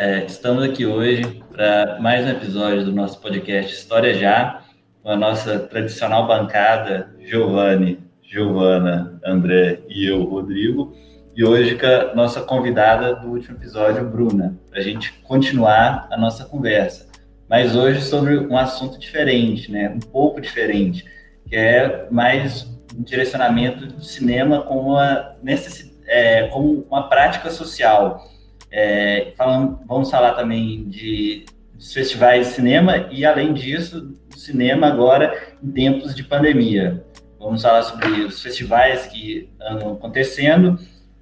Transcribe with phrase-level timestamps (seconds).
[0.00, 4.62] É, estamos aqui hoje para mais um episódio do nosso podcast História Já,
[5.02, 10.94] com a nossa tradicional bancada, Giovanni, Giovana, André e eu, Rodrigo,
[11.34, 16.16] e hoje com a nossa convidada do último episódio, Bruna, para a gente continuar a
[16.16, 17.08] nossa conversa.
[17.50, 19.88] Mas hoje sobre um assunto diferente, né?
[19.88, 21.04] um pouco diferente,
[21.44, 22.62] que é mais
[22.96, 25.92] um direcionamento do cinema como uma, necess...
[26.06, 28.37] é, como uma prática social
[28.70, 31.46] é, falando, vamos falar também de
[31.78, 37.04] dos festivais de cinema e, além disso, cinema agora em tempos de pandemia.
[37.38, 40.76] Vamos falar sobre os festivais que andam acontecendo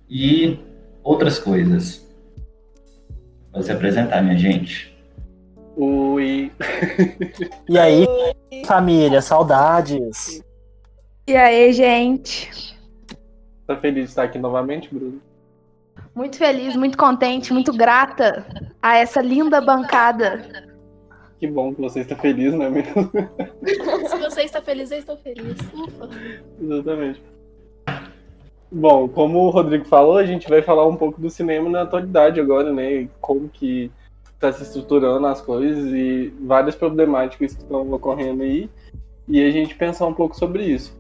[0.09, 0.59] e
[1.05, 2.03] outras coisas.
[3.53, 4.97] Vou se apresentar, minha gente.
[5.77, 6.51] Oi.
[7.69, 8.07] E aí,
[8.65, 10.43] família, saudades.
[11.29, 12.79] E aí, gente?
[13.67, 15.21] Tá feliz de estar aqui novamente, Bruno?
[16.17, 18.47] Muito feliz, muito contente, muito grata
[18.81, 20.67] a essa linda bancada.
[21.39, 23.11] Que bom que você está feliz, não é mesmo?
[24.09, 25.59] Se você está feliz, eu estou feliz.
[25.75, 26.09] Ufa.
[26.59, 27.23] Exatamente.
[28.73, 32.41] Bom, como o Rodrigo falou, a gente vai falar um pouco do cinema na atualidade
[32.41, 33.07] agora, né?
[33.21, 33.93] Como que
[34.33, 38.71] está se estruturando as coisas e várias problemáticas que estão ocorrendo aí.
[39.29, 40.99] E a gente pensar um pouco sobre isso.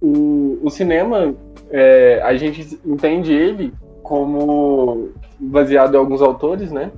[0.00, 1.34] O, o cinema,
[1.70, 6.90] é, a gente entende ele como baseado em alguns autores, né?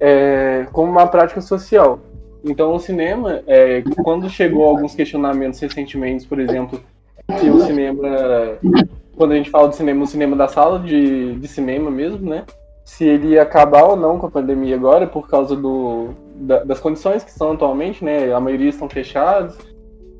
[0.00, 2.00] É, como uma prática social.
[2.44, 6.80] Então, o cinema, é, quando chegou alguns questionamentos recentemente, por exemplo,
[7.40, 8.02] que o cinema,
[9.16, 12.44] quando a gente fala de cinema, o cinema da sala de, de cinema mesmo, né?
[12.84, 16.78] Se ele ia acabar ou não com a pandemia agora, por causa do, da, das
[16.80, 18.30] condições que estão atualmente, né?
[18.34, 19.56] A maioria estão fechados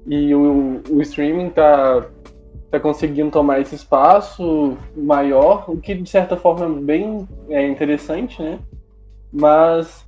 [0.07, 2.07] e o, o streaming está
[2.75, 8.43] está conseguindo tomar esse espaço maior, o que de certa forma é bem é, interessante,
[8.43, 8.59] né?
[9.33, 10.05] Mas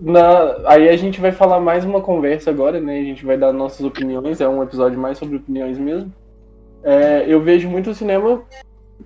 [0.00, 2.98] na, aí a gente vai falar mais uma conversa agora, né?
[2.98, 6.12] A gente vai dar nossas opiniões, é um episódio mais sobre opiniões mesmo.
[6.82, 8.42] É, eu vejo muito o cinema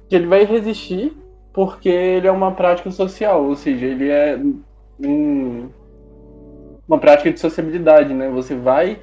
[0.08, 1.12] que ele vai resistir
[1.52, 4.40] porque ele é uma prática social, ou seja, ele é
[5.04, 5.68] um,
[6.88, 8.30] uma prática de sociabilidade, né?
[8.30, 8.98] Você vai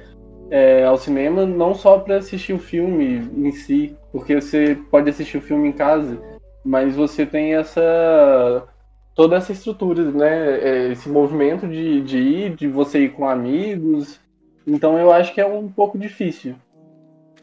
[0.50, 5.38] é, ao cinema não só para assistir o filme em si, porque você pode assistir
[5.38, 6.20] o filme em casa,
[6.64, 8.66] mas você tem essa
[9.14, 10.60] toda essa estrutura, né?
[10.60, 14.18] É, esse movimento de, de ir, de você ir com amigos.
[14.66, 16.54] Então eu acho que é um pouco difícil.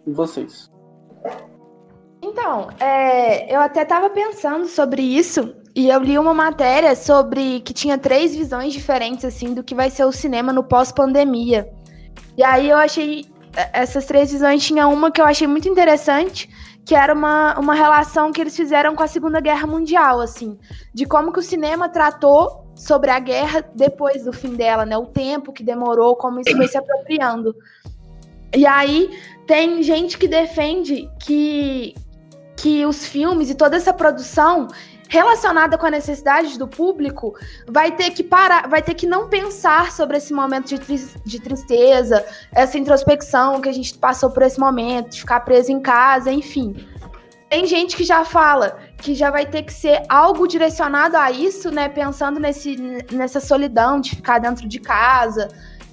[0.05, 0.71] E vocês?
[2.21, 7.73] Então, é, eu até estava pensando sobre isso e eu li uma matéria sobre que
[7.73, 11.69] tinha três visões diferentes assim do que vai ser o cinema no pós-pandemia.
[12.37, 13.25] E aí eu achei.
[13.55, 16.49] É, essas três visões tinha uma que eu achei muito interessante,
[16.85, 20.57] que era uma, uma relação que eles fizeram com a Segunda Guerra Mundial, assim,
[20.93, 24.95] de como que o cinema tratou sobre a guerra depois do fim dela, né?
[24.97, 27.55] O tempo que demorou, como isso foi se apropriando.
[28.55, 29.09] E aí
[29.45, 31.95] tem gente que defende que,
[32.55, 34.67] que os filmes e toda essa produção
[35.09, 37.35] relacionada com a necessidade do público,
[37.67, 41.39] vai ter que parar, vai ter que não pensar sobre esse momento de, tri de
[41.39, 46.31] tristeza, essa introspecção que a gente passou por esse momento, de ficar preso em casa,
[46.31, 46.75] enfim.
[47.49, 51.71] Tem gente que já fala que já vai ter que ser algo direcionado a isso,
[51.71, 51.87] né?
[51.87, 52.75] Pensando nesse,
[53.11, 55.47] nessa solidão de ficar dentro de casa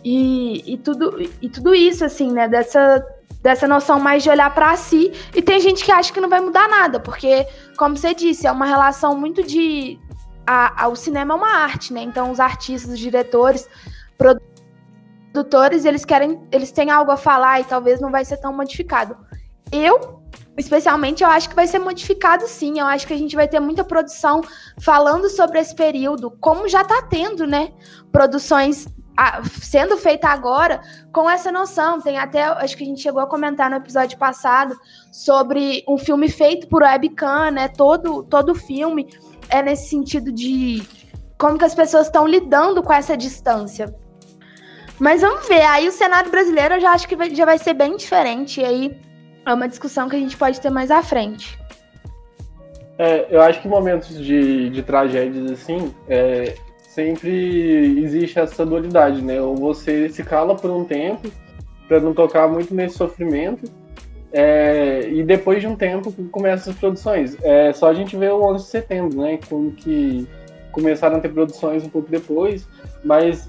[0.04, 2.48] e, e, tudo, e tudo isso, assim, né?
[2.48, 3.06] Dessa
[3.44, 5.12] dessa noção mais de olhar para si.
[5.34, 7.46] E tem gente que acha que não vai mudar nada, porque,
[7.76, 10.00] como você disse, é uma relação muito de.
[10.46, 12.00] A, a, o cinema é uma arte, né?
[12.02, 13.68] Então, os artistas, os diretores,
[14.16, 16.40] produtores, eles querem.
[16.50, 19.14] Eles têm algo a falar e talvez não vai ser tão modificado.
[19.70, 20.22] Eu,
[20.56, 22.80] especialmente, eu acho que vai ser modificado sim.
[22.80, 24.40] Eu acho que a gente vai ter muita produção
[24.80, 27.74] falando sobre esse período, como já está tendo, né?
[28.10, 30.80] Produções a, sendo feita agora
[31.12, 32.00] com essa noção.
[32.00, 34.74] Tem até, acho que a gente chegou a comentar no episódio passado
[35.12, 37.68] sobre um filme feito por webcam, né?
[37.68, 39.08] Todo todo filme
[39.48, 40.82] é nesse sentido de
[41.38, 43.94] como que as pessoas estão lidando com essa distância.
[44.98, 47.74] Mas vamos ver, aí o Senado brasileiro eu já acho que vai, já vai ser
[47.74, 49.00] bem diferente, e aí
[49.44, 51.58] é uma discussão que a gente pode ter mais à frente.
[52.96, 56.56] É, eu acho que momentos de, de tragédias assim, é,
[56.94, 59.40] sempre existe essa dualidade, né?
[59.40, 61.28] Ou você se cala por um tempo
[61.88, 63.70] para não tocar muito nesse sofrimento,
[64.32, 67.36] é, e depois de um tempo começam as produções.
[67.42, 69.38] É só a gente ver o 11 de setembro, né?
[69.48, 70.26] Como que
[70.72, 72.66] começaram a ter produções um pouco depois,
[73.04, 73.48] mas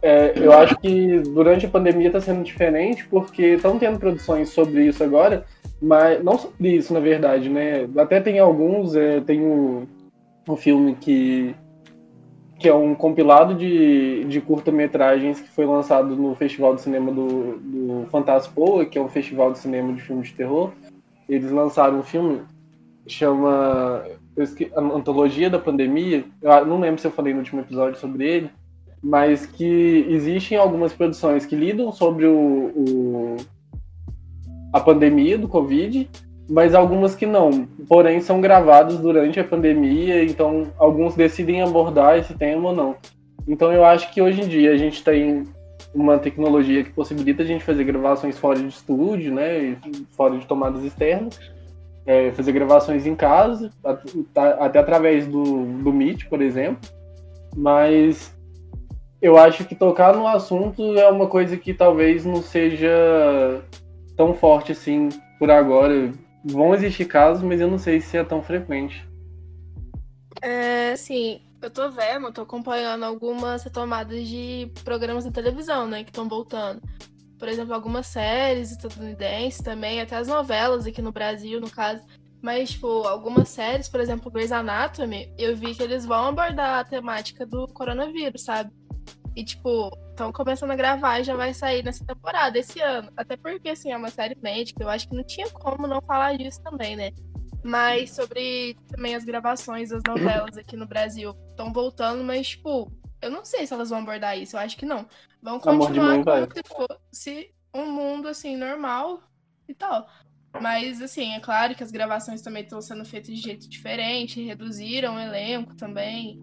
[0.00, 4.86] é, eu acho que durante a pandemia está sendo diferente porque estão tendo produções sobre
[4.86, 5.44] isso agora,
[5.80, 7.88] mas não sobre isso na verdade, né?
[7.96, 9.86] Até tem alguns, é, tem o,
[10.48, 11.54] um filme que
[12.62, 17.58] que é um compilado de, de curta-metragens que foi lançado no Festival de Cinema do,
[17.58, 20.70] do Fantaspoa, que é um festival de cinema de filmes de terror.
[21.28, 22.40] Eles lançaram um filme
[23.04, 24.04] chama
[24.76, 26.24] a Antologia da Pandemia.
[26.40, 28.50] Eu não lembro se eu falei no último episódio sobre ele,
[29.02, 33.36] mas que existem algumas produções que lidam sobre o, o
[34.72, 36.08] a pandemia do Covid
[36.52, 37.66] mas algumas que não.
[37.88, 42.94] Porém, são gravados durante a pandemia, então alguns decidem abordar esse tema ou não.
[43.48, 45.44] Então, eu acho que hoje em dia a gente tem
[45.94, 49.78] uma tecnologia que possibilita a gente fazer gravações fora de estúdio, né,
[50.14, 51.40] fora de tomadas externas,
[52.04, 53.70] é, fazer gravações em casa,
[54.60, 56.86] até através do, do Meet, por exemplo.
[57.56, 58.36] Mas
[59.22, 63.62] eu acho que tocar no assunto é uma coisa que talvez não seja
[64.18, 65.08] tão forte assim
[65.38, 66.12] por agora
[66.44, 69.06] vão existir casos, mas eu não sei se é tão frequente.
[70.40, 76.10] É, sim, eu tô vendo, tô acompanhando algumas retomadas de programas de televisão, né, que
[76.10, 76.82] estão voltando.
[77.38, 82.02] Por exemplo, algumas séries estadunidenses também, até as novelas aqui no Brasil, no caso.
[82.40, 86.84] Mas, tipo, algumas séries, por exemplo, Grey's Anatomy, eu vi que eles vão abordar a
[86.84, 88.72] temática do coronavírus, sabe?
[89.34, 93.10] E, tipo, estão começando a gravar e já vai sair nessa temporada, esse ano.
[93.16, 96.36] Até porque, assim, é uma série médica, eu acho que não tinha como não falar
[96.36, 97.12] disso também, né?
[97.64, 102.92] Mas sobre também as gravações das novelas aqui no Brasil estão voltando, mas, tipo,
[103.22, 105.06] eu não sei se elas vão abordar isso, eu acho que não.
[105.40, 109.22] Vão continuar como se fosse um mundo, assim, normal
[109.68, 110.06] e tal.
[110.60, 115.16] Mas, assim, é claro que as gravações também estão sendo feitas de jeito diferente, reduziram
[115.16, 116.38] o elenco também.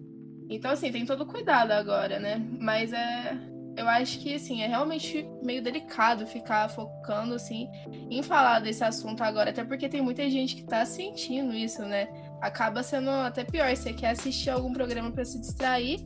[0.49, 2.43] Então, assim, tem todo cuidado agora, né?
[2.59, 3.37] Mas é,
[3.77, 7.69] eu acho que, assim, é realmente meio delicado ficar focando, assim,
[8.09, 12.07] em falar desse assunto agora, até porque tem muita gente que tá sentindo isso, né?
[12.41, 15.99] Acaba sendo até pior, você quer assistir algum programa para se distrair,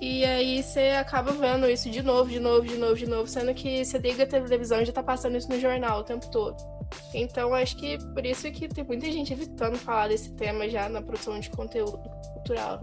[0.00, 3.54] e aí você acaba vendo isso de novo, de novo, de novo, de novo, sendo
[3.54, 6.56] que você liga a televisão e já tá passando isso no jornal o tempo todo.
[7.12, 11.02] Então, acho que por isso que tem muita gente evitando falar desse tema já na
[11.02, 12.80] produção de conteúdo cultural.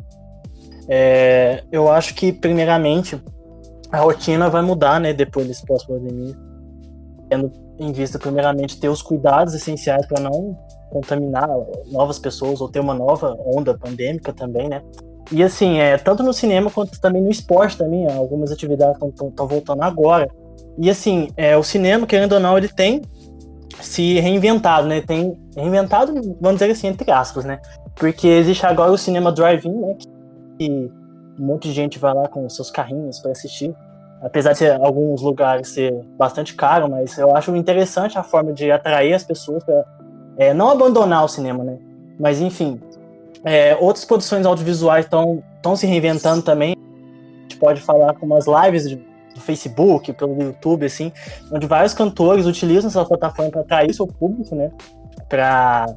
[0.88, 3.22] É, eu acho que, primeiramente,
[3.92, 6.36] a rotina vai mudar, né, depois desse pós-pandemia.
[7.30, 10.58] Tendo em vista, primeiramente, ter os cuidados essenciais para não
[10.92, 11.48] contaminar
[11.88, 14.82] novas pessoas ou ter uma nova onda pandêmica também, né?
[15.32, 19.82] E assim, é, tanto no cinema quanto também no esporte também, algumas atividades estão voltando
[19.82, 20.30] agora.
[20.78, 23.02] E assim, é, o cinema, querendo ou não, ele tem
[23.80, 25.02] se reinventado, né?
[25.02, 27.60] Tem reinventado, vamos dizer assim, entre aspas, né?
[27.96, 29.96] Porque existe agora o cinema drive-in, né?
[29.98, 30.08] Que
[30.70, 33.76] um monte de gente vai lá com seus carrinhos para assistir.
[34.22, 39.14] Apesar de alguns lugares ser bastante caro, mas eu acho interessante a forma de atrair
[39.14, 39.84] as pessoas para
[40.38, 41.80] é, não abandonar o cinema, né?
[42.20, 42.80] Mas enfim,
[43.44, 46.76] é, outras produções audiovisuais estão se reinventando também.
[46.76, 51.12] A gente pode falar com umas lives de, do Facebook, pelo YouTube, assim,
[51.52, 54.72] onde vários cantores utilizam essa plataforma para atrair seu público, né?
[55.28, 55.88] Para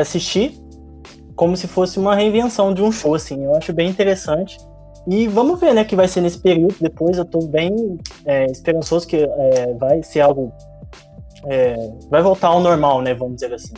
[0.00, 0.60] assistir,
[1.34, 3.44] como se fosse uma reinvenção de um show, assim.
[3.44, 4.58] Eu acho bem interessante.
[5.06, 6.76] E vamos ver, né, que vai ser nesse período.
[6.80, 10.52] Depois eu tô bem é, esperançoso que é, vai ser algo.
[11.46, 11.76] É,
[12.10, 13.74] vai voltar ao normal, né, vamos dizer assim.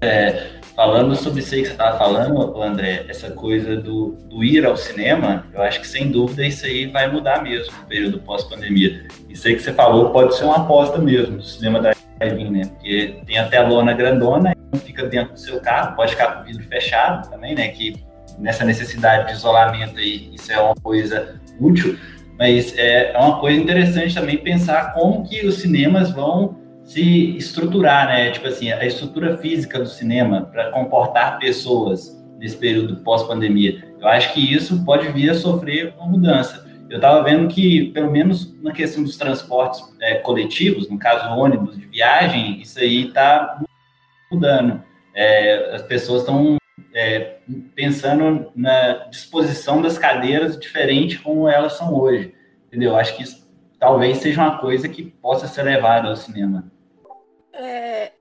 [0.00, 4.64] É, falando sobre isso aí que você estava falando, André, essa coisa do, do, ir
[4.64, 9.06] ao cinema, eu acho que sem dúvida isso aí vai mudar mesmo no período pós-pandemia.
[9.28, 12.62] Isso aí que você falou pode ser uma aposta mesmo do cinema da drive né?
[12.64, 16.64] Porque tem a telona grandona, fica dentro do seu carro, pode ficar com o vidro
[16.64, 17.68] fechado também, né?
[17.68, 18.04] Que
[18.38, 21.98] nessa necessidade de isolamento aí, isso é uma coisa útil,
[22.38, 28.08] mas é, é uma coisa interessante também pensar como que os cinemas vão se estruturar,
[28.08, 28.30] né?
[28.30, 33.84] Tipo assim, a estrutura física do cinema para comportar pessoas nesse período pós-pandemia.
[34.00, 36.66] Eu acho que isso pode vir a sofrer uma mudança.
[36.88, 41.78] Eu estava vendo que, pelo menos na questão dos transportes é, coletivos, no caso ônibus
[41.78, 43.60] de viagem, isso aí está
[44.30, 44.82] mudando.
[45.14, 46.56] É, as pessoas estão
[46.94, 47.38] é,
[47.74, 52.34] pensando na disposição das cadeiras diferente como elas são hoje,
[52.66, 52.96] entendeu?
[52.96, 56.70] Acho que isso talvez seja uma coisa que possa ser levada ao cinema.
[57.52, 58.12] É,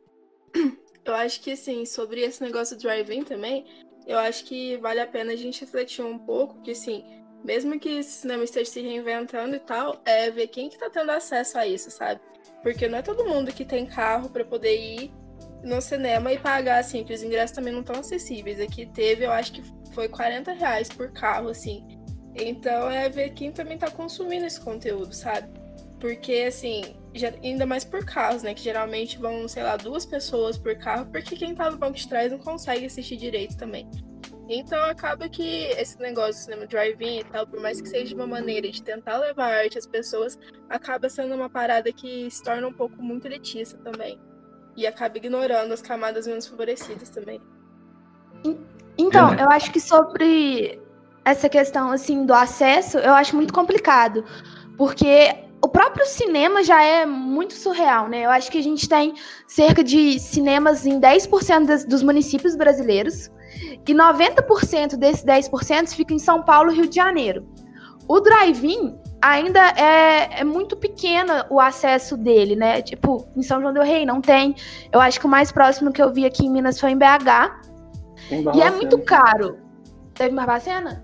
[1.05, 3.65] eu acho que, assim, sobre esse negócio do drive-in também,
[4.07, 7.03] eu acho que vale a pena a gente refletir um pouco, que, assim,
[7.43, 11.11] mesmo que o cinema esteja se reinventando e tal, é ver quem que tá tendo
[11.11, 12.21] acesso a isso, sabe?
[12.63, 15.11] Porque não é todo mundo que tem carro para poder ir
[15.63, 18.59] no cinema e pagar, assim, que os ingressos também não estão acessíveis.
[18.59, 19.63] Aqui teve, eu acho que
[19.93, 21.85] foi 40 reais por carro, assim.
[22.35, 25.49] Então é ver quem também tá consumindo esse conteúdo, sabe?
[25.99, 26.95] Porque, assim,
[27.43, 28.53] ainda mais por carros, né?
[28.53, 32.07] Que geralmente vão, sei lá, duas pessoas por carro, porque quem tá no banco de
[32.07, 33.89] trás não consegue assistir direito também.
[34.51, 38.25] Então acaba que esse negócio do cinema drive-in e tal, por mais que seja uma
[38.25, 42.73] maneira de tentar levar arte às pessoas, acaba sendo uma parada que se torna um
[42.73, 44.19] pouco muito elitista também.
[44.79, 47.41] E acaba ignorando as camadas menos favorecidas também.
[48.97, 50.81] Então, eu acho que sobre
[51.25, 54.23] essa questão assim do acesso, eu acho muito complicado,
[54.77, 58.21] porque o próprio cinema já é muito surreal, né?
[58.21, 59.15] Eu acho que a gente tem
[59.47, 63.29] cerca de cinemas em 10% das, dos municípios brasileiros
[63.85, 67.45] e 90% desses 10% fica em São Paulo e Rio de Janeiro.
[68.07, 72.81] O drive-in ainda é, é, muito pequeno o acesso dele, né?
[72.81, 74.55] Tipo, em São João del Rei não tem.
[74.91, 77.69] Eu acho que o mais próximo que eu vi aqui em Minas foi em BH.
[78.55, 79.57] E é muito caro.
[80.13, 81.03] Teve Barbacena?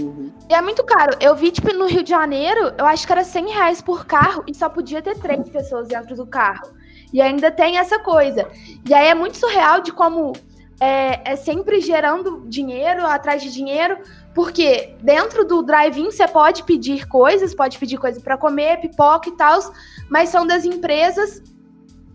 [0.00, 0.32] Uhum.
[0.48, 1.16] E é muito caro.
[1.20, 4.42] Eu vi, tipo, no Rio de Janeiro, eu acho que era 100 reais por carro
[4.46, 6.72] e só podia ter três pessoas dentro do carro.
[7.12, 8.48] E ainda tem essa coisa.
[8.88, 10.32] E aí é muito surreal de como
[10.80, 13.98] é, é sempre gerando dinheiro atrás de dinheiro,
[14.34, 19.36] porque dentro do drive-in você pode pedir coisas, pode pedir coisa para comer, pipoca e
[19.36, 19.60] tal,
[20.08, 21.42] mas são das empresas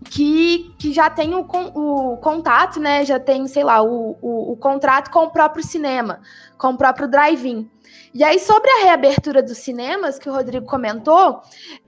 [0.04, 3.04] que, que já tem o, o contato, né?
[3.04, 6.20] Já tem, sei lá, o, o, o contrato com o próprio cinema,
[6.56, 7.68] com o próprio drive-in.
[8.14, 11.40] E aí, sobre a reabertura dos cinemas, que o Rodrigo comentou,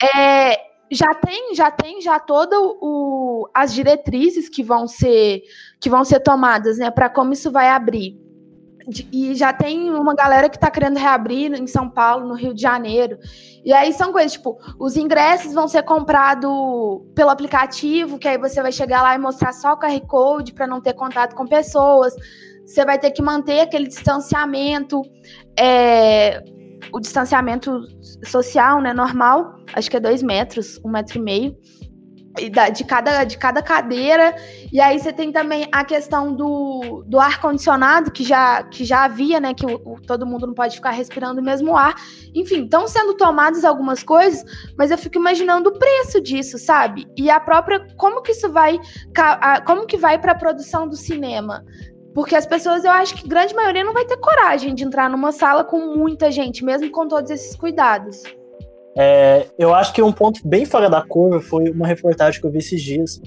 [0.02, 0.56] é,
[0.90, 2.56] já tem, já tem já toda
[3.54, 5.42] as diretrizes que vão ser
[5.80, 8.29] que vão ser tomadas, né, para como isso vai abrir
[9.12, 12.62] e já tem uma galera que está querendo reabrir em São Paulo, no Rio de
[12.62, 13.18] Janeiro.
[13.64, 16.50] E aí são coisas tipo, os ingressos vão ser comprados
[17.14, 20.66] pelo aplicativo, que aí você vai chegar lá e mostrar só o QR Code para
[20.66, 22.14] não ter contato com pessoas.
[22.64, 25.02] Você vai ter que manter aquele distanciamento,
[25.58, 26.42] é,
[26.92, 27.82] o distanciamento
[28.24, 31.56] social, né, normal, acho que é dois metros, um metro e meio
[32.72, 34.34] de cada, de cada cadeira.
[34.72, 39.40] E aí você tem também a questão do, do ar-condicionado, que já, que já havia,
[39.40, 39.52] né?
[39.52, 41.94] Que o, o, todo mundo não pode ficar respirando o mesmo ar.
[42.34, 44.44] Enfim, estão sendo tomadas algumas coisas,
[44.78, 47.06] mas eu fico imaginando o preço disso, sabe?
[47.16, 47.86] E a própria.
[47.96, 48.78] Como que isso vai.
[49.66, 51.64] Como que vai para a produção do cinema?
[52.14, 55.30] Porque as pessoas, eu acho que grande maioria não vai ter coragem de entrar numa
[55.30, 58.22] sala com muita gente, mesmo com todos esses cuidados.
[58.96, 62.50] É, eu acho que um ponto bem fora da curva foi uma reportagem que eu
[62.50, 63.20] vi esses dias.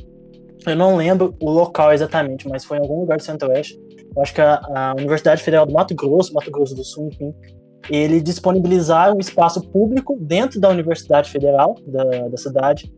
[0.65, 3.79] Eu não lembro o local exatamente, mas foi em algum lugar do Centro-Oeste.
[4.15, 7.33] Eu acho que a, a, Universidade Federal do Mato Grosso, Mato Grosso do Sul, enfim,
[7.89, 12.91] ele disponibilizaram um espaço público dentro da Universidade Federal da, da cidade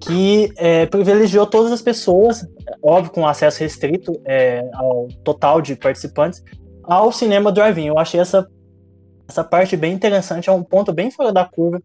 [0.00, 2.46] que é, privilegiou todas as pessoas,
[2.80, 6.40] óbvio com acesso restrito é, ao total de participantes,
[6.84, 7.88] ao cinema drive-in.
[7.88, 8.46] Eu achei essa,
[9.28, 11.82] essa parte bem interessante, é um ponto bem fora da curva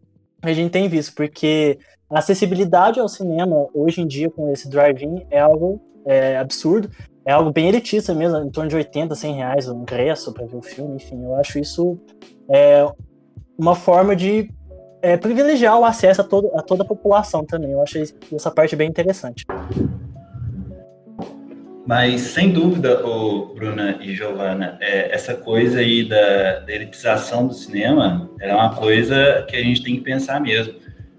[0.49, 1.77] a gente tem visto, porque
[2.09, 6.89] a acessibilidade ao cinema hoje em dia com esse drive-in é algo é, absurdo,
[7.25, 10.57] é algo bem elitista mesmo, em torno de 80, 100 reais o ingresso para ver
[10.57, 11.97] o filme, enfim, eu acho isso
[12.49, 12.85] é,
[13.57, 14.49] uma forma de
[15.01, 18.75] é, privilegiar o acesso a, todo, a toda a população também, eu achei essa parte
[18.75, 19.45] bem interessante.
[21.85, 27.53] Mas, sem dúvida, o Bruna e Giovana, é, essa coisa aí da, da, elitização do
[27.53, 30.75] cinema é uma coisa que a gente tem que pensar mesmo.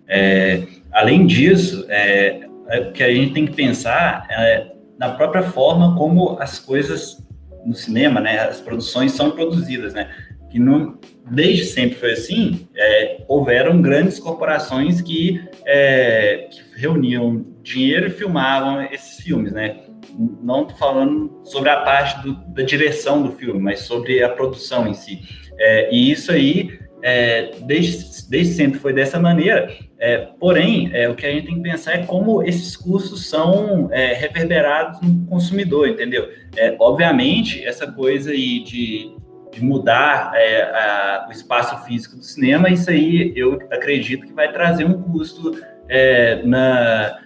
[0.09, 5.97] É, além disso, é, é, que a gente tem que pensar é na própria forma
[5.97, 7.18] como as coisas
[7.64, 10.09] no cinema, né, as produções são produzidas, né?
[10.50, 10.99] Que não,
[11.30, 18.83] desde sempre foi assim, é, houveram grandes corporações que, é, que reuniam dinheiro e filmavam
[18.83, 19.80] esses filmes, né?
[20.42, 24.87] Não estou falando sobre a parte do, da direção do filme, mas sobre a produção
[24.87, 25.20] em si.
[25.58, 29.73] É, e isso aí, é, desde, desde sempre foi dessa maneira.
[29.99, 33.88] É, porém, é, o que a gente tem que pensar é como esses custos são
[33.92, 36.28] é, reverberados no consumidor, entendeu?
[36.56, 39.14] É, obviamente, essa coisa aí de,
[39.52, 44.84] de mudar a, o espaço físico do cinema, isso aí eu acredito que vai trazer
[44.84, 45.52] um custo
[46.44, 47.24] na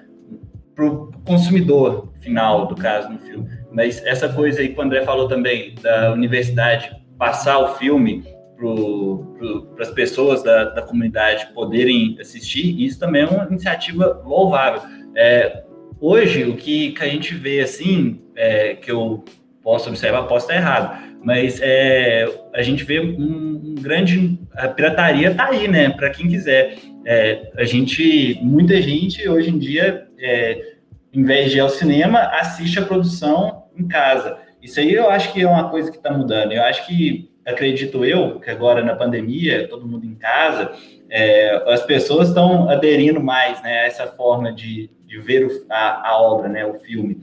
[0.78, 3.48] para o consumidor final, do caso, no filme.
[3.72, 8.22] Mas essa coisa aí que o André falou também, da universidade passar o filme
[8.56, 14.82] para as pessoas da, da, comunidade poderem assistir, isso também é uma iniciativa louvável.
[15.16, 15.64] É,
[16.00, 19.24] hoje, o que, que, a gente vê, assim, é, que eu
[19.60, 24.38] posso observar, posso estar errado, mas é, a gente vê um, um, grande...
[24.52, 26.76] A pirataria tá aí, né, para quem quiser.
[27.10, 30.74] É, a gente, muita gente, hoje em dia, é,
[31.10, 34.36] em vez de ir ao cinema, assiste a produção em casa.
[34.60, 36.52] Isso aí eu acho que é uma coisa que está mudando.
[36.52, 40.70] Eu acho que, acredito eu, que agora na pandemia, todo mundo em casa,
[41.08, 46.10] é, as pessoas estão aderindo mais né, a essa forma de, de ver o, a,
[46.10, 47.22] a, obra, né, o filme.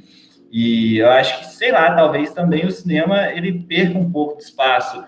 [0.52, 4.46] E eu acho que, sei lá, talvez também o cinema ele perca um pouco de
[4.46, 5.04] espaço.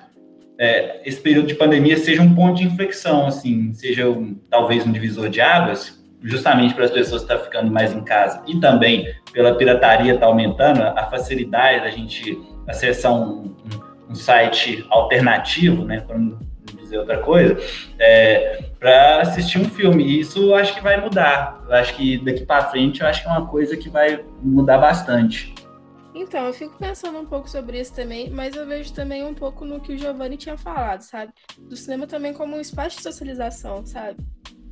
[0.60, 4.92] É, esse período de pandemia seja um ponto de inflexão, assim, seja um, talvez um
[4.92, 9.56] divisor de águas, justamente para as pessoas estar ficando mais em casa e também pela
[9.56, 12.38] pirataria está aumentando, a facilidade da gente
[12.68, 16.40] acessar um, um, um site alternativo, né, para não
[16.88, 17.58] dizer outra coisa,
[18.00, 20.04] é, para assistir um filme.
[20.04, 21.62] E isso eu acho que vai mudar.
[21.68, 24.78] Eu acho que daqui para frente eu acho que é uma coisa que vai mudar
[24.78, 25.54] bastante.
[26.20, 29.64] Então, eu fico pensando um pouco sobre isso também, mas eu vejo também um pouco
[29.64, 31.32] no que o Giovanni tinha falado, sabe?
[31.60, 34.18] Do cinema também como um espaço de socialização, sabe?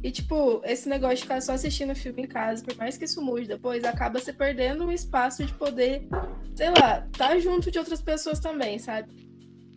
[0.03, 3.21] E, tipo, esse negócio de ficar só assistindo filme em casa, por mais que isso
[3.21, 6.07] mude depois, acaba se perdendo o espaço de poder,
[6.55, 9.07] sei lá, estar tá junto de outras pessoas também, sabe?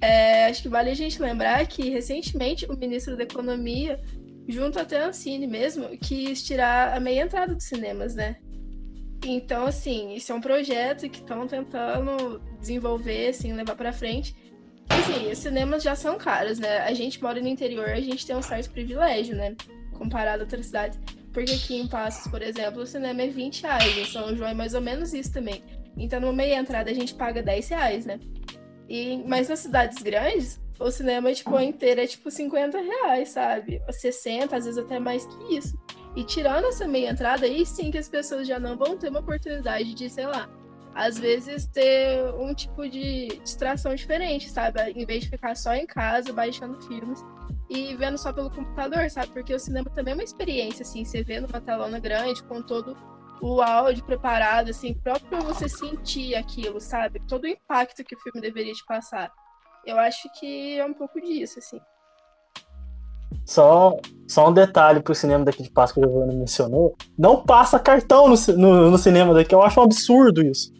[0.00, 4.00] É, acho que vale a gente lembrar que, recentemente, o ministro da Economia,
[4.48, 8.36] junto até a Ancine mesmo, quis tirar a meia entrada dos cinemas, né?
[9.24, 14.34] Então, assim, isso é um projeto que estão tentando desenvolver, assim, levar para frente.
[14.88, 16.78] Assim, os cinemas já são caros, né?
[16.78, 19.54] A gente mora no interior, a gente tem um certo privilégio, né?
[19.98, 20.98] comparado a outras cidades.
[21.32, 23.98] Porque aqui em Passos, por exemplo, o cinema é 20 reais.
[23.98, 25.62] Em São João é mais ou menos isso também.
[25.96, 28.18] Então, no meia entrada, a gente paga 10 reais, né?
[28.88, 33.82] E, mas nas cidades grandes, o cinema, tipo, inteiro é tipo 50 reais, sabe?
[33.90, 35.78] 60, às vezes até mais que isso.
[36.16, 39.20] E tirando essa meia entrada, aí sim que as pessoas já não vão ter uma
[39.20, 40.48] oportunidade de, sei lá,
[40.94, 44.80] às vezes ter um tipo de distração diferente, sabe?
[44.90, 47.24] Em vez de ficar só em casa baixando filmes
[47.70, 49.28] e vendo só pelo computador, sabe?
[49.28, 52.96] Porque o cinema também é uma experiência, assim, você vê numa telona grande, com todo
[53.40, 57.20] o áudio preparado, assim, próprio pra você sentir aquilo, sabe?
[57.28, 59.30] Todo o impacto que o filme deveria te passar.
[59.86, 61.80] Eu acho que é um pouco disso, assim.
[63.44, 63.96] Só,
[64.28, 66.94] só um detalhe pro cinema daqui de Páscoa que o Giovanni mencionou.
[67.16, 70.70] Não passa cartão no, no, no cinema daqui, eu acho um absurdo isso.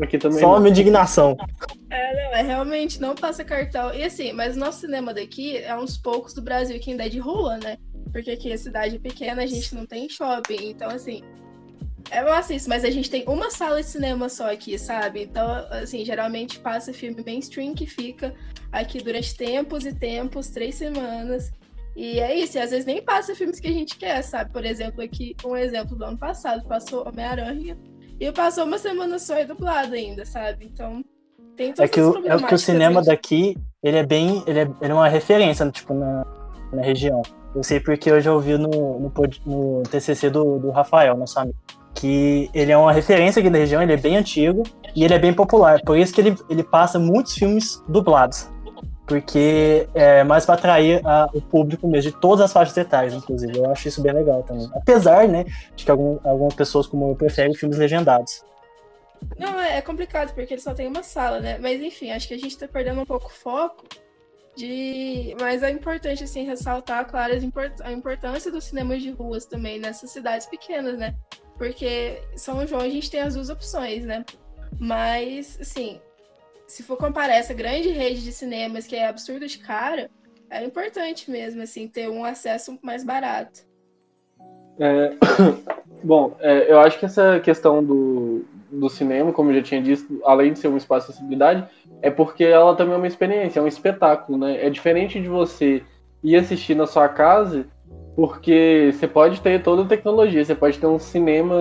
[0.00, 0.40] Aqui também.
[0.40, 1.36] Só uma indignação.
[1.90, 3.94] É, não, é realmente não passa cartão.
[3.94, 7.08] E assim, mas o nosso cinema daqui é uns poucos do Brasil que ainda é
[7.08, 7.76] de rua, né?
[8.10, 10.70] Porque aqui a cidade é pequena, a gente não tem shopping.
[10.70, 11.22] Então, assim,
[12.10, 15.22] é massa isso, mas a gente tem uma sala de cinema só aqui, sabe?
[15.22, 18.34] Então, assim, geralmente passa filme mainstream que fica
[18.72, 21.52] aqui durante tempos e tempos, três semanas.
[21.96, 24.52] E é isso, e às vezes nem passa filmes que a gente quer, sabe?
[24.52, 27.78] Por exemplo, aqui, um exemplo do ano passado, passou Homem-Aranha
[28.18, 30.66] e passou uma semana só e dublado ainda, sabe?
[30.66, 31.04] Então,
[31.56, 34.92] tem é que o, é que o cinema daqui, ele é bem, ele é, ele
[34.92, 36.26] é uma referência, tipo, na,
[36.72, 37.22] na região.
[37.54, 39.12] Eu sei porque eu já ouvi no, no,
[39.46, 41.56] no TCC do, do Rafael, nosso amigo,
[41.94, 44.64] que ele é uma referência aqui na região, ele é bem antigo
[44.96, 45.80] e ele é bem popular.
[45.82, 48.50] Por isso que ele, ele passa muitos filmes dublados.
[49.06, 53.58] Porque é mais para atrair a, o público mesmo, de todas as faixas etárias, inclusive.
[53.58, 54.68] Eu acho isso bem legal também.
[54.74, 55.44] Apesar, né,
[55.76, 58.42] de que algum, algumas pessoas como eu preferem filmes legendados.
[59.38, 61.58] Não, é, é complicado, porque ele só tem uma sala, né?
[61.58, 63.84] Mas enfim, acho que a gente tá perdendo um pouco o foco
[64.56, 65.36] de.
[65.40, 67.34] Mas é importante, assim, ressaltar, claro,
[67.82, 71.14] a importância dos cinemas de ruas também nessas cidades pequenas, né?
[71.56, 74.24] Porque São João a gente tem as duas opções, né?
[74.78, 76.00] Mas, assim,
[76.74, 80.10] se for comparar essa grande rede de cinemas que é absurdo de cara,
[80.50, 83.60] é importante mesmo, assim, ter um acesso mais barato.
[84.80, 85.12] É,
[86.02, 90.20] bom, é, eu acho que essa questão do, do cinema, como eu já tinha dito,
[90.24, 91.64] além de ser um espaço de acessibilidade,
[92.02, 94.66] é porque ela também é uma experiência, é um espetáculo, né?
[94.66, 95.80] É diferente de você
[96.24, 97.68] ir assistir na sua casa,
[98.16, 101.56] porque você pode ter toda a tecnologia, você pode ter um cinema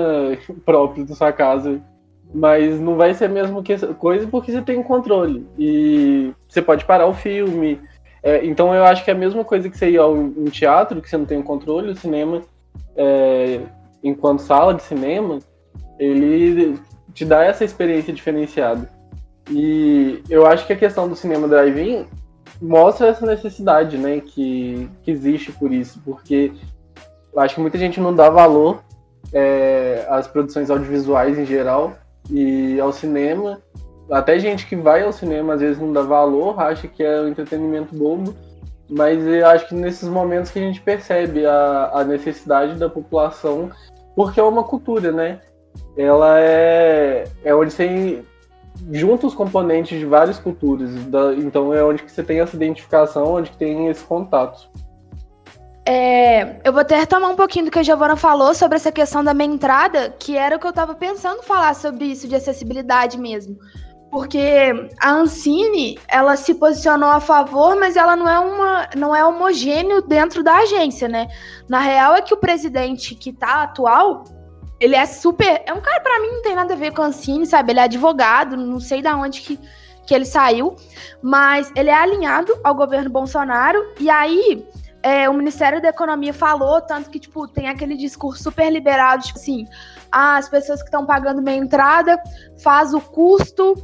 [0.65, 1.79] próprio da sua casa,
[2.33, 3.63] mas não vai ser a mesma
[3.99, 5.45] coisa porque você tem controle.
[5.57, 7.79] E você pode parar o filme.
[8.23, 11.01] É, então eu acho que é a mesma coisa que você ir ao um teatro,
[11.01, 12.41] que você não tem o controle, o cinema,
[12.95, 13.59] é,
[14.03, 15.39] enquanto sala de cinema,
[15.99, 16.79] ele
[17.13, 18.89] te dá essa experiência diferenciada.
[19.51, 22.07] E eu acho que a questão do cinema drive-in
[22.61, 26.53] mostra essa necessidade, né, que, que existe por isso, porque
[27.33, 28.81] eu acho que muita gente não dá valor
[29.33, 31.93] é, às produções audiovisuais em geral
[32.29, 33.61] e ao cinema.
[34.11, 37.27] Até gente que vai ao cinema às vezes não dá valor, acha que é um
[37.29, 38.35] entretenimento bobo,
[38.89, 43.71] mas eu acho que nesses momentos que a gente percebe a, a necessidade da população,
[44.15, 45.39] porque é uma cultura, né?
[45.97, 48.23] ela é, é onde você
[48.91, 50.91] junta os componentes de várias culturas.
[51.05, 54.69] Da, então é onde que você tem essa identificação, onde que tem esse contato.
[55.85, 59.23] É, eu vou até retomar um pouquinho do que a Giovana falou sobre essa questão
[59.23, 63.17] da minha entrada, que era o que eu estava pensando falar sobre isso, de acessibilidade
[63.17, 63.57] mesmo.
[64.09, 69.25] Porque a Ancine, ela se posicionou a favor, mas ela não é, uma, não é
[69.25, 71.27] homogêneo dentro da agência, né?
[71.67, 74.23] Na real é que o presidente que está atual,
[74.79, 75.63] ele é super.
[75.65, 77.71] É um cara, para mim, não tem nada a ver com a Ancine, sabe?
[77.71, 79.59] Ele é advogado, não sei da onde que,
[80.05, 80.75] que ele saiu,
[81.21, 84.63] mas ele é alinhado ao governo Bolsonaro, e aí.
[85.03, 89.37] É, o Ministério da Economia falou, tanto que, tipo, tem aquele discurso super liberado, tipo
[89.37, 89.67] assim,
[90.09, 92.17] ah, as pessoas que estão pagando meia entrada
[92.63, 93.75] faz o custo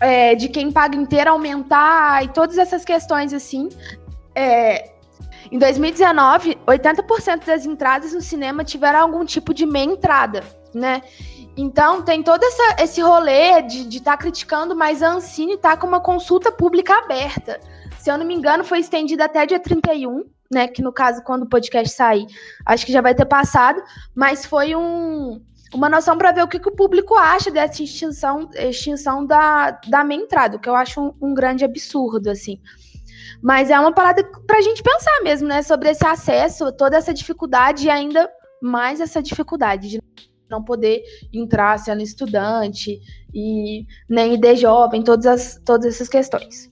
[0.00, 3.68] é, de quem paga inteira aumentar e todas essas questões assim.
[4.34, 4.90] É,
[5.50, 10.42] em 2019, 80% das entradas no cinema tiveram algum tipo de meia entrada,
[10.74, 11.02] né?
[11.56, 15.86] Então tem todo essa, esse rolê de estar tá criticando, mas a Ancine está com
[15.86, 17.60] uma consulta pública aberta.
[17.98, 20.68] Se eu não me engano, foi estendida até dia 31, né?
[20.68, 22.26] Que no caso, quando o podcast sair,
[22.64, 23.82] acho que já vai ter passado,
[24.14, 25.40] mas foi um,
[25.74, 30.04] uma noção para ver o que, que, o público acha dessa extinção, extinção da, da
[30.04, 32.60] minha entrada, que eu acho um, um, grande absurdo, assim.
[33.42, 35.62] Mas é uma parada para a gente pensar mesmo, né?
[35.62, 38.28] Sobre esse acesso, toda essa dificuldade e ainda
[38.60, 40.02] mais essa dificuldade de
[40.50, 42.98] não poder entrar sendo estudante
[43.32, 46.70] e nem ID jovem, todas, as, todas essas questões.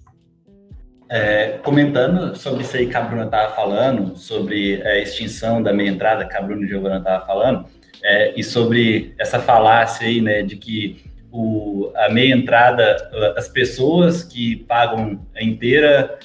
[1.09, 5.88] É, comentando sobre isso aí que a Bruna estava falando, sobre a extinção da meia
[5.88, 7.66] entrada que a Bruna e Giovana estavam falando,
[8.03, 12.97] é, e sobre essa falácia aí, né, de que o, a meia entrada,
[13.37, 16.19] as pessoas que pagam a inteira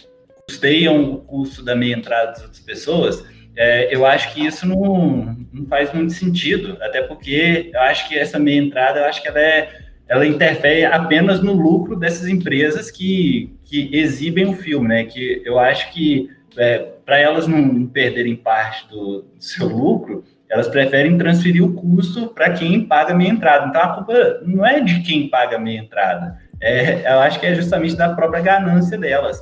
[0.47, 3.23] custeiam o custo da meia entrada das outras pessoas,
[3.55, 8.17] é, eu acho que isso não, não faz muito sentido, até porque eu acho que
[8.17, 12.91] essa meia entrada, eu acho que ela é ela interfere apenas no lucro dessas empresas
[12.91, 15.05] que, que exibem o filme, né?
[15.05, 21.17] Que eu acho que é, para elas não perderem parte do, seu lucro, elas preferem
[21.17, 23.67] transferir o custo para quem paga a meia entrada.
[23.67, 27.45] Então a culpa não é de quem paga a meia entrada, é, eu acho que
[27.45, 29.41] é justamente da própria ganância delas.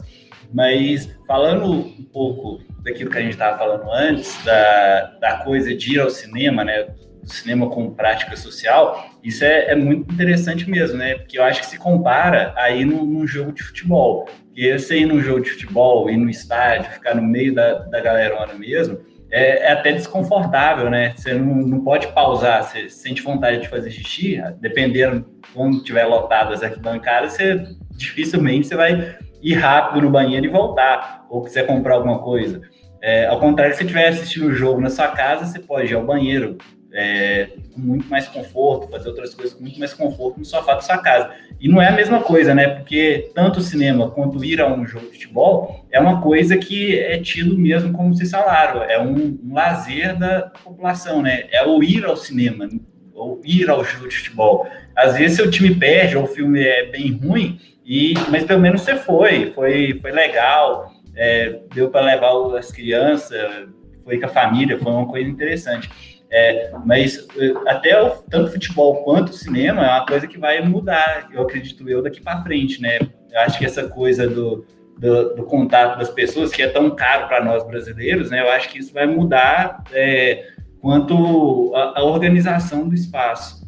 [0.53, 5.95] Mas falando um pouco daquilo que a gente estava falando antes, da, da coisa de
[5.95, 6.87] ir ao cinema, né?
[7.29, 11.13] Do cinema como prática social, isso é, é muito interessante mesmo, né?
[11.13, 14.27] Porque eu acho que se compara aí num, num jogo de futebol.
[14.47, 18.01] Porque você ir num jogo de futebol, ir no estádio, ficar no meio da, da
[18.01, 18.97] galerona mesmo,
[19.31, 21.13] é, é, até desconfortável, né?
[21.15, 26.51] Você não, não pode pausar, você sente vontade de fazer xixi, dependendo quando tiver lotado
[26.51, 31.93] as arquibancadas, você dificilmente você vai ir rápido no banheiro e voltar, ou quiser comprar
[31.93, 32.59] alguma coisa.
[33.01, 35.95] É, ao contrário, se você estiver assistindo o jogo na sua casa, você pode ir
[35.95, 36.57] ao banheiro,
[36.93, 40.81] é, com muito mais conforto, fazer outras coisas com muito mais conforto no sofá da
[40.81, 41.31] sua casa.
[41.59, 42.67] E não é a mesma coisa, né?
[42.67, 46.97] Porque tanto o cinema quanto ir a um jogo de futebol é uma coisa que
[46.97, 51.45] é tido mesmo como se salário, é um, um lazer da população, né?
[51.51, 52.67] É o ir ao cinema,
[53.13, 54.67] ou ir ao jogo de futebol.
[54.95, 58.81] Às vezes seu time perde ou o filme é bem ruim, e, mas pelo menos
[58.81, 63.67] você foi, foi, foi legal, é, deu para levar as crianças,
[64.03, 65.89] foi com a família, foi uma coisa interessante.
[66.31, 70.61] É, mas é, até o, tanto futebol quanto o cinema é uma coisa que vai
[70.61, 72.99] mudar, eu acredito eu, daqui para frente, né?
[73.31, 74.63] Eu acho que essa coisa do,
[74.97, 78.41] do, do contato das pessoas, que é tão caro para nós brasileiros, né?
[78.41, 80.45] Eu acho que isso vai mudar é,
[80.79, 83.58] quanto a, a organização do espaço.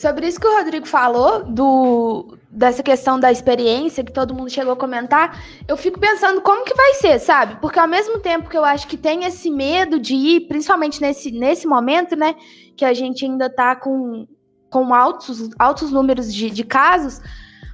[0.00, 4.72] Sobre isso que o Rodrigo falou, do, dessa questão da experiência que todo mundo chegou
[4.72, 7.60] a comentar, eu fico pensando como que vai ser, sabe?
[7.60, 11.30] Porque ao mesmo tempo que eu acho que tem esse medo de ir, principalmente nesse,
[11.30, 12.34] nesse momento, né,
[12.78, 14.26] que a gente ainda tá com,
[14.70, 17.20] com altos, altos números de, de casos,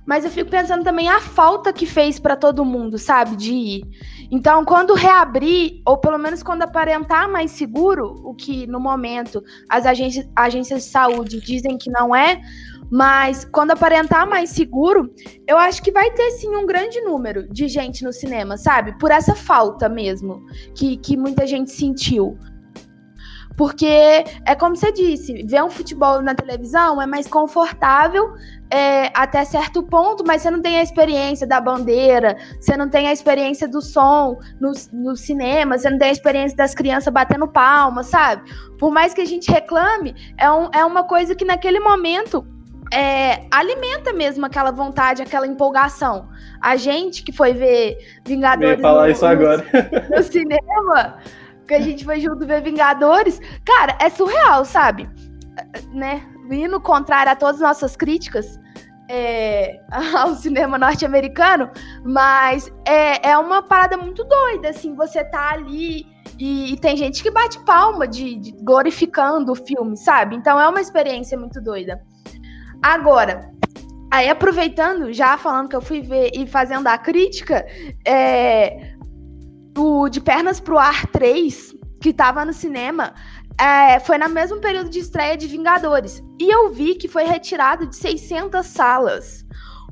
[0.07, 3.85] mas eu fico pensando também a falta que fez para todo mundo, sabe, de ir.
[4.31, 9.85] Então, quando reabrir, ou pelo menos quando aparentar mais seguro, o que no momento as
[9.85, 12.41] agências, agências de saúde dizem que não é,
[12.91, 15.13] mas quando aparentar mais seguro,
[15.47, 18.97] eu acho que vai ter sim um grande número de gente no cinema, sabe?
[18.99, 22.39] Por essa falta mesmo que, que muita gente sentiu.
[23.57, 23.87] Porque
[24.45, 28.35] é como você disse, ver um futebol na televisão é mais confortável
[28.71, 33.09] é, até certo ponto, mas você não tem a experiência da bandeira, você não tem
[33.09, 37.47] a experiência do som no, no cinema, você não tem a experiência das crianças batendo
[37.49, 38.43] palma, sabe?
[38.79, 42.47] Por mais que a gente reclame, é, um, é uma coisa que naquele momento
[42.93, 46.29] é, alimenta mesmo aquela vontade, aquela empolgação.
[46.61, 49.65] A gente que foi ver Vingadores no, agora.
[50.15, 51.19] no cinema
[51.67, 55.09] que a gente foi junto ver Vingadores, cara, é surreal, sabe?
[55.93, 56.23] Né?
[56.51, 58.59] Indo contrário a todas as nossas críticas
[59.09, 59.81] é,
[60.17, 61.71] ao cinema norte-americano,
[62.05, 66.07] mas é, é uma parada muito doida, assim, você tá ali
[66.39, 70.37] e, e tem gente que bate palma de, de, glorificando o filme, sabe?
[70.37, 72.03] Então é uma experiência muito doida.
[72.83, 73.51] Agora,
[74.11, 77.67] aí aproveitando, já falando que eu fui ver e fazendo a crítica,
[78.05, 78.96] é,
[79.77, 83.15] o De Pernas pro Ar 3, que tava no cinema,
[83.61, 86.23] é, foi no mesmo período de estreia de Vingadores.
[86.41, 89.45] E eu vi que foi retirado de 600 salas.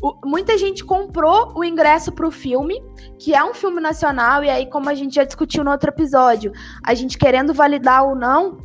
[0.02, 2.82] O, muita gente comprou o ingresso para o filme,
[3.18, 6.52] que é um filme nacional, e aí, como a gente já discutiu no outro episódio,
[6.84, 8.58] a gente querendo validar ou não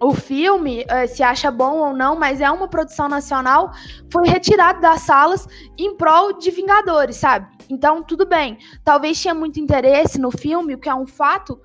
[0.00, 3.70] o filme, eh, se acha bom ou não, mas é uma produção nacional,
[4.10, 7.46] foi retirado das salas em prol de Vingadores, sabe?
[7.68, 8.58] Então, tudo bem.
[8.82, 11.60] Talvez tinha muito interesse no filme, o que é um fato,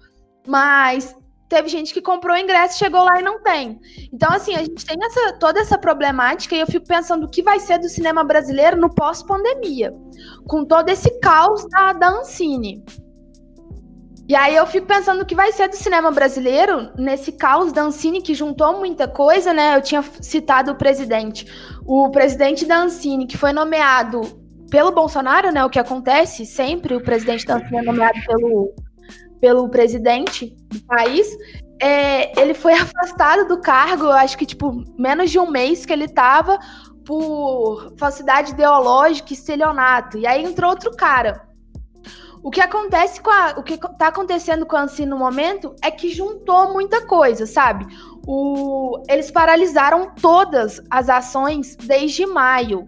[0.46, 1.16] mas
[1.48, 3.80] teve gente que comprou o ingresso, chegou lá e não tem.
[4.12, 7.42] Então, assim, a gente tem essa, toda essa problemática e eu fico pensando o que
[7.42, 9.94] vai ser do cinema brasileiro no pós-pandemia,
[10.48, 12.84] com todo esse caos da, da Ancine.
[14.28, 17.84] E aí eu fico pensando o que vai ser do cinema brasileiro nesse caos da
[17.84, 19.76] Ancine que juntou muita coisa, né?
[19.76, 21.46] Eu tinha citado o presidente.
[21.86, 24.22] O presidente da Ancine, que foi nomeado
[24.72, 25.64] pelo Bolsonaro, né?
[25.64, 28.74] O que acontece sempre, o presidente da Ancine é nomeado pelo,
[29.40, 31.28] pelo presidente do país.
[31.80, 35.94] É, ele foi afastado do cargo, eu acho que, tipo, menos de um mês que
[35.94, 36.58] ele tava
[37.06, 40.18] por falsidade ideológica e estelionato.
[40.18, 41.45] E aí entrou outro cara.
[42.46, 45.90] O que acontece com a, o que tá acontecendo com a Ansi no momento é
[45.90, 47.88] que juntou muita coisa, sabe?
[48.28, 52.88] O, eles paralisaram todas as ações desde maio.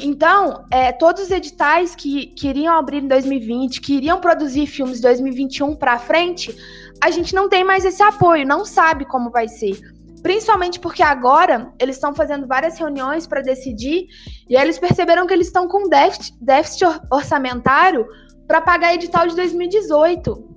[0.00, 4.98] Então, é, todos os editais que, que iriam abrir em 2020, que iriam produzir filmes
[4.98, 6.56] de 2021 para frente,
[7.02, 9.80] a gente não tem mais esse apoio, não sabe como vai ser.
[10.22, 14.06] Principalmente porque agora eles estão fazendo várias reuniões para decidir
[14.48, 18.06] e eles perceberam que eles estão com déficit, déficit orçamentário
[18.52, 20.52] para pagar edital de 2018.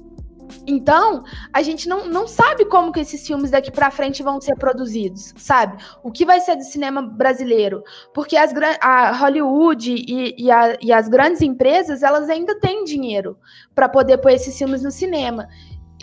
[0.67, 4.57] Então, a gente não, não sabe como que esses filmes daqui para frente vão ser
[4.57, 5.81] produzidos, sabe?
[6.03, 7.81] O que vai ser do cinema brasileiro?
[8.13, 13.37] Porque as, a Hollywood e, e, a, e as grandes empresas, elas ainda têm dinheiro
[13.73, 15.47] para poder pôr esses filmes no cinema.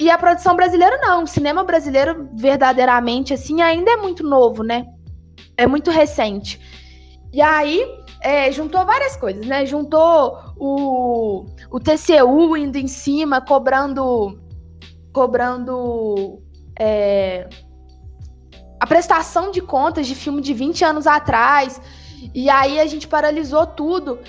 [0.01, 1.25] E a produção brasileira não.
[1.25, 4.87] O cinema brasileiro, verdadeiramente, assim, ainda é muito novo, né?
[5.59, 6.59] É muito recente.
[7.31, 7.87] E aí,
[8.23, 9.67] é, juntou várias coisas, né?
[9.67, 14.41] Juntou o, o TCU indo em cima, cobrando.
[15.13, 16.41] cobrando.
[16.79, 17.49] É,
[18.79, 21.81] a prestação de contas de filme de 20 anos atrás.
[22.33, 24.21] E aí a gente paralisou tudo.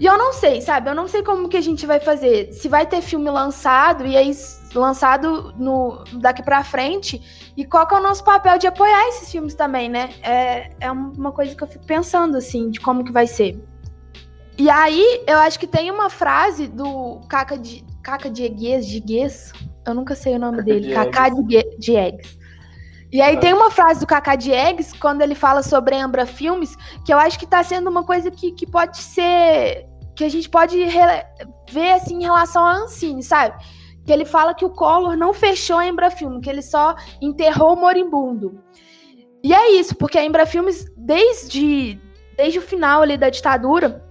[0.00, 0.88] E eu não sei, sabe?
[0.88, 2.52] Eu não sei como que a gente vai fazer.
[2.52, 4.32] Se vai ter filme lançado e aí
[4.74, 9.30] lançado no daqui para frente e qual que é o nosso papel de apoiar esses
[9.30, 10.10] filmes também, né?
[10.22, 13.58] É, é uma coisa que eu fico pensando assim de como que vai ser.
[14.56, 19.52] E aí eu acho que tem uma frase do Caca de Caca Diegues, Diegues,
[19.86, 21.30] eu nunca sei o nome dele, Caca
[21.78, 22.37] Diegues.
[23.10, 27.12] E aí tem uma frase do Kaká Diegues, quando ele fala sobre Ambra Filmes, que
[27.12, 29.86] eu acho que está sendo uma coisa que, que pode ser.
[30.14, 30.76] que a gente pode
[31.70, 33.56] ver assim em relação à Ancine, sabe?
[34.08, 37.80] que ele fala que o Collor não fechou a Embrafilme, que ele só enterrou o
[37.80, 38.58] moribundo.
[39.44, 42.00] E é isso, porque a Embrafilmes, desde,
[42.34, 44.02] desde o final ali da ditadura,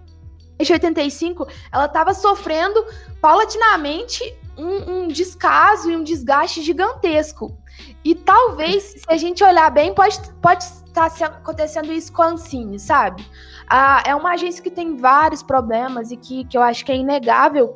[0.55, 2.85] desde 85, ela estava sofrendo
[3.19, 4.23] paulatinamente
[4.55, 7.57] um, um, descaso e um desgaste gigantesco.
[8.07, 12.79] E talvez, se a gente olhar bem, pode, pode estar acontecendo isso com a Ancine,
[12.79, 13.21] sabe?
[13.69, 16.95] Ah, é uma agência que tem vários problemas e que, que eu acho que é
[16.95, 17.75] inegável.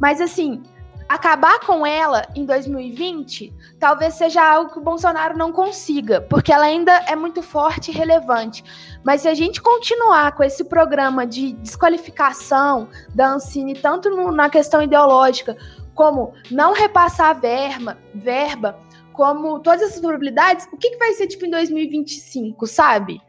[0.00, 0.62] Mas, assim,
[1.06, 6.64] acabar com ela em 2020 talvez seja algo que o Bolsonaro não consiga, porque ela
[6.64, 8.64] ainda é muito forte e relevante.
[9.04, 14.48] Mas se a gente continuar com esse programa de desqualificação da Ancine, tanto no, na
[14.48, 15.54] questão ideológica,
[15.96, 18.78] como não repassar verba, verba,
[19.16, 23.20] como todas essas probabilidades, o que, que vai ser tipo em 2025, sabe?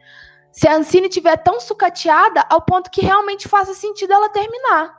[0.52, 4.97] Se a Ancine tiver tão sucateada ao ponto que realmente faça sentido ela terminar.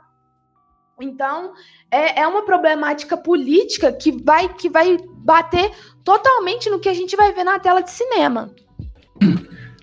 [0.99, 1.53] Então,
[1.91, 5.71] é, é uma problemática política que vai, que vai bater
[6.03, 8.51] totalmente no que a gente vai ver na tela de cinema.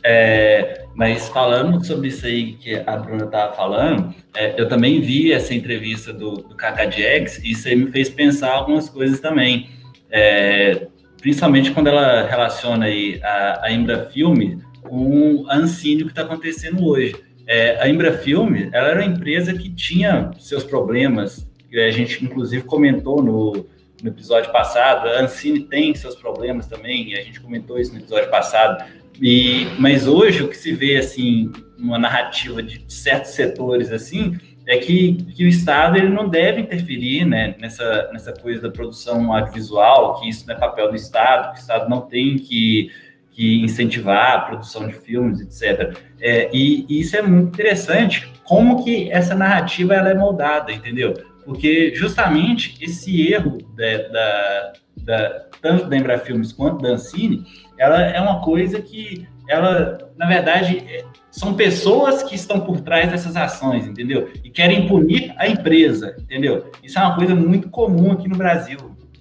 [0.05, 5.33] É, mas falando sobre isso aí que a Bruna estava falando, é, eu também vi
[5.33, 9.69] essa entrevista do, do Kaká Diegues e isso aí me fez pensar algumas coisas também.
[10.09, 10.87] É,
[11.20, 16.87] principalmente quando ela relaciona aí a, a Imbra Filme com a Ancine que está acontecendo
[16.87, 17.14] hoje.
[17.46, 23.22] É, a Embrafilme, ela era uma empresa que tinha seus problemas, a gente inclusive comentou
[23.22, 23.66] no,
[24.02, 28.31] no episódio passado, a Ancine tem seus problemas também, a gente comentou isso no episódio
[28.31, 28.85] passado,
[29.20, 34.79] e, mas hoje o que se vê, assim, uma narrativa de certos setores, assim, é
[34.79, 40.20] que, que o Estado ele não deve interferir né, nessa, nessa coisa da produção audiovisual,
[40.20, 42.90] que isso não é papel do Estado, que o Estado não tem que
[43.37, 45.94] que incentivar a produção de filmes, etc.
[46.18, 51.12] É, e, e, isso é muito interessante, como que essa narrativa ela é moldada, entendeu?
[51.44, 57.44] Porque justamente esse erro da, da, da, tanto da Embrafilmes quanto da Ancine,
[57.79, 63.11] ela é uma coisa que ela, na verdade, é, são pessoas que estão por trás
[63.11, 64.30] dessas ações, entendeu?
[64.42, 66.70] E querem punir a empresa, entendeu?
[66.82, 68.78] Isso é uma coisa muito comum aqui no Brasil,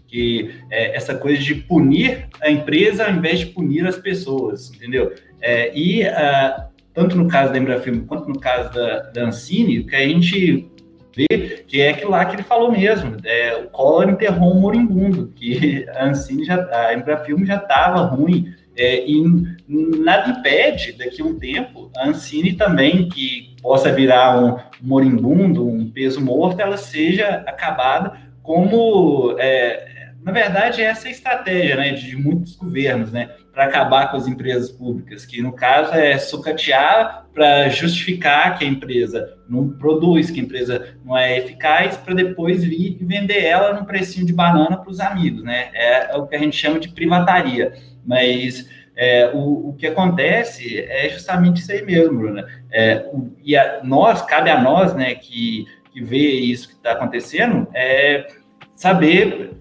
[0.07, 5.13] que é essa coisa de punir a empresa ao invés de punir as pessoas, entendeu?
[5.41, 9.95] É, e uh, tanto no caso da Embrafilme quanto no caso da, da Ancine, que
[9.95, 10.71] a gente
[11.15, 15.27] vê que é aquilo lá que ele falou mesmo, é, o Collor enterrou um moribundo,
[15.35, 19.23] que a Ancine já, a Embrafilme já estava ruim, é, e
[19.67, 25.89] nada impede, daqui a um tempo, a Ancine também, que possa virar um moribundo, um
[25.89, 32.15] peso morto, ela seja acabada como, é, na verdade, essa é a estratégia né, de
[32.15, 37.69] muitos governos, né, para acabar com as empresas públicas, que no caso é sucatear para
[37.69, 42.97] justificar que a empresa não produz, que a empresa não é eficaz, para depois vir
[42.99, 45.69] e vender ela num precinho de banana para os amigos, né?
[45.73, 47.73] É, é o que a gente chama de privataria.
[48.05, 52.47] Mas é, o, o, que acontece é justamente isso aí mesmo, Bruna.
[52.71, 56.91] É, o, e a, nós, cabe a nós, né, que, que vê isso que está
[56.91, 58.27] acontecendo, é
[58.75, 59.51] saber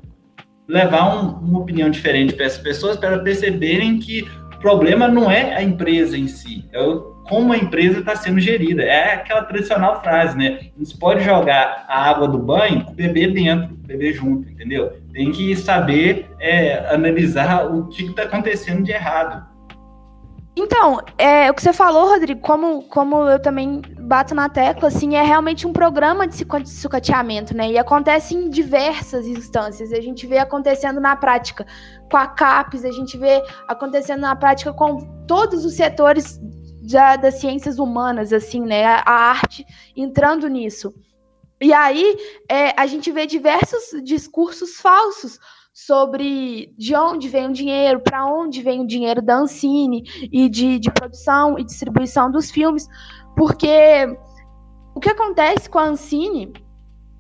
[0.68, 5.54] levar um, uma opinião diferente para essas pessoas para perceberem que o problema não é
[5.54, 6.80] a empresa em si, é
[7.29, 8.83] como a empresa está sendo gerida.
[8.83, 10.71] É aquela tradicional frase, né?
[10.77, 14.93] Não se pode jogar a água do banho bebê dentro, bebê junto, entendeu?
[15.13, 19.55] Tem que saber é, analisar o que está acontecendo de errado.
[20.57, 25.17] Então, é, o que você falou, Rodrigo, como, como eu também bato na tecla, assim,
[25.17, 27.73] é realmente um programa de sucateamento, né?
[27.73, 29.93] E acontece em diversas instâncias.
[29.93, 31.67] A gente vê acontecendo na prática
[32.09, 36.41] com a CAPES, a gente vê acontecendo na prática com todos os setores
[36.85, 38.85] da, das ciências humanas, assim, né?
[38.85, 39.64] A, a arte
[39.97, 40.94] entrando nisso.
[41.61, 42.16] E aí
[42.49, 45.38] é, a gente vê diversos discursos falsos
[45.73, 50.79] sobre de onde vem o dinheiro, para onde vem o dinheiro da Ancine e de,
[50.79, 52.87] de produção e distribuição dos filmes,
[53.37, 54.07] porque
[54.94, 56.53] o que acontece com a Ancine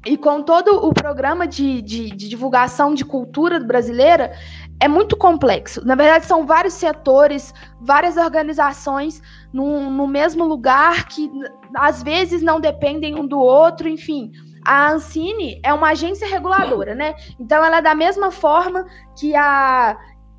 [0.06, 4.32] e com todo o programa de, de, de, divulgação de cultura brasileira
[4.80, 5.84] é muito complexo.
[5.84, 11.30] Na verdade, são vários setores, várias organizações no, no mesmo lugar que
[11.76, 14.32] às vezes não dependem um do outro, enfim.
[14.64, 17.14] A Ancine é uma agência reguladora, né?
[17.38, 18.86] Então ela é da mesma forma
[19.18, 19.96] que a,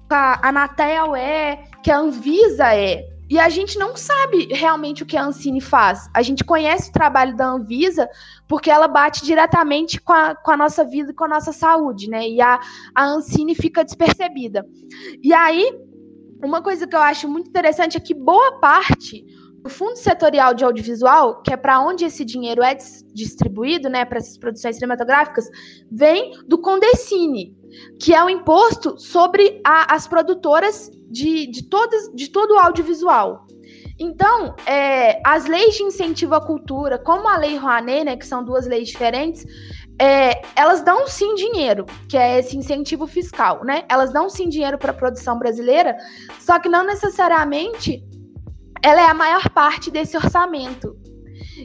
[0.09, 3.14] a Anatel é, que a Anvisa é.
[3.29, 6.07] E a gente não sabe realmente o que a Ancine faz.
[6.13, 8.07] A gente conhece o trabalho da Anvisa
[8.47, 12.09] porque ela bate diretamente com a, com a nossa vida e com a nossa saúde,
[12.09, 12.27] né?
[12.29, 12.59] E a,
[12.93, 14.65] a Ancine fica despercebida.
[15.23, 15.73] E aí,
[16.43, 19.25] uma coisa que eu acho muito interessante é que boa parte
[19.65, 22.77] do Fundo Setorial de Audiovisual, que é para onde esse dinheiro é
[23.11, 25.49] distribuído, né, para essas produções cinematográficas,
[25.91, 27.57] vem do Condecine,
[27.99, 33.45] que é o imposto sobre a, as produtoras de, de, todas, de todo o audiovisual.
[33.97, 38.43] Então, é, as leis de incentivo à cultura, como a Lei Rouanet, né, que são
[38.43, 39.45] duas leis diferentes,
[39.99, 43.85] é, elas dão sim dinheiro, que é esse incentivo fiscal, né?
[43.89, 45.95] Elas dão sim dinheiro para a produção brasileira,
[46.39, 48.03] só que não necessariamente
[48.83, 50.95] ela é a maior parte desse orçamento.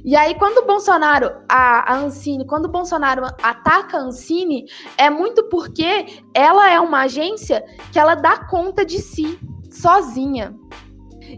[0.05, 4.65] E aí, quando o Bolsonaro, a, a Ancine, quando o Bolsonaro ataca a Ancine,
[4.97, 9.39] é muito porque ela é uma agência que ela dá conta de si,
[9.71, 10.55] sozinha.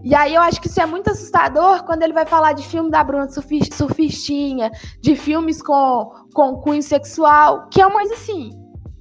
[0.04, 2.90] E aí eu acho que isso é muito assustador quando ele vai falar de filme
[2.90, 4.70] da Bruna Surfistinha,
[5.00, 8.50] de filmes com, com cunho sexual, que é uma coisa assim,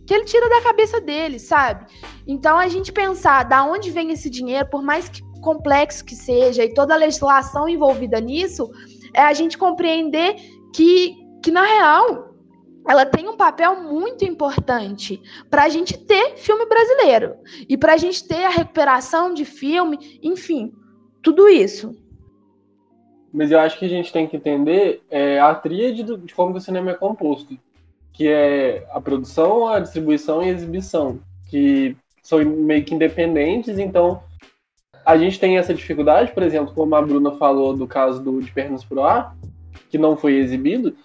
[0.06, 1.86] que ele tira da cabeça dele, sabe?
[2.28, 6.64] Então a gente pensar da onde vem esse dinheiro, por mais que complexo que seja
[6.64, 8.70] e toda a legislação envolvida nisso,
[9.14, 10.36] é a gente compreender
[10.74, 12.32] que, que na real,
[12.88, 17.36] ela tem um papel muito importante para a gente ter filme brasileiro
[17.70, 20.74] e para a gente ter a recuperação de filme, enfim,
[21.22, 21.96] tudo isso.
[23.34, 26.56] Mas eu acho que a gente tem que entender é, a tríade do, de como
[26.56, 27.58] o cinema é composto,
[28.12, 34.22] que é a produção, a distribuição e a exibição, que são meio que independentes, então
[35.06, 38.52] a gente tem essa dificuldade, por exemplo, como a Bruna falou do caso do De
[38.52, 39.36] Pernas Pro Ar,
[39.90, 40.96] que não foi exibido,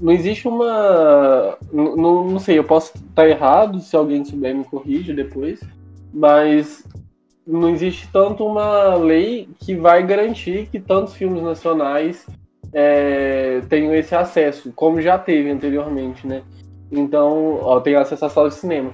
[0.00, 1.56] não existe uma.
[1.72, 5.60] Não, não sei, eu posso estar errado, se alguém souber me corrige depois,
[6.12, 6.84] mas
[7.46, 12.26] não existe tanto uma lei que vai garantir que tantos filmes nacionais
[12.72, 16.42] é, tenham esse acesso, como já teve anteriormente, né?
[16.90, 18.92] Então, ó, tem acesso à sala de cinema.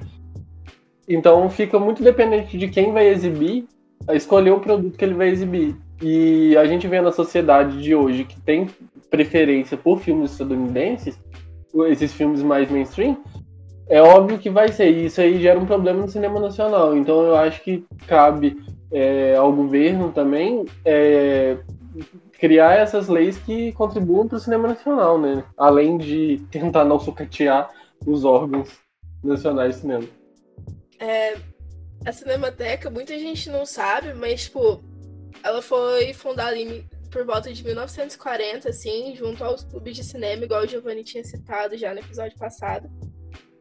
[1.09, 3.67] Então fica muito dependente de quem vai exibir
[4.13, 5.77] escolher o produto que ele vai exibir.
[6.03, 8.69] E a gente vê na sociedade de hoje que tem
[9.11, 11.19] preferência por filmes estadunidenses,
[11.89, 13.17] esses filmes mais mainstream,
[13.91, 16.97] é óbvio que vai ser, e isso aí gera um problema no cinema nacional.
[16.97, 18.57] Então eu acho que cabe
[18.93, 21.59] é, ao governo também é,
[22.39, 25.45] criar essas leis que contribuam para o cinema nacional, né?
[25.59, 27.69] Além de tentar não sucatear
[28.07, 28.79] os órgãos
[29.25, 30.05] nacionais de cinema.
[31.01, 31.35] É,
[32.05, 34.83] a Cinemateca, muita gente não sabe, mas, tipo,
[35.43, 40.63] ela foi fundada em, por volta de 1940, assim, junto aos clubes de cinema, igual
[40.63, 42.91] o Giovanni tinha citado já no episódio passado.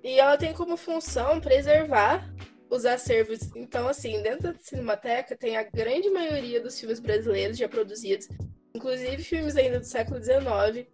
[0.03, 2.33] E ela tem como função preservar
[2.69, 3.39] os acervos.
[3.55, 8.27] Então, assim, dentro da Cinemateca tem a grande maioria dos filmes brasileiros já produzidos,
[8.73, 10.87] inclusive filmes ainda do século XIX.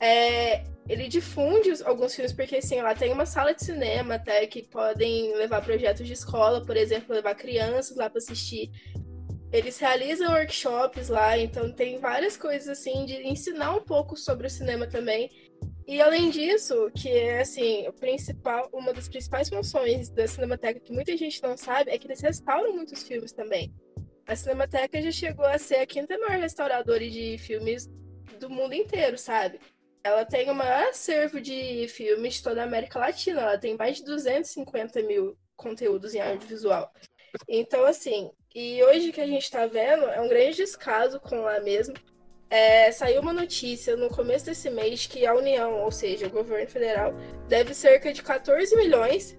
[0.00, 4.62] É, ele difunde alguns filmes, porque assim, lá tem uma sala de cinema até que
[4.62, 8.70] podem levar projetos de escola, por exemplo, levar crianças lá para assistir.
[9.52, 14.50] Eles realizam workshops lá, então tem várias coisas assim de ensinar um pouco sobre o
[14.50, 15.30] cinema também.
[15.86, 20.92] E além disso, que é assim, o principal, uma das principais funções da Cinemateca que
[20.92, 23.72] muita gente não sabe é que eles restauram muitos filmes também.
[24.26, 27.86] A Cinemateca já chegou a ser a quinta maior restauradora de filmes
[28.40, 29.60] do mundo inteiro, sabe?
[30.04, 33.40] Ela tem o maior acervo de filmes de toda a América Latina.
[33.40, 36.92] Ela tem mais de 250 mil conteúdos em audiovisual.
[37.48, 41.58] Então, assim, e hoje que a gente está vendo é um grande descaso com lá
[41.60, 41.94] mesmo,
[42.50, 46.68] é, saiu uma notícia no começo desse mês que a União, ou seja, o governo
[46.68, 47.12] federal,
[47.48, 49.36] deve cerca de 14 milhões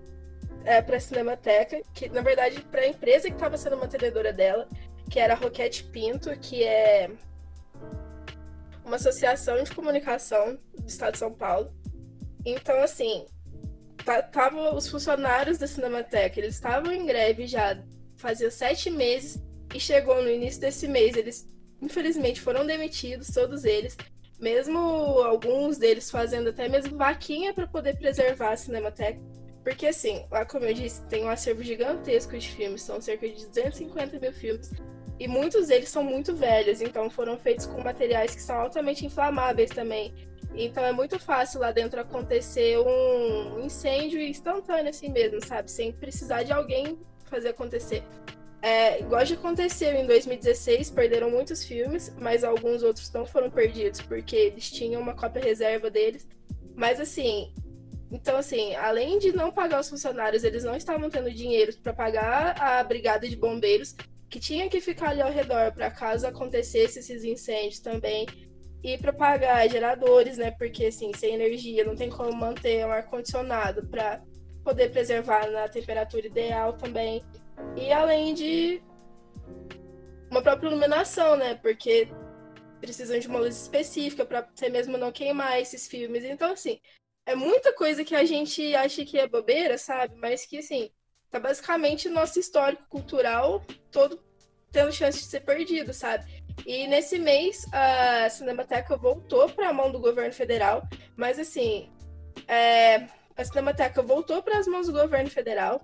[0.66, 4.68] é, para a Cinemateca, que na verdade para a empresa que estava sendo mantenedora dela,
[5.10, 7.10] que era a Roquete Pinto, que é
[8.86, 11.74] uma associação de comunicação do estado de São Paulo.
[12.46, 13.26] Então, assim,
[14.32, 17.84] tava os funcionários da Cinemateca, eles estavam em greve já
[18.18, 19.42] fazia sete meses
[19.74, 21.50] e chegou no início desse mês, eles
[21.82, 23.98] infelizmente foram demitidos, todos eles,
[24.40, 29.20] mesmo alguns deles fazendo até mesmo vaquinha para poder preservar a Cinemateca.
[29.66, 33.48] Porque, assim, lá como eu disse, tem um acervo gigantesco de filmes, são cerca de
[33.48, 34.72] 250 mil filmes,
[35.20, 39.72] e muitos deles são muito velhos, então foram feitos com materiais que são altamente inflamáveis
[39.72, 40.14] também.
[40.54, 45.72] Então é muito fácil lá dentro acontecer um incêndio instantâneo assim mesmo, sabe?
[45.72, 48.04] Sem precisar de alguém fazer acontecer.
[48.62, 54.00] É, igual já aconteceu em 2016, perderam muitos filmes, mas alguns outros não foram perdidos,
[54.02, 56.28] porque eles tinham uma cópia reserva deles.
[56.76, 57.52] Mas assim,
[58.16, 62.60] então assim, além de não pagar os funcionários, eles não estavam tendo dinheiro para pagar
[62.60, 63.94] a brigada de bombeiros,
[64.30, 68.26] que tinha que ficar ali ao redor para caso acontecesse esses incêndios também.
[68.82, 70.52] E para pagar geradores, né?
[70.52, 74.22] Porque assim, sem energia não tem como manter um ar-condicionado para
[74.64, 77.24] poder preservar na temperatura ideal também.
[77.76, 78.82] E além de
[80.32, 81.56] uma própria iluminação, né?
[81.56, 82.08] Porque
[82.80, 86.24] precisam de uma luz específica para até mesmo não queimar esses filmes.
[86.24, 86.80] Então, assim,
[87.26, 90.16] é muita coisa que a gente acha que é bobeira, sabe?
[90.16, 90.92] Mas que, assim,
[91.30, 94.24] tá basicamente nosso histórico cultural todo
[94.72, 96.44] tendo chance de ser perdido, sabe?
[96.66, 100.84] E nesse mês a Cinemateca voltou para a mão do governo federal,
[101.16, 101.90] mas assim,
[102.48, 105.82] é, a Cinemateca voltou para as mãos do governo federal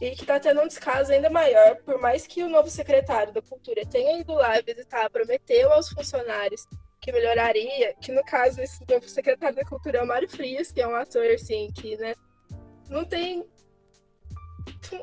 [0.00, 3.40] e que está tendo um descaso ainda maior, por mais que o novo secretário da
[3.40, 6.66] Cultura tenha ido lá visitar, prometeu aos funcionários
[7.00, 10.80] que melhoraria, que no caso esse novo secretário da Cultura é o Mário Frias, que
[10.80, 12.14] é um ator assim que, né,
[12.88, 13.46] não tem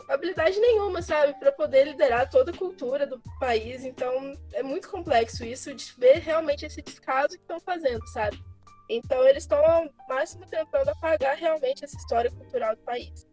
[0.09, 3.83] habilidade nenhuma, sabe, para poder liderar toda a cultura do país.
[3.83, 8.41] Então, é muito complexo isso de ver realmente esse descaso que estão fazendo, sabe?
[8.89, 13.25] Então, eles estão ao máximo tentando apagar realmente essa história cultural do país.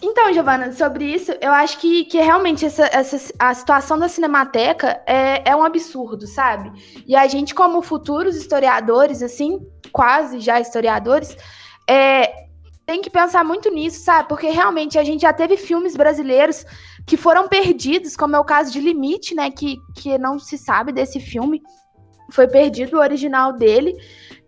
[0.00, 5.02] Então, Giovana, sobre isso, eu acho que, que realmente essa, essa, a situação da Cinemateca
[5.06, 6.70] é, é um absurdo, sabe?
[7.06, 11.36] E a gente, como futuros historiadores, assim, quase já historiadores,
[11.88, 12.46] é,
[12.84, 14.28] tem que pensar muito nisso, sabe?
[14.28, 16.64] Porque realmente a gente já teve filmes brasileiros
[17.06, 19.50] que foram perdidos, como é o caso de Limite, né?
[19.50, 21.62] Que, que não se sabe desse filme.
[22.30, 23.96] Foi perdido o original dele.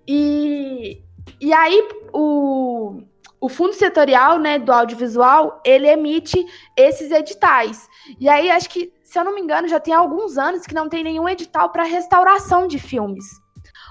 [0.06, 1.02] E,
[1.40, 3.02] e aí o
[3.40, 6.44] o fundo setorial, né, do audiovisual, ele emite
[6.76, 7.88] esses editais.
[8.18, 10.88] E aí acho que, se eu não me engano, já tem alguns anos que não
[10.88, 13.24] tem nenhum edital para restauração de filmes.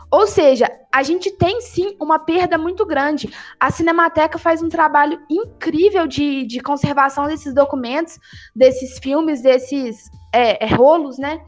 [0.10, 3.30] Ou seja, a gente tem sim uma perda muito grande.
[3.60, 8.18] A Cinemateca faz um trabalho incrível de, de conservação desses documentos,
[8.56, 11.42] desses filmes, desses é, é, rolos, né?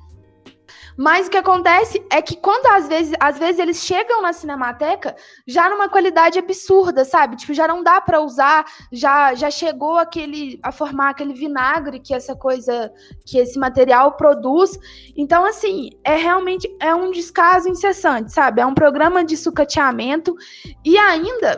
[1.05, 5.15] Mas o que acontece é que quando às vezes, às vezes eles chegam na Cinemateca
[5.47, 7.37] já numa qualidade absurda, sabe?
[7.37, 12.13] Tipo, já não dá para usar, já já chegou aquele a formar aquele vinagre que
[12.13, 12.91] essa coisa,
[13.25, 14.77] que esse material produz.
[15.15, 18.59] Então, assim, é realmente é um descaso incessante, sabe?
[18.59, 20.35] É um programa de sucateamento
[20.83, 21.51] e ainda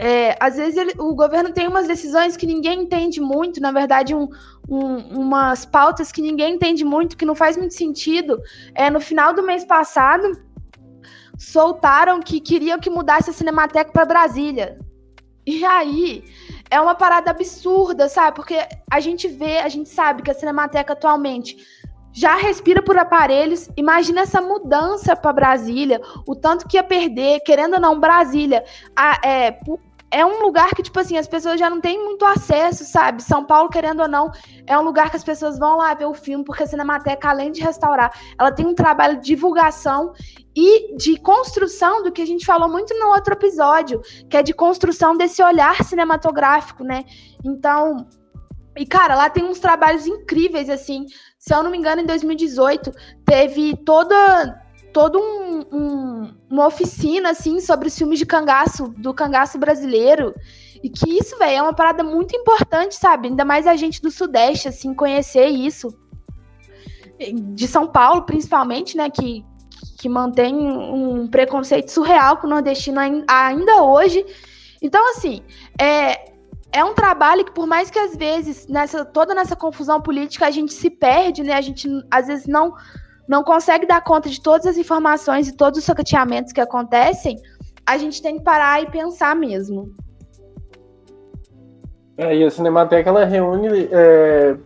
[0.00, 4.14] É, às vezes ele, o governo tem umas decisões que ninguém entende muito, na verdade,
[4.14, 4.28] um,
[4.68, 8.40] um, umas pautas que ninguém entende muito, que não faz muito sentido.
[8.74, 10.30] É, no final do mês passado,
[11.38, 14.78] soltaram que queriam que mudasse a Cinemateca para Brasília.
[15.46, 16.24] E aí,
[16.70, 18.36] é uma parada absurda, sabe?
[18.36, 18.58] Porque
[18.90, 21.56] a gente vê, a gente sabe que a Cinemateca atualmente
[22.12, 23.70] já respira por aparelhos.
[23.76, 28.64] Imagina essa mudança para Brasília, o tanto que ia perder, querendo ou não, Brasília.
[28.94, 29.58] A, é,
[30.10, 33.22] é um lugar que, tipo assim, as pessoas já não têm muito acesso, sabe?
[33.22, 34.30] São Paulo, querendo ou não,
[34.66, 37.52] é um lugar que as pessoas vão lá ver o filme, porque a Cinemateca, além
[37.52, 40.12] de restaurar, ela tem um trabalho de divulgação
[40.56, 44.00] e de construção do que a gente falou muito no outro episódio,
[44.30, 47.04] que é de construção desse olhar cinematográfico, né?
[47.44, 48.06] Então,
[48.76, 51.04] e cara, lá tem uns trabalhos incríveis, assim.
[51.38, 52.92] Se eu não me engano, em 2018
[53.26, 54.58] teve toda
[54.92, 60.34] todo um, um, uma oficina assim sobre os filmes de cangaço do cangaço brasileiro
[60.82, 64.10] e que isso velho é uma parada muito importante sabe ainda mais a gente do
[64.10, 65.88] sudeste assim conhecer isso
[67.54, 69.44] de São Paulo principalmente né que
[69.98, 74.24] que mantém um preconceito surreal com o nordestino ainda hoje.
[74.80, 75.42] Então, assim,
[75.78, 76.32] é,
[76.72, 80.50] é um trabalho que, por mais que às vezes, nessa toda nessa confusão política, a
[80.52, 81.54] gente se perde, né?
[81.54, 82.74] A gente às vezes não,
[83.28, 87.36] não consegue dar conta de todas as informações e todos os sacateamentos que acontecem,
[87.84, 89.94] a gente tem que parar e pensar mesmo.
[92.16, 94.56] É, e a Cinemateca ela reúne é,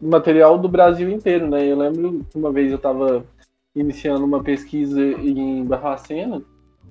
[0.00, 1.66] material do Brasil inteiro, né?
[1.66, 3.24] Eu lembro que uma vez eu estava
[3.74, 6.40] iniciando uma pesquisa em Barracena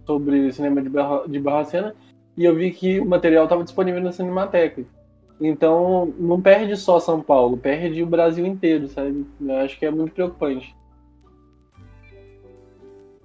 [0.05, 1.95] sobre cinema de, Barra, de Barracena
[2.35, 4.83] e eu vi que o material estava disponível na Cinemateca.
[5.39, 9.25] Então não perde só São Paulo, perde o Brasil inteiro, sabe?
[9.39, 10.75] Eu acho que é muito preocupante.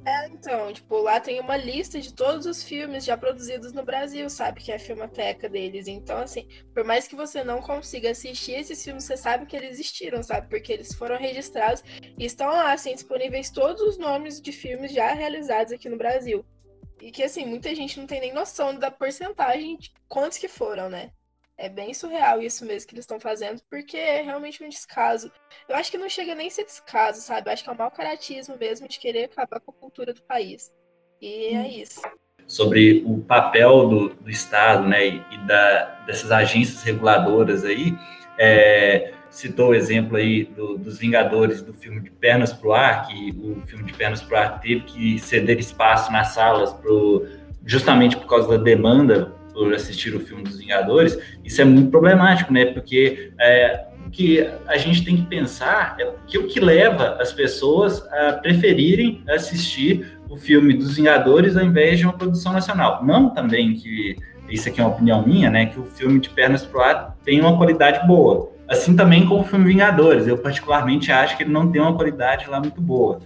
[0.07, 4.31] É, então, tipo, lá tem uma lista de todos os filmes já produzidos no Brasil,
[4.31, 4.63] sabe?
[4.63, 5.89] Que é a filmoteca deles.
[5.89, 9.71] Então, assim, por mais que você não consiga assistir esses filmes, você sabe que eles
[9.71, 10.49] existiram, sabe?
[10.49, 11.83] Porque eles foram registrados
[12.17, 16.47] e estão lá, assim, disponíveis todos os nomes de filmes já realizados aqui no Brasil.
[17.03, 20.89] E que, assim, muita gente não tem nem noção da porcentagem de quantos que foram,
[20.89, 21.11] né?
[21.59, 25.33] É bem surreal isso mesmo que eles estão fazendo, porque é realmente um descaso.
[25.67, 27.49] Eu acho que não chega nem a ser descaso, sabe?
[27.49, 30.23] Eu acho que é um mau caratismo mesmo de querer acabar com a cultura do
[30.23, 30.71] país.
[31.21, 32.03] E é isso.
[32.47, 37.97] Sobre o papel do, do Estado, né, e da, dessas agências reguladoras aí,
[38.39, 43.31] é, citou o exemplo aí do, dos Vingadores do filme de Pernas pro Ar, que
[43.31, 47.27] o filme de Pernas pro Ar teve que ceder espaço nas salas pro,
[47.65, 52.53] justamente por causa da demanda por assistir o filme dos Vingadores, isso é muito problemático,
[52.53, 52.67] né?
[52.67, 57.33] Porque é, o que a gente tem que pensar é que o que leva as
[57.33, 63.03] pessoas a preferirem assistir o filme dos Vingadores ao invés de uma produção nacional.
[63.03, 64.17] Não também que
[64.51, 65.65] isso aqui é uma opinião minha, né?
[65.65, 68.53] Que o filme de Pernas pro Ar tem uma qualidade boa.
[68.69, 70.27] Assim também como o filme Vingadores.
[70.27, 73.21] Eu particularmente acho que ele não tem uma qualidade lá muito boa.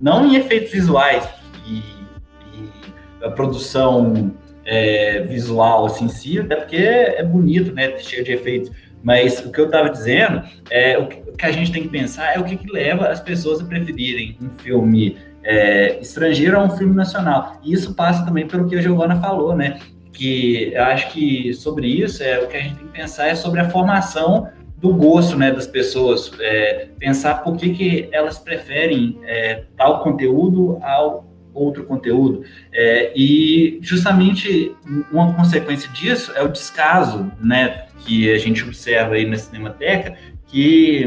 [0.00, 1.28] Não em efeitos visuais
[1.64, 4.34] e, e a produção
[4.66, 8.70] é, visual assim, em si, até porque é bonito, né, cheio de efeitos.
[9.02, 11.88] Mas o que eu estava dizendo é o que, o que, a gente tem que
[11.88, 16.64] pensar é o que, que leva as pessoas a preferirem um filme é, estrangeiro a
[16.64, 17.60] um filme nacional.
[17.62, 19.78] E isso passa também pelo que a Giovana falou, né?
[20.12, 23.34] Que eu acho que sobre isso é o que a gente tem que pensar é
[23.36, 29.18] sobre a formação do gosto né, das pessoas, é, pensar por que, que elas preferem
[29.24, 31.24] é, tal conteúdo ao
[31.56, 32.44] outro conteúdo.
[32.72, 34.74] É, e justamente
[35.10, 41.06] uma consequência disso é o descaso, né, que a gente observa aí na Cinemateca, que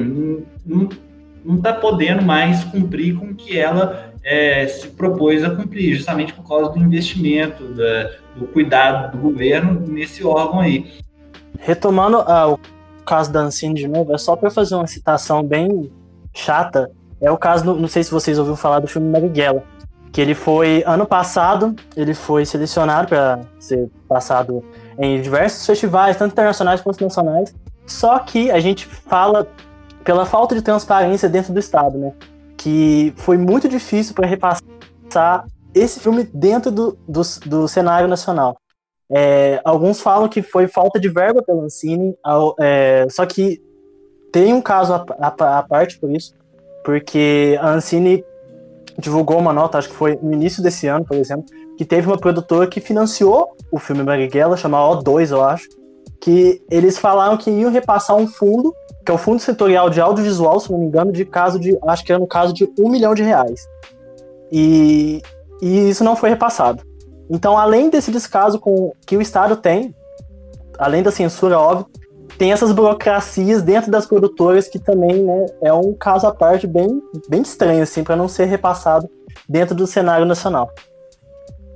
[0.66, 6.34] não está podendo mais cumprir com o que ela é, se propôs a cumprir, justamente
[6.34, 10.92] por causa do investimento, da, do cuidado do governo nesse órgão aí.
[11.60, 12.60] Retomando ah, o
[13.06, 15.92] caso da Ancine de novo, é só para fazer uma citação bem
[16.34, 16.92] chata.
[17.22, 19.64] É o caso, não sei se vocês ouviram falar do filme Marighella
[20.12, 24.64] que ele foi ano passado, ele foi selecionado para ser passado
[24.98, 27.54] em diversos festivais, tanto internacionais quanto nacionais.
[27.86, 29.48] Só que a gente fala
[30.04, 32.14] pela falta de transparência dentro do estado, né?
[32.58, 38.58] Que foi muito difícil para repassar esse filme dentro do, do, do cenário nacional.
[39.12, 42.16] É, alguns falam que foi falta de verba pelo Ancine,
[42.60, 43.60] é, só que
[44.32, 46.36] tem um caso à parte por isso,
[46.84, 48.24] porque a Ancine
[49.00, 51.46] divulgou uma nota, acho que foi no início desse ano, por exemplo,
[51.78, 55.68] que teve uma produtora que financiou o filme Marighella, chamado O2, eu acho,
[56.22, 58.74] que eles falaram que iam repassar um fundo,
[59.06, 62.04] que é o Fundo Setorial de Audiovisual, se não me engano, de caso de, acho
[62.04, 63.62] que era no caso de um milhão de reais.
[64.52, 65.22] E,
[65.62, 66.84] e isso não foi repassado.
[67.30, 69.96] Então, além desse descaso com que o Estado tem,
[70.78, 71.88] além da censura, óbvio,
[72.40, 77.02] tem essas burocracias dentro das produtoras que também né, é um caso à parte bem,
[77.28, 79.10] bem estranho, assim, para não ser repassado
[79.48, 80.74] dentro do cenário nacional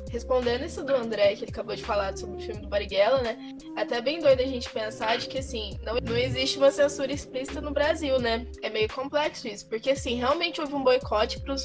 [0.09, 3.35] respondendo isso do André, que ele acabou de falar sobre o filme do Marighella, né?
[3.75, 7.59] Até bem doido a gente pensar de que, assim, não, não existe uma censura explícita
[7.59, 8.45] no Brasil, né?
[8.61, 11.55] É meio complexo isso, porque, assim, realmente houve um boicote para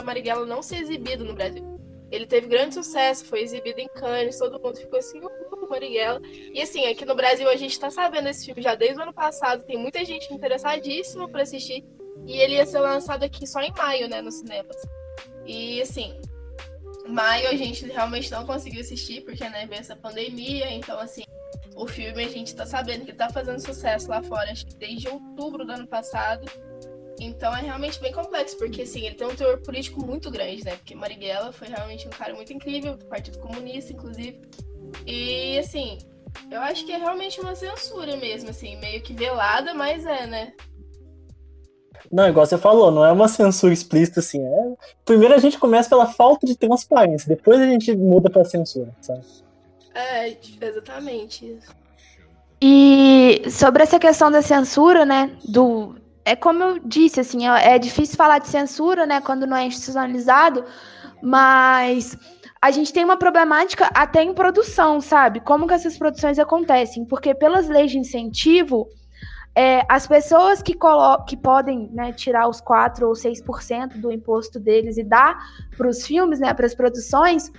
[0.00, 1.64] o Marighella não ser exibido no Brasil.
[2.08, 5.20] Ele teve grande sucesso, foi exibido em Cannes, todo mundo ficou assim,
[5.66, 6.20] o Marighella.
[6.24, 9.12] E assim, aqui no Brasil a gente tá sabendo esse filme já desde o ano
[9.12, 11.84] passado, tem muita gente interessadíssima para assistir,
[12.26, 14.76] e ele ia ser lançado aqui só em maio, né, nos cinemas.
[15.46, 16.18] E assim,
[17.08, 21.22] Maio a gente realmente não conseguiu assistir, porque né, veio essa pandemia, então assim,
[21.74, 25.08] o filme a gente tá sabendo que tá fazendo sucesso lá fora, acho que desde
[25.08, 26.46] outubro do ano passado.
[27.18, 30.76] Então é realmente bem complexo, porque assim, ele tem um teor político muito grande, né?
[30.76, 34.40] Porque Marighella foi realmente um cara muito incrível, do Partido Comunista, inclusive.
[35.04, 35.98] E assim,
[36.50, 40.52] eu acho que é realmente uma censura mesmo, assim, meio que velada, mas é, né?
[42.10, 44.40] Não, igual você falou, não é uma censura explícita assim.
[44.40, 44.74] É...
[45.04, 49.24] Primeiro a gente começa pela falta de transparência, depois a gente muda pra censura, sabe?
[49.94, 51.74] É, exatamente isso.
[52.60, 57.78] E sobre essa questão da censura, né, do é como eu disse, assim, é, é
[57.78, 60.64] difícil falar de censura, né, quando não é institucionalizado,
[61.26, 62.16] mas
[62.62, 65.40] a gente tem uma problemática até em produção, sabe?
[65.40, 67.04] Como que essas produções acontecem?
[67.04, 68.88] Porque pelas leis de incentivo,
[69.52, 70.78] é, as pessoas que,
[71.26, 75.36] que podem né, tirar os 4 ou 6% do imposto deles e dar
[75.76, 77.50] para os filmes, né, para as produções,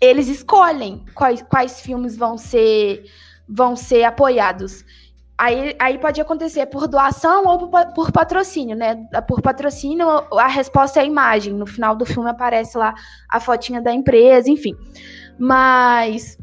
[0.00, 3.04] eles escolhem quais, quais filmes vão ser,
[3.48, 4.84] vão ser apoiados.
[5.38, 9.06] Aí, aí pode acontecer por doação ou por, por, patrocínio, né?
[9.28, 11.54] Por patrocínio, a resposta é a imagem.
[11.54, 12.92] No final do filme aparece lá
[13.30, 14.74] a fotinha da empresa, enfim.
[15.38, 16.36] Mas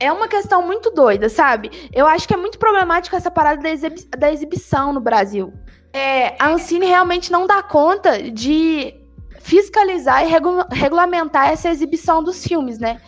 [0.00, 1.70] é uma questão muito doida, sabe?
[1.92, 5.52] Eu acho que é muito problemático essa parada da, exibi da exibição no Brasil.
[5.92, 8.94] É, a Ancine realmente não dá conta de
[9.40, 12.98] fiscalizar e regu regulamentar essa exibição dos filmes, né?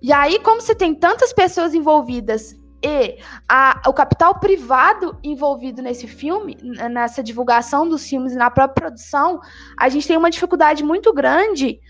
[0.00, 3.18] E aí, como você tem tantas pessoas envolvidas e
[3.48, 6.56] a, o capital privado envolvido nesse filme,
[6.90, 9.40] nessa divulgação dos filmes e na própria produção,
[9.78, 11.80] a gente tem uma dificuldade muito grande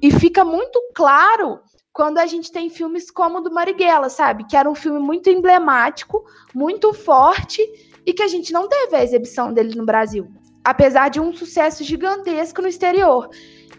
[0.00, 1.60] e fica muito claro
[1.92, 4.44] quando a gente tem filmes como o do Marighella, sabe?
[4.44, 7.62] Que era um filme muito emblemático, muito forte
[8.04, 10.28] e que a gente não teve a exibição dele no Brasil,
[10.62, 13.30] apesar de um sucesso gigantesco no exterior.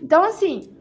[0.02, 0.74] Então, assim,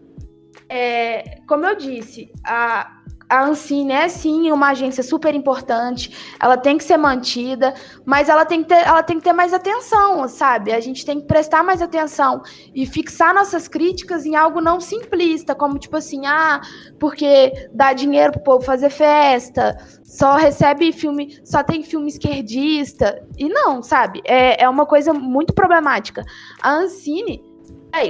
[0.69, 6.77] é, como eu disse, a, a Ancine é sim uma agência super importante, ela tem
[6.77, 10.73] que ser mantida, mas ela tem que ter, ela tem que ter mais atenção, sabe?
[10.73, 12.43] A gente tem que prestar mais atenção
[12.75, 16.61] e fixar nossas críticas em algo não simplista, como tipo assim, ah,
[16.99, 23.27] porque dá dinheiro pro povo fazer festa, só recebe filme, só tem filme esquerdista.
[23.37, 24.23] E não, sabe?
[24.25, 26.25] É, é uma coisa muito problemática.
[26.63, 27.43] A Ancine,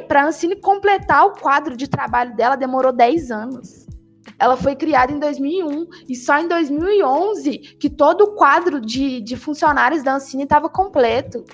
[0.06, 3.86] para Ancine completar o quadro de trabalho dela demorou 10 anos.
[4.38, 9.36] Ela foi criada em 2001 e só em 2011 que todo o quadro de, de
[9.36, 11.44] funcionários da Ancine estava completo.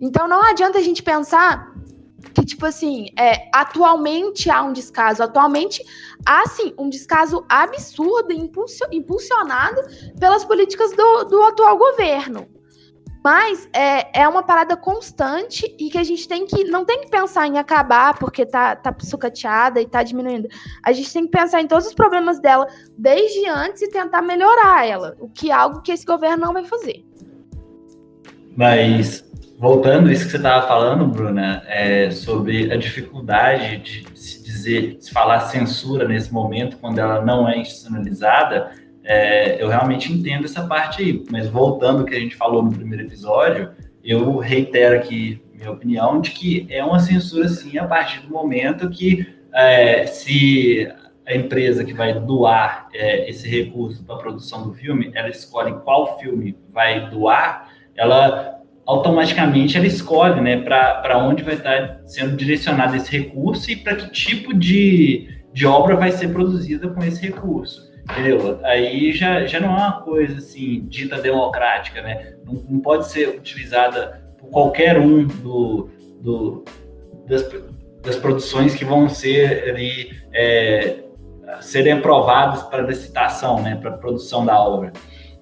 [0.00, 1.72] Então não adianta a gente pensar
[2.34, 5.22] que, tipo assim, é, atualmente há um descaso.
[5.22, 5.82] Atualmente
[6.24, 8.32] há, sim, um descaso absurdo
[8.92, 9.80] impulsionado
[10.18, 12.46] pelas políticas do, do atual governo.
[13.22, 16.64] Mas é, é uma parada constante e que a gente tem que.
[16.64, 20.48] Não tem que pensar em acabar porque tá, tá sucateada e tá diminuindo.
[20.82, 22.66] A gente tem que pensar em todos os problemas dela
[22.96, 25.16] desde antes e tentar melhorar ela.
[25.20, 27.04] O que é algo que esse governo não vai fazer.
[28.56, 29.22] Mas,
[29.58, 35.04] voltando isso que você estava falando, Bruna, é, sobre a dificuldade de se dizer, de
[35.04, 38.70] se falar censura nesse momento, quando ela não é institucionalizada
[39.10, 42.70] é, eu realmente entendo essa parte aí, mas voltando ao que a gente falou no
[42.70, 43.70] primeiro episódio,
[44.04, 48.88] eu reitero aqui minha opinião de que é uma censura sim a partir do momento
[48.88, 50.88] que é, se
[51.26, 55.72] a empresa que vai doar é, esse recurso para a produção do filme, ela escolhe
[55.82, 62.94] qual filme vai doar, ela automaticamente ela escolhe né, para onde vai estar sendo direcionado
[62.94, 67.89] esse recurso e para que tipo de, de obra vai ser produzida com esse recurso.
[68.12, 68.60] Entendeu?
[68.64, 72.34] Aí já, já não é uma coisa assim, dita democrática, né?
[72.44, 75.90] Não, não pode ser utilizada por qualquer um do,
[76.20, 76.64] do,
[77.28, 77.48] das,
[78.02, 81.04] das produções que vão ser ali, é,
[81.60, 83.76] serem aprovadas para licitação, né?
[83.76, 84.92] Para produção da obra.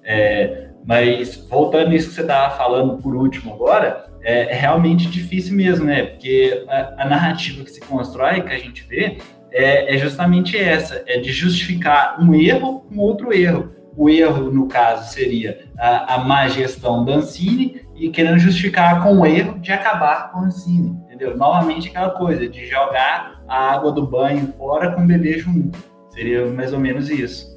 [0.03, 5.55] É, mas voltando nisso que você estava falando por último agora, é, é, realmente difícil
[5.55, 6.03] mesmo, né?
[6.03, 9.17] Porque a, a narrativa que se constrói, que a gente vê,
[9.51, 13.71] é, é justamente essa, é de justificar um erro com outro erro.
[13.95, 19.19] O erro, no caso, seria a, a má gestão da Ancine e querendo justificar com
[19.19, 21.35] o erro de acabar com a Ancine, entendeu?
[21.35, 25.77] Novamente aquela coisa de jogar a água do banho fora com o bebê junto.
[26.09, 27.49] Seria mais ou menos isso.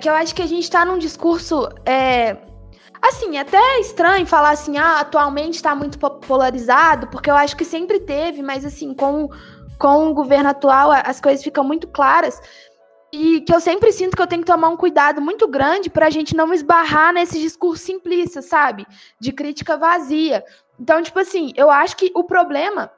[0.00, 2.36] Que eu acho que a gente está num discurso é,
[3.02, 7.64] Assim, é até estranho falar assim, ah, atualmente está muito polarizado, porque eu acho que
[7.64, 9.28] sempre teve, mas assim, com,
[9.82, 12.40] com o governo atual as coisas ficam muito claras.
[13.12, 16.06] E que eu sempre sinto que eu tenho que tomar um cuidado muito grande para
[16.06, 18.86] a gente não esbarrar nesse discurso simplista, sabe?
[19.20, 20.44] De crítica vazia.
[20.78, 22.92] Então, tipo assim, eu acho que o problema,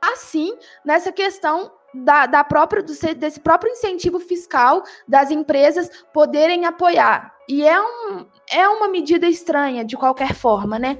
[0.00, 7.32] assim, nessa questão da, da própria, desse próprio incentivo fiscal das empresas poderem apoiar.
[7.46, 10.98] E é, um, é uma medida estranha, de qualquer forma, né?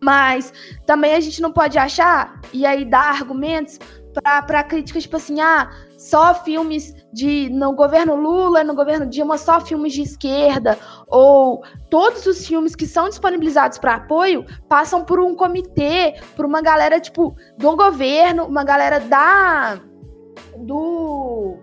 [0.00, 0.52] Mas
[0.86, 3.78] também a gente não pode achar e aí dar argumentos
[4.12, 9.60] para críticas, tipo assim, ah, só filmes de no governo Lula, no governo Dilma, só
[9.60, 15.34] filmes de esquerda, ou todos os filmes que são disponibilizados para apoio passam por um
[15.34, 19.80] comitê, por uma galera tipo do governo, uma galera da
[20.56, 21.58] do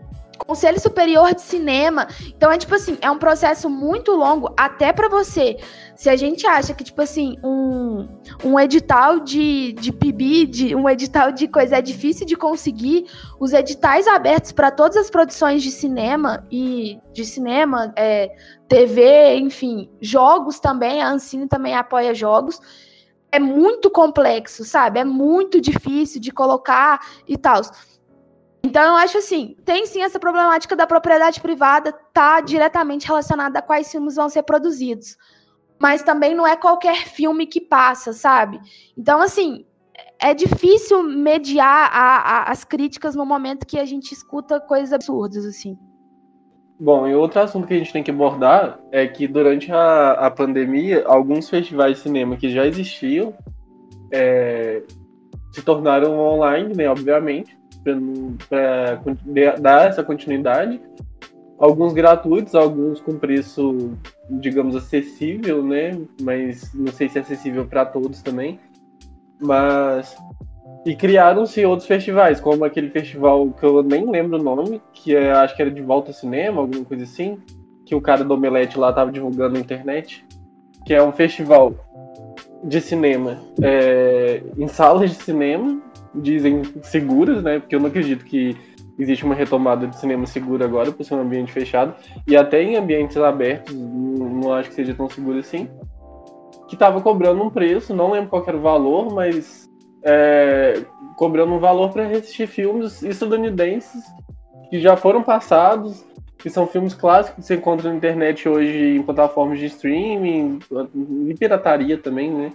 [0.48, 2.08] Conselho Superior de Cinema.
[2.28, 5.58] Então é tipo assim, é um processo muito longo até para você.
[5.96, 8.08] Se a gente acha que tipo assim, um,
[8.44, 13.06] um edital de, de PIB, de, um edital de coisa é difícil de conseguir,
[13.40, 18.32] os editais abertos para todas as produções de cinema e de cinema, é,
[18.70, 22.60] TV, enfim, jogos também, a Ancine também apoia jogos.
[23.30, 25.00] É muito complexo, sabe?
[25.00, 27.62] É muito difícil de colocar e tal.
[28.68, 33.62] Então, eu acho assim, tem sim essa problemática da propriedade privada, tá diretamente relacionada a
[33.62, 35.16] quais filmes vão ser produzidos.
[35.80, 38.60] Mas também não é qualquer filme que passa, sabe?
[38.98, 39.66] Então, assim,
[40.20, 45.46] é difícil mediar a, a, as críticas no momento que a gente escuta coisas absurdas,
[45.46, 45.78] assim.
[46.78, 50.30] Bom, e outro assunto que a gente tem que abordar é que durante a, a
[50.30, 53.34] pandemia, alguns festivais de cinema que já existiam
[54.12, 54.84] é,
[55.54, 57.57] se tornaram online, né, obviamente,
[58.50, 59.02] para
[59.60, 60.82] dar essa continuidade.
[61.60, 63.94] Alguns gratuitos, alguns com preço,
[64.30, 66.00] digamos, acessível, né?
[66.22, 68.60] Mas não sei se é acessível para todos também.
[69.40, 70.16] Mas.
[70.86, 75.32] E criaram-se outros festivais, como aquele festival que eu nem lembro o nome, que é,
[75.32, 77.38] acho que era de Volta Cinema, alguma coisa assim,
[77.86, 80.26] que o cara do Omelete lá tava divulgando na internet,
[80.86, 81.74] que é um festival
[82.64, 85.82] de cinema é, em salas de cinema,
[86.14, 87.60] dizem seguras, né?
[87.60, 88.56] Porque eu não acredito que
[88.98, 91.96] existe uma retomada de cinema seguro agora por ser um ambiente fechado.
[92.28, 95.70] E até em ambientes abertos, não, acho que seja tão seguro assim.
[96.68, 99.70] Que estava cobrando um preço, não lembro qual era o valor, mas
[100.04, 100.82] é,
[101.16, 104.04] cobrando um valor para assistir filmes estadunidenses
[104.70, 106.06] que já foram passados,
[106.38, 110.60] que são filmes clássicos que você encontra na internet hoje em plataformas de streaming,
[111.28, 112.54] e pirataria também, né?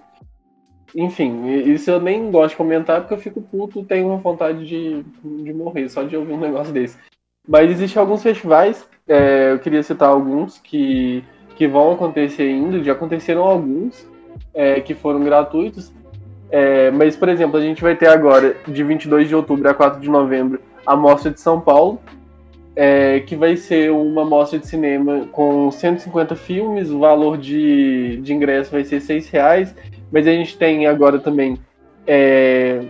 [0.95, 5.03] Enfim, isso eu nem gosto de comentar porque eu fico puto, tenho uma vontade de,
[5.43, 6.99] de morrer só de ouvir um negócio desse.
[7.49, 11.25] Mas existem alguns festivais, é, eu queria citar alguns que,
[11.57, 14.07] que vão acontecer ainda, já aconteceram alguns
[14.55, 15.93] é, que foram gratuitos.
[16.51, 19.99] É, mas, por exemplo, a gente vai ter agora, de 22 de outubro a 4
[19.99, 21.99] de novembro, a Mostra de São Paulo,
[22.77, 28.33] é, que vai ser uma mostra de cinema com 150 filmes, o valor de, de
[28.33, 29.75] ingresso vai ser 6 reais,
[30.13, 31.59] mas a gente tem agora também
[32.07, 32.85] é,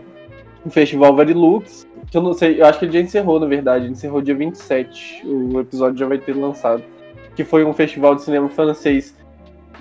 [0.64, 3.86] o Festival Varilux, que eu não sei, eu acho que ele já encerrou, na verdade,
[3.86, 6.82] encerrou dia 27, o episódio já vai ter lançado,
[7.34, 9.14] que foi um festival de cinema francês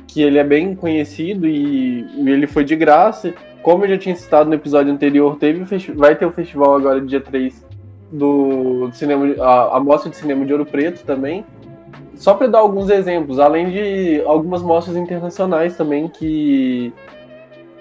[0.07, 3.33] que ele é bem conhecido e, e ele foi de graça.
[3.61, 5.63] Como eu já tinha citado no episódio anterior, teve
[5.93, 7.65] vai ter o festival agora dia 3
[8.11, 11.45] do, do cinema, a, a mostra de cinema de Ouro Preto também.
[12.15, 16.93] Só para dar alguns exemplos, além de algumas mostras internacionais também que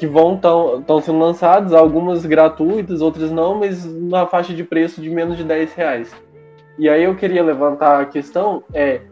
[0.00, 5.10] que vão estão sendo lançadas, algumas gratuitas, outras não, mas na faixa de preço de
[5.10, 6.10] menos de 10 reais.
[6.78, 9.02] E aí eu queria levantar a questão, é,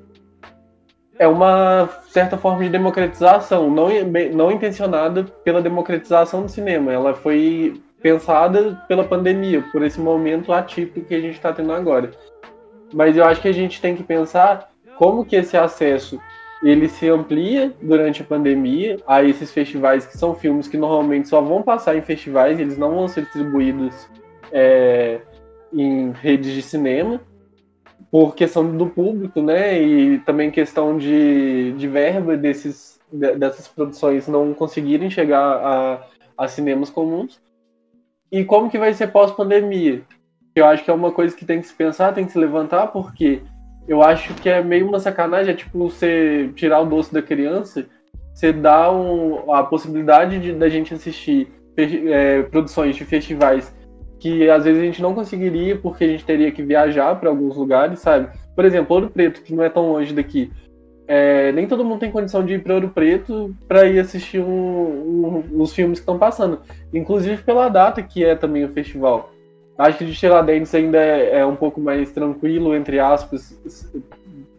[1.19, 3.89] é uma certa forma de democratização, não,
[4.33, 11.07] não intencionada pela democratização do cinema, ela foi pensada pela pandemia, por esse momento atípico
[11.07, 12.13] que a gente está tendo agora.
[12.95, 16.19] Mas eu acho que a gente tem que pensar como que esse acesso
[16.63, 21.41] ele se amplia durante a pandemia a esses festivais que são filmes que normalmente só
[21.41, 24.09] vão passar em festivais, eles não vão ser distribuídos
[24.51, 25.21] é,
[25.73, 27.21] em redes de cinema
[28.11, 29.81] por questão do público, né?
[29.81, 36.07] E também questão de, de verba desses, dessas produções não conseguirem chegar a,
[36.37, 37.41] a cinemas comuns.
[38.33, 40.03] E como que vai ser pós-pandemia?
[40.55, 42.89] Eu acho que é uma coisa que tem que se pensar, tem que se levantar,
[42.89, 43.43] porque
[43.89, 47.87] eu acho que é meio uma sacanagem, é tipo você tirar o doce da criança,
[48.35, 53.75] você dá um, a possibilidade de da gente assistir é, produções de festivais
[54.19, 57.57] que às vezes a gente não conseguiria porque a gente teria que viajar para alguns
[57.57, 58.29] lugares, sabe?
[58.55, 60.51] Por exemplo, Ouro Preto, que não é tão longe daqui.
[61.07, 65.45] É, nem todo mundo tem condição de ir para Ouro Preto para ir assistir um,
[65.49, 66.61] um, os filmes que estão passando.
[66.93, 69.31] Inclusive pela data que é também o festival.
[69.79, 73.57] Acho que de Tiradentes ainda é, é um pouco mais tranquilo, entre aspas,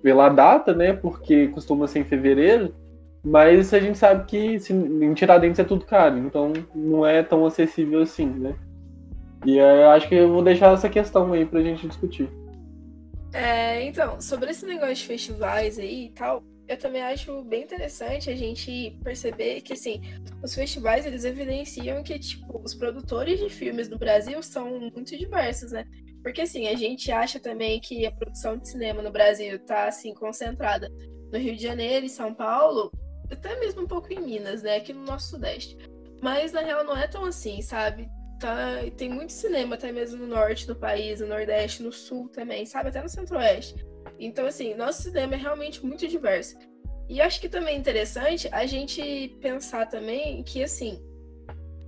[0.02, 0.94] pela data, né?
[0.94, 2.74] Porque costuma ser em fevereiro.
[3.22, 7.46] Mas a gente sabe que se, em Tiradentes é tudo caro, então não é tão
[7.46, 8.56] acessível assim, né?
[9.46, 12.30] E é, acho que eu vou deixar essa questão aí pra gente discutir.
[13.34, 18.30] É, então, sobre esse negócio de festivais aí e tal, eu também acho bem interessante
[18.30, 20.02] a gente perceber que, assim,
[20.44, 25.72] os festivais, eles evidenciam que, tipo, os produtores de filmes do Brasil são muito diversos,
[25.72, 25.84] né?
[26.22, 30.14] Porque, assim, a gente acha também que a produção de cinema no Brasil tá, assim,
[30.14, 30.88] concentrada
[31.32, 32.92] no Rio de Janeiro e São Paulo,
[33.32, 34.76] até mesmo um pouco em Minas, né?
[34.76, 35.76] Aqui no nosso Sudeste.
[36.22, 38.08] Mas, na real, não é tão assim, sabe?
[38.40, 42.64] Tá, tem muito cinema até mesmo no norte do país, no nordeste, no sul também,
[42.64, 42.90] sabe?
[42.90, 43.89] Até no centro-oeste.
[44.20, 46.58] Então, assim, nosso cinema é realmente muito diverso.
[47.08, 51.02] E acho que também é interessante a gente pensar também que, assim,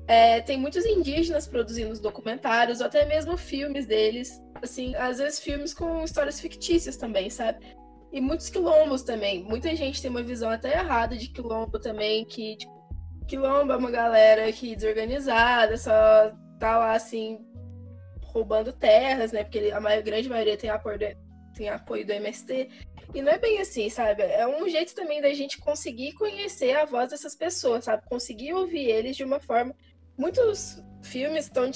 [0.08, 4.42] é, tem muitos indígenas produzindo documentários, ou até mesmo filmes deles.
[4.62, 7.60] Assim, às vezes filmes com histórias fictícias também, sabe?
[8.12, 9.44] E muitos quilombos também.
[9.44, 12.82] Muita gente tem uma visão até errada de quilombo também, que, tipo,
[13.28, 17.40] quilombo é uma galera que desorganizada, só tá lá assim
[18.24, 19.44] roubando terras, né?
[19.44, 21.06] Porque a maior, grande maioria tem apoio, do,
[21.54, 22.70] tem apoio do MST.
[23.14, 24.24] E não é bem assim, sabe?
[24.24, 28.04] É um jeito também da gente conseguir conhecer a voz dessas pessoas, sabe?
[28.08, 29.76] Conseguir ouvir eles de uma forma.
[30.18, 31.70] Muitos filmes estão.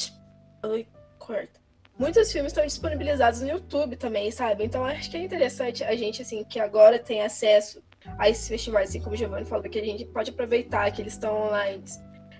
[0.63, 0.87] Ai,
[1.19, 1.59] corta.
[1.97, 4.65] Muitos filmes estão disponibilizados no YouTube também, sabe?
[4.65, 7.81] Então acho que é interessante a gente, assim, que agora tem acesso
[8.17, 11.13] a esses festivais, assim como o Giovanni falou, que a gente pode aproveitar que eles
[11.13, 11.83] estão online.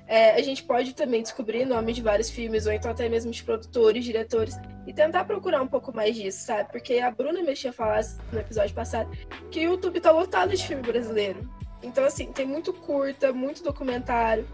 [0.07, 3.43] É, a gente pode também descobrir nome de vários filmes, ou então até mesmo de
[3.43, 6.71] produtores, diretores, e tentar procurar um pouco mais disso, sabe?
[6.71, 9.09] Porque a Bruna me tinha falado no episódio passado
[9.49, 11.49] que o YouTube tá lotado de filme brasileiro.
[11.81, 14.47] Então, assim, tem muito curta, muito documentário.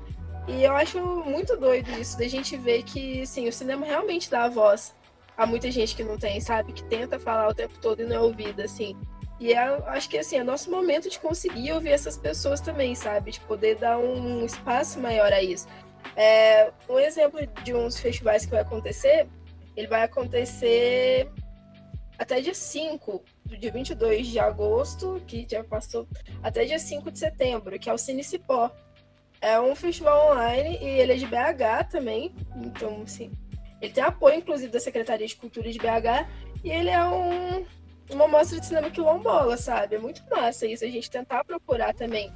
[0.47, 4.45] E eu acho muito doido isso, da gente ver que, assim, o cinema realmente dá
[4.45, 4.93] a voz
[5.37, 6.73] a muita gente que não tem, sabe?
[6.73, 8.95] Que tenta falar o tempo todo e não é ouvida, assim.
[9.41, 13.31] E é, acho que assim, é nosso momento de conseguir ouvir essas pessoas também, sabe?
[13.31, 15.67] De poder dar um espaço maior a isso.
[16.15, 19.27] É, um exemplo de uns festivais que vai acontecer,
[19.75, 21.27] ele vai acontecer
[22.19, 26.07] até dia 5, do dia 22 de agosto, que já passou,
[26.43, 28.69] até dia 5 de setembro, que é o Cine Cipó.
[29.41, 33.31] É um festival online e ele é de BH também, então, assim,
[33.81, 36.29] ele tem apoio, inclusive, da Secretaria de Cultura de BH,
[36.63, 37.65] e ele é um
[38.13, 39.95] uma mostra de cinema quilombola, sabe?
[39.95, 42.31] É muito massa isso, a gente tentar procurar também.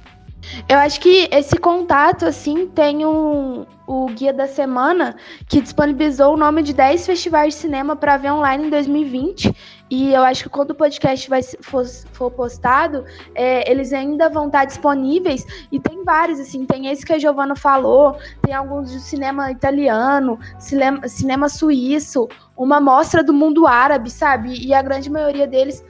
[0.68, 5.16] Eu acho que esse contato, assim, tem um, o Guia da Semana,
[5.48, 9.54] que disponibilizou o nome de 10 festivais de cinema para ver online em 2020.
[9.88, 14.46] E eu acho que quando o podcast vai, for, for postado, é, eles ainda vão
[14.46, 15.46] estar disponíveis.
[15.70, 20.38] E tem vários, assim, tem esse que a Giovana falou, tem alguns de cinema italiano,
[20.58, 24.54] cinema, cinema suíço, uma mostra do mundo árabe, sabe?
[24.66, 25.84] E a grande maioria deles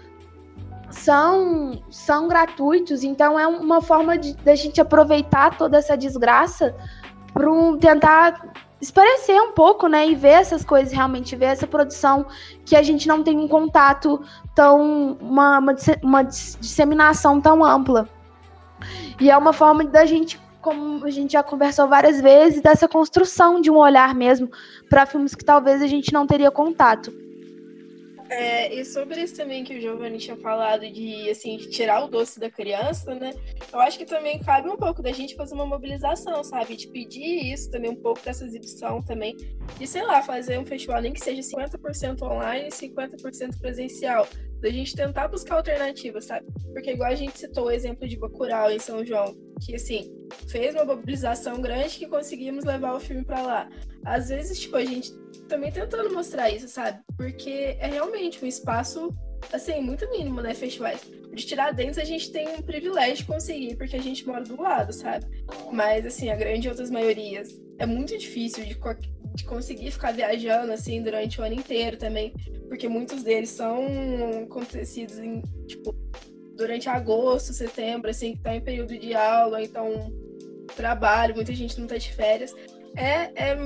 [1.06, 6.74] são, são gratuitos, então é uma forma de, de gente aproveitar toda essa desgraça
[7.32, 7.46] para
[7.80, 12.26] tentar esparecer um pouco, né, e ver essas coisas realmente, ver essa produção
[12.64, 14.20] que a gente não tem um contato
[14.52, 18.08] tão, uma, uma, uma disseminação tão ampla.
[19.20, 23.60] E é uma forma da gente, como a gente já conversou várias vezes, dessa construção
[23.60, 24.50] de um olhar mesmo
[24.90, 27.25] para filmes que talvez a gente não teria contato.
[28.28, 32.08] É, e sobre isso também que o Giovanni tinha falado de, assim, de tirar o
[32.08, 33.32] doce da criança, né?
[33.72, 36.76] Eu acho que também cabe um pouco da gente fazer uma mobilização, sabe?
[36.76, 39.36] De pedir isso também, um pouco dessa exibição também.
[39.78, 44.26] De, sei lá, fazer um festival nem que seja 50% online e 50% presencial.
[44.60, 46.46] Da gente tentar buscar alternativas, sabe?
[46.72, 49.34] Porque igual a gente citou o exemplo de Bacurau em São João,
[49.64, 50.10] que, assim,
[50.48, 53.68] fez uma mobilização grande que conseguimos levar o filme para lá.
[54.04, 55.12] Às vezes, tipo, a gente
[55.48, 57.00] também tentando mostrar isso, sabe?
[57.16, 59.14] Porque é realmente um espaço,
[59.52, 60.54] assim, muito mínimo, né?
[60.54, 61.00] Festivais.
[61.32, 64.92] De Tiradentes a gente tem um privilégio de conseguir, porque a gente mora do lado,
[64.92, 65.26] sabe?
[65.70, 68.78] Mas, assim, a grande outras maiorias é muito difícil de,
[69.34, 72.32] de conseguir ficar viajando, assim, durante o ano inteiro também,
[72.68, 73.86] porque muitos deles são
[74.44, 75.94] acontecidos em, tipo,
[76.56, 80.12] durante agosto, setembro, assim, que tá em período de aula, então
[80.74, 82.54] trabalho, muita gente não tá de férias
[82.96, 83.56] é, é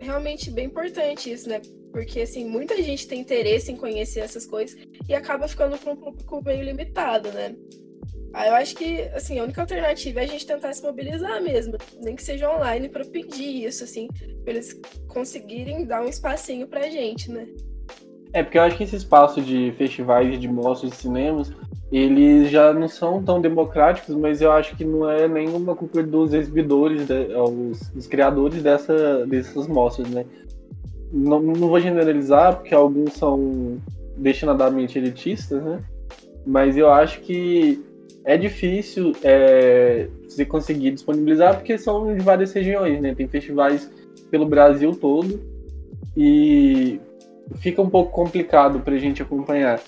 [0.00, 1.60] realmente bem importante isso, né?
[1.92, 5.96] Porque, assim, muita gente tem interesse em conhecer essas coisas e acaba ficando com um
[5.96, 7.54] público meio limitado, né?
[8.34, 11.76] Aí eu acho que, assim, a única alternativa é a gente tentar se mobilizar mesmo,
[12.00, 14.06] nem que seja online, para pedir isso, assim,
[14.44, 17.46] para eles conseguirem dar um espacinho pra gente, né?
[18.32, 21.50] É, porque eu acho que esse espaço de festivais, de mostras de cinemas,
[21.90, 26.34] eles já não são tão democráticos, mas eu acho que não é nenhuma culpa dos
[26.34, 30.26] exibidores, né, os, os criadores dessa, dessas mostras, né?
[31.10, 33.78] Não, não vou generalizar, porque alguns são
[34.18, 35.82] destinadamente elitistas, né?
[36.46, 37.82] Mas eu acho que
[38.28, 43.14] é difícil é, você conseguir disponibilizar, porque são de várias regiões, né?
[43.14, 43.90] Tem festivais
[44.30, 45.40] pelo Brasil todo
[46.14, 47.00] e
[47.56, 49.80] fica um pouco complicado para a gente acompanhar.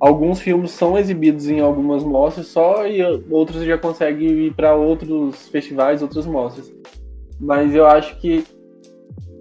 [0.00, 5.46] Alguns filmes são exibidos em algumas mostras só e outros já conseguem ir para outros
[5.48, 6.72] festivais, outras mostras.
[7.38, 8.42] Mas eu acho que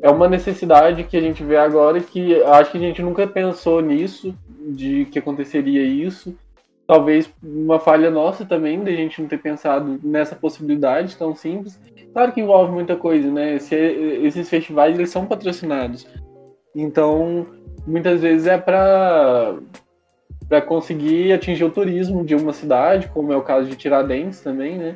[0.02, 3.82] é uma necessidade que a gente vê agora que acho que a gente nunca pensou
[3.82, 4.36] nisso,
[4.68, 6.36] de que aconteceria isso.
[6.88, 11.80] Talvez uma falha nossa também, de a gente não ter pensado nessa possibilidade tão simples.
[12.14, 13.58] Claro que envolve muita coisa, né?
[13.58, 16.08] Se, esses festivais eles são patrocinados.
[16.76, 17.48] Então,
[17.88, 19.56] muitas vezes é para
[20.48, 24.78] para conseguir atingir o turismo de uma cidade, como é o caso de Tiradentes também,
[24.78, 24.96] né?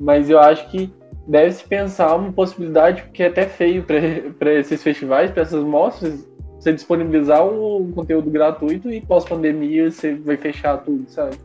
[0.00, 0.90] Mas eu acho que
[1.26, 6.26] deve-se pensar uma possibilidade, que é até feio para esses festivais, para essas mostras,
[6.58, 11.36] você disponibilizar o conteúdo gratuito e pós-pandemia você vai fechar tudo, sabe?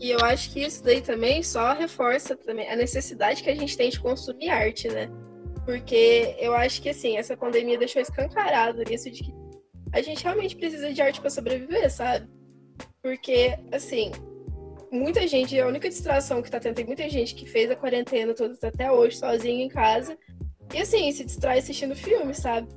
[0.00, 3.76] E eu acho que isso daí também só reforça também a necessidade que a gente
[3.76, 5.10] tem de consumir arte, né?
[5.64, 9.34] Porque eu acho que assim, essa pandemia deixou escancarado isso de que
[9.92, 12.28] a gente realmente precisa de arte para sobreviver, sabe?
[13.02, 14.12] Porque, assim,
[14.90, 18.34] muita gente, a única distração que tá tendo, tem muita gente que fez a quarentena
[18.34, 20.16] toda até hoje, sozinha em casa,
[20.74, 22.68] e assim, se distrai assistindo filme, sabe?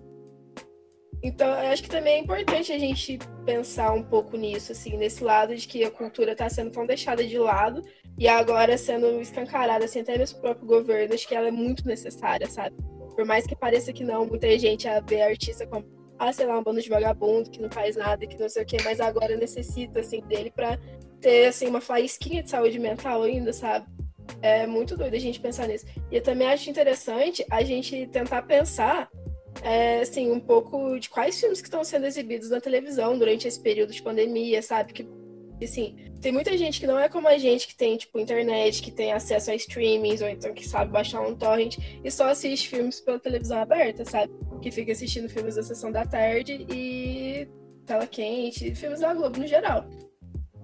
[1.24, 5.24] Então, eu acho que também é importante a gente pensar um pouco nisso, assim, nesse
[5.24, 7.84] lado de que a cultura está sendo tão deixada de lado
[8.18, 12.48] e agora sendo escancarada, assim, até mesmo próprio governo, acho que ela é muito necessária,
[12.50, 12.76] sabe?
[13.16, 15.86] Por mais que pareça que não, muita gente a vê artista como,
[16.18, 18.66] ah, sei lá, um bando de vagabundo que não faz nada, que não sei o
[18.66, 20.80] quê, mas agora necessita, assim, dele para
[21.20, 23.86] ter, assim, uma faísquinha de saúde mental ainda, sabe?
[24.42, 25.86] É muito doido a gente pensar nisso.
[26.10, 29.10] E eu também acho interessante a gente tentar pensar
[29.64, 33.60] é, assim, um pouco de quais filmes que estão sendo exibidos na televisão durante esse
[33.60, 34.94] período de pandemia, sabe?
[34.94, 35.08] Que,
[35.64, 38.92] assim, tem muita gente que não é como a gente, que tem, tipo, internet, que
[38.92, 43.00] tem acesso a streamings, ou então que sabe baixar um torrent e só assiste filmes
[43.00, 44.32] pela televisão aberta, sabe?
[44.62, 47.48] Que fica assistindo filmes da sessão da tarde e
[47.86, 49.86] tela quente, filmes da Globo no geral.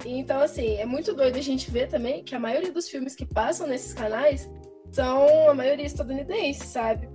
[0.06, 3.26] Então, assim, é muito doido a gente ver também que a maioria dos filmes que
[3.26, 4.50] passam nesses canais
[4.92, 7.10] são a maioria estadunidense, sabe?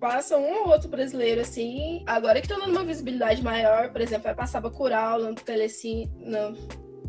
[0.00, 2.02] Passa um ou outro brasileiro, assim.
[2.06, 6.52] Agora que tá dando uma visibilidade maior, por exemplo, vai passar Bacurau no Telecine, no,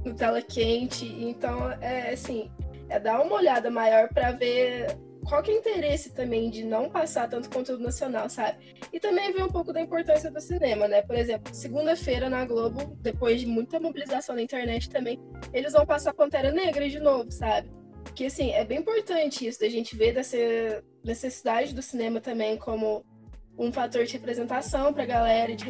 [0.05, 1.05] no Tela Quente.
[1.05, 2.49] Então, é assim,
[2.89, 6.89] é dar uma olhada maior para ver qual que é o interesse também de não
[6.89, 8.75] passar tanto conteúdo nacional, sabe?
[8.93, 11.01] E também ver um pouco da importância do cinema, né?
[11.01, 15.19] Por exemplo, segunda-feira na Globo, depois de muita mobilização na internet também,
[15.53, 17.69] eles vão passar Pantera Negra de novo, sabe?
[18.15, 20.37] Que assim, é bem importante isso, da gente ver dessa
[21.07, 23.03] necessidade do cinema também como
[23.57, 25.65] um fator de representação para a galera, de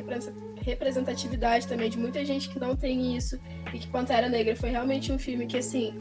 [0.61, 3.39] representatividade também de muita gente que não tem isso
[3.73, 5.95] e que Pantera Negra foi realmente um filme que assim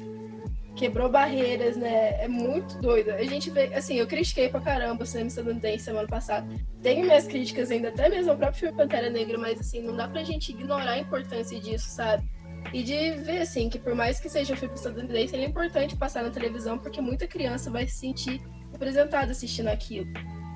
[0.74, 2.22] quebrou barreiras, né?
[2.22, 3.10] É muito doido.
[3.10, 6.46] A gente vê, assim, eu critiquei pra caramba o cinema estadunidense semana passada.
[6.82, 10.06] Tenho minhas críticas ainda, até mesmo o próprio filme Pantera Negra, mas assim, não dá
[10.06, 12.28] pra gente ignorar a importância disso, sabe?
[12.72, 15.96] E de ver, assim, que por mais que seja um filme estadunidense, ele é importante
[15.96, 18.42] passar na televisão, porque muita criança vai se sentir
[18.76, 20.06] representada assistindo aquilo.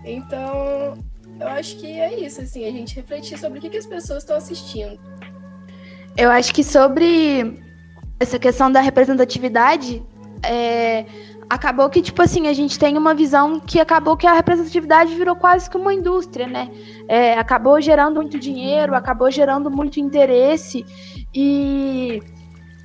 [0.04, 0.94] Então,
[1.40, 4.22] eu acho que é isso, assim, a gente refletir sobre o que, que as pessoas
[4.22, 4.98] estão assistindo.
[6.16, 7.58] Eu acho que sobre
[8.18, 10.02] essa questão da representatividade,
[10.42, 11.06] é,
[11.48, 15.34] acabou que, tipo assim, a gente tem uma visão que acabou que a representatividade virou
[15.34, 16.70] quase que uma indústria, né?
[17.08, 20.84] É, acabou gerando muito dinheiro, acabou gerando muito interesse.
[21.34, 22.22] E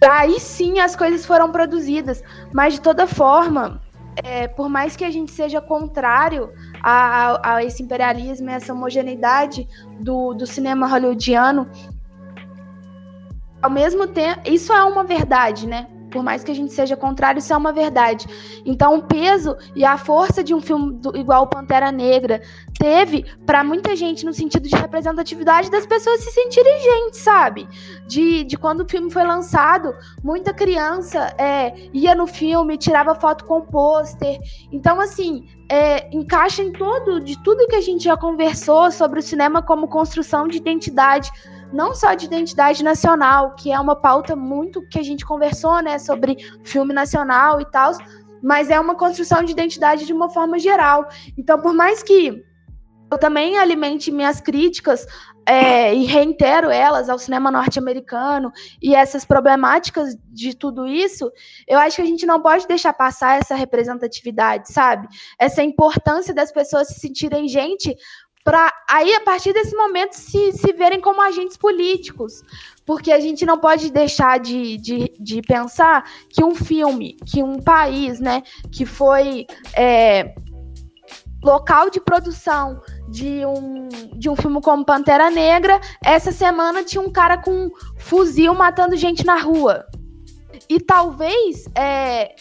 [0.01, 2.23] aí sim as coisas foram produzidas.
[2.53, 3.81] Mas de toda forma,
[4.23, 6.51] é, por mais que a gente seja contrário
[6.81, 9.67] a, a, a esse imperialismo, essa homogeneidade
[9.99, 11.69] do, do cinema hollywoodiano,
[13.61, 15.87] ao mesmo tempo, isso é uma verdade, né?
[16.15, 18.25] Por mais que a gente seja contrário, isso é uma verdade.
[18.65, 22.41] Então, o peso e a força de um filme do, igual Pantera Negra
[22.79, 27.67] teve para muita gente no sentido de representatividade das pessoas se sentirem gente, sabe?
[28.07, 29.93] De, de quando o filme foi lançado,
[30.23, 34.39] muita criança é, ia no filme, tirava foto com o pôster.
[34.71, 39.21] Então, assim, é, encaixa em todo, de tudo que a gente já conversou sobre o
[39.21, 41.29] cinema como construção de identidade
[41.73, 45.99] não só de identidade nacional, que é uma pauta muito que a gente conversou, né,
[45.99, 47.93] sobre filme nacional e tal,
[48.41, 51.07] mas é uma construção de identidade de uma forma geral.
[51.37, 52.43] Então, por mais que
[53.11, 55.05] eu também alimente minhas críticas
[55.47, 58.51] é, e reitero elas ao cinema norte-americano
[58.81, 61.31] e essas problemáticas de tudo isso,
[61.67, 65.07] eu acho que a gente não pode deixar passar essa representatividade, sabe?
[65.39, 67.95] Essa importância das pessoas se sentirem gente
[68.45, 72.43] para aí, a partir desse momento, se, se verem como agentes políticos.
[72.85, 77.59] Porque a gente não pode deixar de, de, de pensar que um filme, que um
[77.59, 80.35] país, né, que foi é,
[81.43, 82.79] local de produção
[83.09, 87.71] de um, de um filme como Pantera Negra, essa semana tinha um cara com um
[87.97, 89.87] fuzil matando gente na rua.
[90.69, 92.35] E talvez é,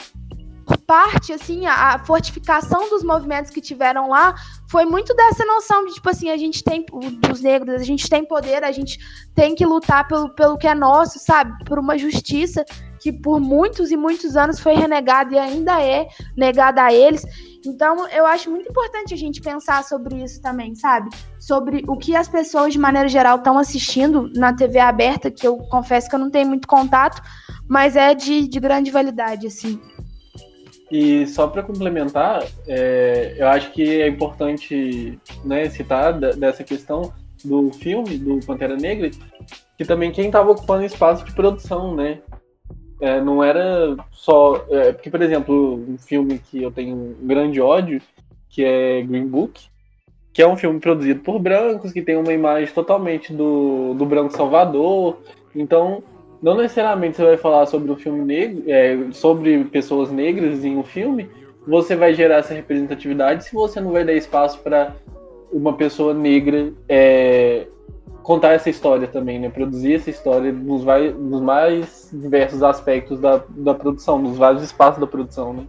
[0.86, 4.34] parte, assim, a, fortificação dos movimentos que tiveram lá
[4.70, 6.84] foi muito dessa noção de, tipo assim, a gente tem,
[7.28, 8.98] dos negros, a gente tem poder, a gente
[9.34, 11.64] tem que lutar pelo, pelo que é nosso, sabe?
[11.64, 12.64] Por uma justiça
[13.04, 17.22] que por muitos e muitos anos foi renegada e ainda é negada a eles.
[17.66, 21.10] Então, eu acho muito importante a gente pensar sobre isso também, sabe?
[21.38, 25.58] Sobre o que as pessoas, de maneira geral, estão assistindo na TV aberta, que eu
[25.58, 27.20] confesso que eu não tenho muito contato,
[27.68, 29.78] mas é de, de grande validade, assim.
[30.96, 37.12] E só para complementar, é, eu acho que é importante né, citar dessa questão
[37.44, 39.10] do filme, do Pantera Negra,
[39.76, 42.20] que também quem estava ocupando espaço de produção, né?
[43.00, 44.64] É, não era só.
[44.70, 48.00] É, porque, por exemplo, um filme que eu tenho um grande ódio,
[48.48, 49.66] que é Green Book,
[50.32, 54.32] que é um filme produzido por brancos, que tem uma imagem totalmente do, do branco
[54.32, 55.18] salvador.
[55.56, 56.04] Então,
[56.44, 60.84] não necessariamente você vai falar sobre um filme negro, é, sobre pessoas negras em um
[60.84, 61.30] filme,
[61.66, 64.94] você vai gerar essa representatividade se você não vai dar espaço para
[65.50, 67.66] uma pessoa negra é,
[68.22, 69.48] contar essa história também, né?
[69.48, 75.00] Produzir essa história nos, vai, nos mais diversos aspectos da, da produção, nos vários espaços
[75.00, 75.66] da produção, né?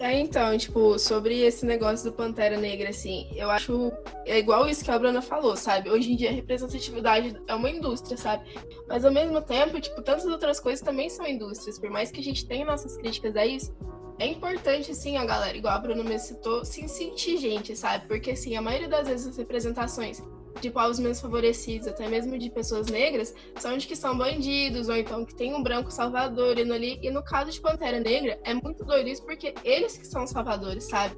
[0.00, 3.92] É, então, tipo, sobre esse negócio do Pantera Negra, assim, eu acho.
[4.24, 5.90] É igual isso que a Bruna falou, sabe?
[5.90, 8.48] Hoje em dia a representatividade é uma indústria, sabe?
[8.88, 11.80] Mas ao mesmo tempo, tipo, tantas outras coisas também são indústrias.
[11.80, 13.74] Por mais que a gente tenha nossas críticas a isso,
[14.20, 18.06] é importante, sim, a galera, igual a Bruna me citou, se sentir gente, sabe?
[18.06, 20.22] Porque, assim, a maioria das vezes as representações
[20.60, 24.96] de povos menos favorecidos, até mesmo de pessoas negras, são de que são bandidos, ou
[24.96, 26.98] então que tem um branco salvador indo ali.
[27.02, 30.84] E no caso de Pantera Negra, é muito doido isso, porque eles que são salvadores,
[30.84, 31.16] sabe?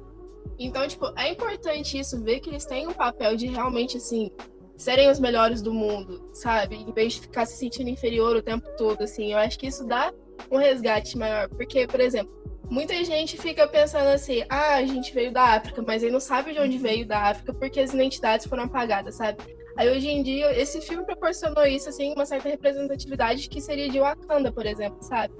[0.59, 4.31] Então, tipo, é importante isso, ver que eles têm um papel de realmente, assim,
[4.77, 6.75] serem os melhores do mundo, sabe?
[6.75, 9.31] Em vez de ficar se sentindo inferior o tempo todo, assim.
[9.31, 10.13] Eu acho que isso dá
[10.51, 11.49] um resgate maior.
[11.49, 12.33] Porque, por exemplo,
[12.71, 16.53] muita gente fica pensando assim, ah, a gente veio da África, mas aí não sabe
[16.53, 19.39] de onde veio da África porque as identidades foram apagadas, sabe?
[19.75, 23.99] Aí hoje em dia, esse filme proporcionou isso, assim, uma certa representatividade que seria de
[23.99, 25.33] Wakanda, por exemplo, sabe?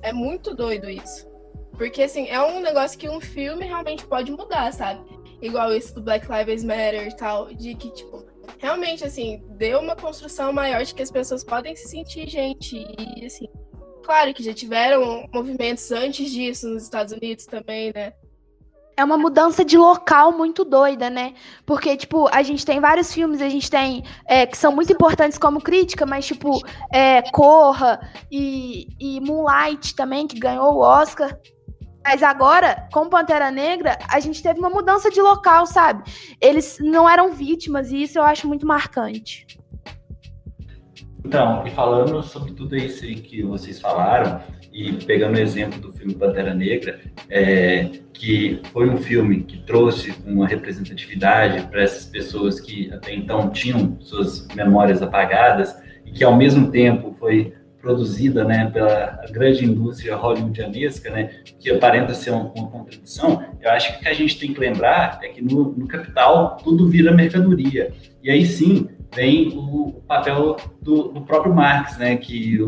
[0.00, 1.28] É muito doido isso.
[1.72, 5.02] Porque, assim, é um negócio que um filme realmente pode mudar, sabe?
[5.42, 8.24] Igual esse do Black Lives Matter e tal, de que, tipo,
[8.58, 12.76] realmente, assim, deu uma construção maior de que as pessoas podem se sentir gente
[13.16, 13.48] e, assim,
[14.10, 18.12] Claro que já tiveram movimentos antes disso nos Estados Unidos também, né?
[18.96, 21.34] É uma mudança de local muito doida, né?
[21.64, 25.38] Porque, tipo, a gente tem vários filmes, a gente tem é, que são muito importantes
[25.38, 26.60] como crítica, mas, tipo,
[26.92, 28.00] é, Corra
[28.32, 31.38] e, e Moonlight também, que ganhou o Oscar.
[32.04, 36.02] Mas agora, com Pantera Negra, a gente teve uma mudança de local, sabe?
[36.40, 39.59] Eles não eram vítimas, e isso eu acho muito marcante.
[41.24, 44.40] Então, e falando sobre tudo isso que vocês falaram,
[44.72, 50.14] e pegando o exemplo do filme Pantera Negra, é, que foi um filme que trouxe
[50.26, 56.36] uma representatividade para essas pessoas que até então tinham suas memórias apagadas e que ao
[56.36, 62.68] mesmo tempo foi produzida né, pela grande indústria hollywoodianesca, né, que aparenta ser uma, uma,
[62.68, 65.88] contradição, eu acho que o que a gente tem que lembrar é que no, no
[65.88, 67.92] capital tudo vira mercadoria.
[68.22, 72.58] E aí sim, vem o, papel do, do, próprio Marx, né, que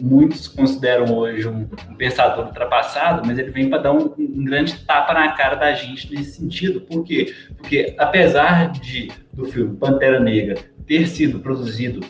[0.00, 5.12] muitos consideram hoje um, pensador ultrapassado, mas ele vem para dar um, um, grande tapa
[5.12, 6.80] na cara da gente nesse sentido.
[6.80, 7.34] Por quê?
[7.56, 10.58] Porque apesar de do filme Pantera Negra
[10.90, 12.04] ter sido produzido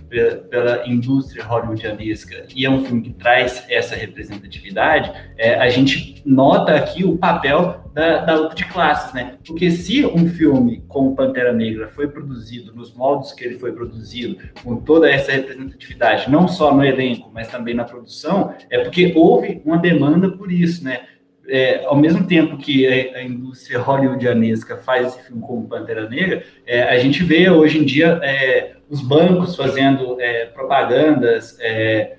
[0.48, 6.74] pela indústria hollywoodianesca e é um filme que traz essa representatividade, é, a gente nota
[6.74, 9.36] aqui o papel da, da, luta de classes, né?
[9.46, 14.38] Porque se um filme como Pantera Negra foi produzido nos moldes que ele foi produzido,
[14.64, 19.60] com toda essa representatividade, não só no elenco, mas também na produção, é porque houve
[19.62, 21.02] uma demanda por isso, né?
[21.50, 26.44] É, ao mesmo tempo que a, a, indústria hollywoodianesca faz esse filme como Pantera Negra,
[26.64, 32.16] é, a gente vê hoje em dia é, os bancos fazendo é, propagandas é,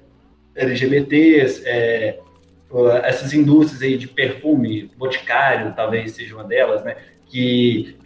[0.55, 2.19] LGBTs, é,
[3.03, 7.97] essas indústrias aí de perfume, Boticário talvez seja uma delas, né, que,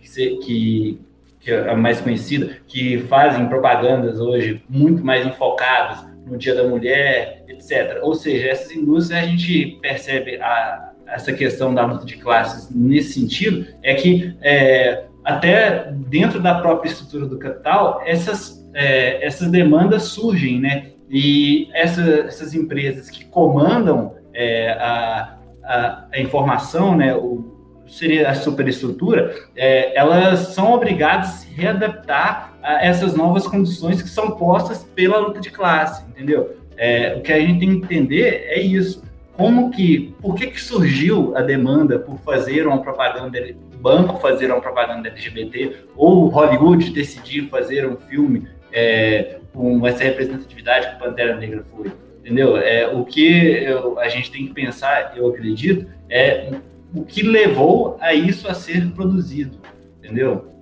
[0.44, 1.00] que,
[1.40, 6.64] que é a mais conhecida, que fazem propagandas hoje muito mais enfocadas no Dia da
[6.64, 8.00] Mulher, etc.
[8.02, 13.14] Ou seja, essas indústrias a gente percebe a, essa questão da luta de classes nesse
[13.14, 20.04] sentido é que é, até dentro da própria estrutura do capital essas é, essas demandas
[20.04, 20.92] surgem, né?
[21.10, 27.16] E essa, essas empresas que comandam é, a, a, a, informação, né?
[27.16, 27.56] O,
[27.88, 34.10] seria a superestrutura, é, elas são obrigadas a se readaptar a essas novas condições que
[34.10, 36.58] são postas pela luta de classe, entendeu?
[36.76, 39.06] É, o que a gente tem que entender é isso
[39.38, 43.40] como que, por que que surgiu a demanda por fazer uma propaganda,
[43.82, 50.92] banco fazer uma propaganda LGBT, ou Hollywood decidir fazer um filme é, com essa representatividade
[50.92, 52.58] que Pantera Negra foi, entendeu?
[52.58, 56.52] É, o que eu, a gente tem que pensar, eu acredito, é
[56.94, 59.58] o que levou a isso a ser produzido,
[60.00, 60.55] entendeu?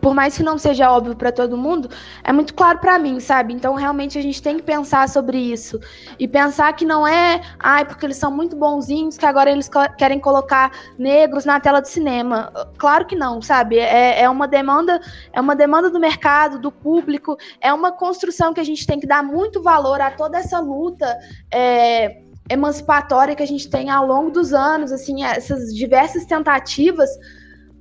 [0.00, 1.88] Por mais que não seja óbvio para todo mundo,
[2.22, 3.52] é muito claro para mim, sabe?
[3.52, 5.80] Então, realmente, a gente tem que pensar sobre isso.
[6.18, 10.20] E pensar que não é, ai, porque eles são muito bonzinhos, que agora eles querem
[10.20, 12.52] colocar negros na tela de cinema.
[12.78, 13.78] Claro que não, sabe?
[13.78, 15.00] É, é uma demanda,
[15.32, 19.06] é uma demanda do mercado, do público, é uma construção que a gente tem que
[19.06, 21.16] dar muito valor a toda essa luta.
[21.52, 27.10] É, emancipatória que a gente tem ao longo dos anos, assim, essas diversas tentativas,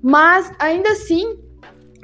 [0.02, 1.47] mas ainda assim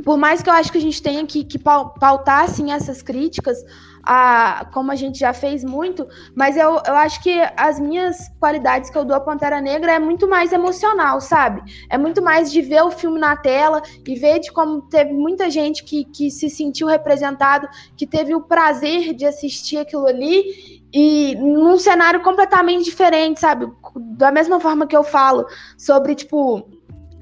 [0.04, 3.58] por mais que eu acho que a gente tenha que, que pautar assim, essas críticas,
[4.04, 6.06] a, como a gente já fez muito,
[6.36, 10.00] mas eu, eu acho que as minhas qualidades que eu dou a Pantera Negra é
[10.00, 11.64] muito mais emocional, sabe?
[11.90, 15.50] É muito mais de ver o filme na tela e ver de como teve muita
[15.50, 21.36] gente que, que se sentiu representado, que teve o prazer de assistir aquilo ali e
[21.36, 23.72] num cenário completamente diferente, sabe?
[23.96, 25.46] Da mesma forma que eu falo
[25.78, 26.68] sobre, tipo,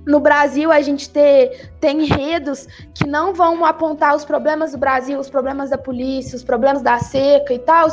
[0.06, 5.20] no Brasil a gente ter, tem enredos que não vão apontar os problemas do Brasil,
[5.20, 7.88] os problemas da polícia, os problemas da seca e tal,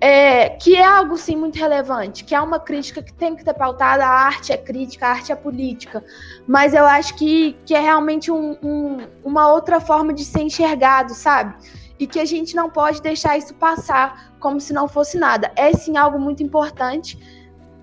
[0.00, 3.54] é, que é algo sim muito relevante, que é uma crítica que tem que ter
[3.54, 6.02] pautada, a arte é crítica, a arte é política,
[6.46, 11.14] mas eu acho que, que é realmente um, um, uma outra forma de ser enxergado,
[11.14, 11.54] sabe?
[12.00, 15.52] E que a gente não pode deixar isso passar como se não fosse nada.
[15.54, 17.16] É sim algo muito importante,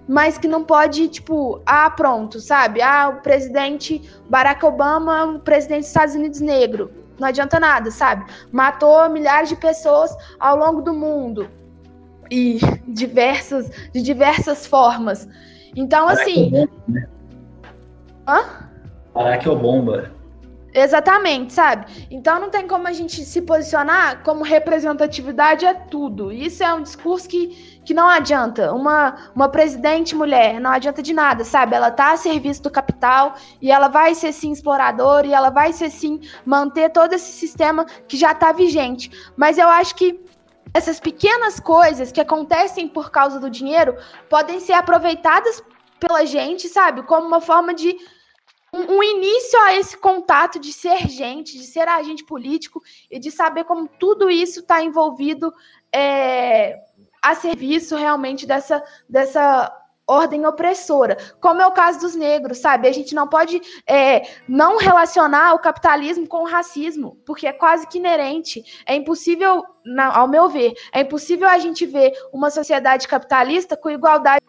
[0.09, 2.81] mas que não pode, tipo, ah, pronto, sabe?
[2.81, 6.91] Ah, o presidente Barack Obama, o presidente dos Estados Unidos negro.
[7.19, 8.25] Não adianta nada, sabe?
[8.51, 11.47] Matou milhares de pessoas ao longo do mundo.
[12.31, 12.57] E
[12.89, 15.27] diversas, de diversas formas.
[15.75, 16.47] Então, Barack assim.
[16.47, 17.07] Obama, né?
[18.27, 18.45] Hã?
[19.13, 20.11] Barack Obama.
[20.73, 22.07] Exatamente, sabe?
[22.11, 26.31] Então não tem como a gente se posicionar como representatividade é tudo.
[26.31, 28.71] Isso é um discurso que, que não adianta.
[28.73, 31.75] Uma, uma presidente mulher não adianta de nada, sabe?
[31.75, 35.73] Ela tá a serviço do capital e ela vai ser sim exploradora e ela vai
[35.73, 39.09] ser sim manter todo esse sistema que já tá vigente.
[39.35, 40.23] Mas eu acho que
[40.71, 43.95] essas pequenas coisas que acontecem por causa do dinheiro
[44.29, 45.63] podem ser aproveitadas
[45.99, 47.01] pela gente, sabe?
[47.03, 47.97] Como uma forma de
[48.73, 53.31] um, um, início a esse contato de ser gente, de ser agente político e de
[53.31, 55.53] saber como tudo isso está envolvido
[55.93, 56.79] é,
[57.21, 59.75] a serviço realmente dessa, dessa
[60.09, 62.87] ordem opressora, como é o caso dos negros, sabe?
[62.87, 67.87] A gente não pode é, não relacionar o capitalismo com o racismo, porque é quase
[67.87, 68.63] que inerente.
[68.87, 69.63] É impossível,
[70.11, 74.43] ao meu ver, é impossível a gente ver uma sociedade capitalista com igualdade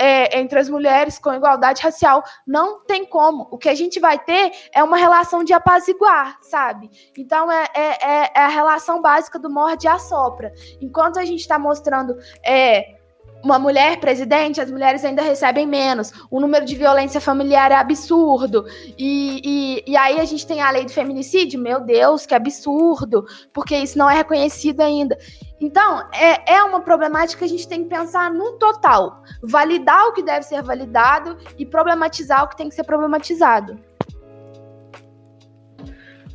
[0.00, 2.24] é, entre as mulheres com igualdade racial.
[2.46, 3.46] Não tem como.
[3.50, 6.90] O que a gente vai ter é uma relação de apaziguar, sabe?
[7.18, 10.52] Então é, é, é, é a relação básica do morde e assopra.
[10.80, 12.16] Enquanto a gente está mostrando.
[12.44, 12.96] É,
[13.42, 16.12] uma mulher presidente, as mulheres ainda recebem menos.
[16.30, 18.66] O número de violência familiar é absurdo.
[18.98, 23.24] E, e, e, aí a gente tem a lei do feminicídio, meu Deus, que absurdo,
[23.50, 25.16] porque isso não é reconhecido ainda.
[25.60, 29.22] Então, é, é uma problemática que a gente tem que pensar no total.
[29.42, 33.78] Validar o que deve ser validado e problematizar o que tem que ser problematizado.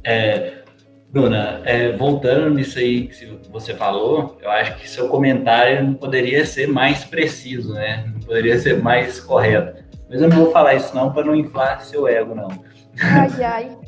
[0.04, 0.64] É,
[1.10, 6.46] Bruna, é, voltando nisso aí que você falou, eu acho que seu comentário não poderia
[6.46, 8.06] ser mais preciso, né?
[8.14, 9.84] Não poderia ser mais correto.
[10.08, 12.50] Mas eu não vou falar isso não para não inflar seu ego, não.
[13.02, 13.85] Ai, ai.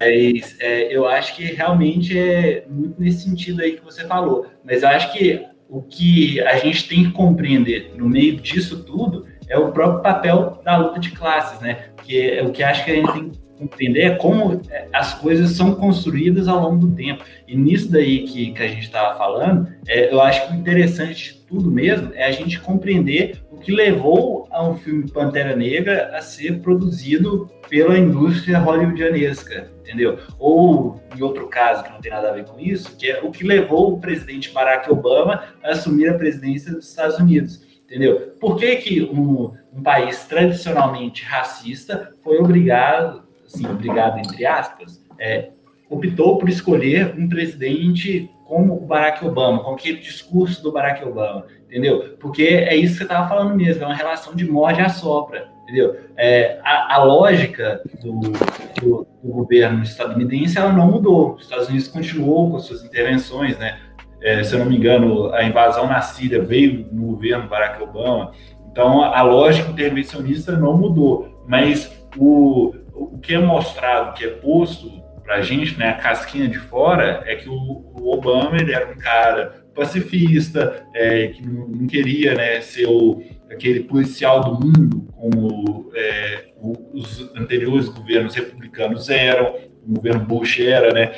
[0.00, 4.46] Mas é, eu acho que realmente é muito nesse sentido aí que você falou.
[4.64, 9.26] Mas eu acho que o que a gente tem que compreender no meio disso tudo
[9.48, 11.86] é o próprio papel da luta de classes, né?
[12.04, 15.50] Que é o que acho que a gente tem que entender como é, as coisas
[15.50, 17.24] são construídas ao longo do tempo.
[17.46, 21.34] E nisso daí que, que a gente estava falando, é, eu acho que o interessante
[21.34, 26.20] de tudo mesmo é a gente compreender que levou a um filme Pantera Negra a
[26.20, 30.18] ser produzido pela indústria hollywoodianesca, entendeu?
[30.38, 33.30] Ou, em outro caso, que não tem nada a ver com isso, que é o
[33.30, 38.34] que levou o presidente Barack Obama a assumir a presidência dos Estados Unidos entendeu?
[38.40, 43.22] Por que, que um, um, país tradicionalmente racista foi obrigado
[43.52, 45.50] assim, obrigado entre aspas, é,
[45.88, 51.46] optou por escolher um presidente como o Barack Obama, com aquele discurso do Barack Obama,
[51.64, 52.18] entendeu?
[52.20, 55.48] Porque é isso que você estava falando mesmo, é uma relação de morde a sopra,
[55.62, 55.96] entendeu?
[56.18, 61.36] É, a, a, lógica do, do, do, governo estadunidense ela não mudou.
[61.36, 63.78] Os Estados Unidos continuou com suas intervenções, né?
[64.20, 68.32] É, se eu não me engano, a invasão na Síria veio no governo Barack Obama.
[68.70, 75.01] Então, a lógica intervencionista não mudou, mas o, o que é mostrado, que é posto
[75.32, 78.98] para a gente, né, a casquinha de fora, é que o, o Obama era um
[78.98, 85.90] cara pacifista, é, que não, não, queria né, ser o, aquele policial do mundo, como
[85.94, 86.48] é,
[86.92, 89.56] os anteriores governos republicanos eram,
[89.88, 91.12] o governo Bush era, né?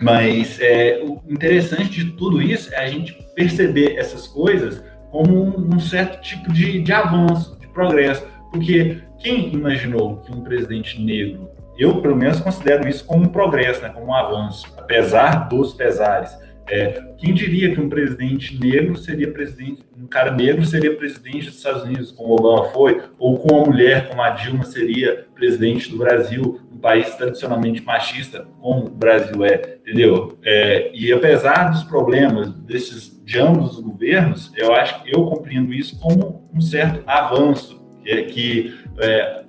[0.00, 5.74] Mas é, o interessante de tudo isso é a gente perceber essas coisas como um,
[5.74, 11.55] um certo tipo de, de avanço, de progresso, porque quem imaginou que um presidente negro,
[11.78, 16.36] eu pelo menos considero isso como um progresso, né, como um avanço, apesar dos pesares.
[16.68, 21.56] É, quem diria que um presidente negro seria presidente, um cara negro seria presidente dos
[21.56, 25.96] Estados Unidos, como Obama foi, ou com uma mulher como a Dilma seria presidente do
[25.96, 30.36] Brasil, um país tradicionalmente machista, como o Brasil é, entendeu?
[30.44, 35.72] É, e apesar dos problemas desses de ambos os governos, eu acho que eu compreendo
[35.72, 39.45] isso como um certo avanço, que, é que é,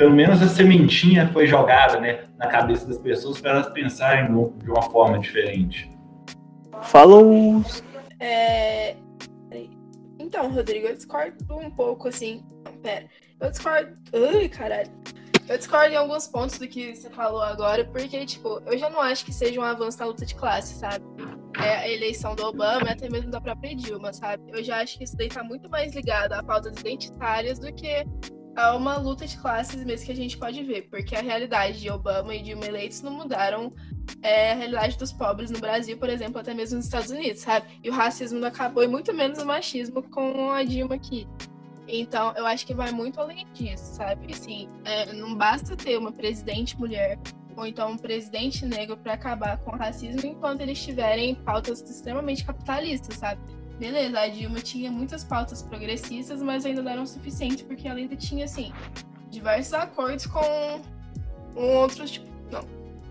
[0.00, 4.70] pelo menos a sementinha foi jogada né, na cabeça das pessoas para elas pensarem de
[4.70, 5.90] uma forma diferente.
[6.84, 7.62] Falou!
[8.18, 8.96] É...
[10.18, 12.42] Então, Rodrigo, eu discordo um pouco assim.
[12.64, 13.04] Não, pera.
[13.38, 13.94] Eu discordo.
[14.34, 14.90] Ai, caralho.
[15.46, 19.02] Eu discordo em alguns pontos do que você falou agora, porque, tipo, eu já não
[19.02, 21.04] acho que seja um avanço na luta de classe, sabe?
[21.62, 24.44] É a eleição do Obama, até mesmo da própria Dilma, sabe?
[24.48, 28.06] Eu já acho que isso daí tá muito mais ligado a pautas identitárias do que
[28.60, 31.90] a uma luta de classes mesmo que a gente pode ver, porque a realidade de
[31.90, 33.72] Obama e Dilma eleitos não mudaram
[34.22, 37.66] é, a realidade dos pobres no Brasil, por exemplo, até mesmo nos Estados Unidos, sabe?
[37.82, 41.26] E o racismo não acabou, e muito menos o machismo com a Dilma aqui.
[41.88, 44.32] Então, eu acho que vai muito além disso, sabe?
[44.32, 47.18] Assim, é, não basta ter uma presidente mulher
[47.56, 52.44] ou então um presidente negro para acabar com o racismo enquanto eles tiverem pautas extremamente
[52.44, 53.40] capitalistas, sabe?
[53.80, 58.14] Beleza, a Dilma tinha muitas pautas progressistas, mas ainda não eram suficientes, porque ela ainda
[58.14, 58.72] tinha, assim,
[59.30, 60.82] diversos acordos com
[61.56, 62.62] um outros, tipo, não,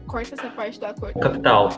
[0.06, 1.20] corta essa parte do acordo.
[1.20, 1.70] Capital.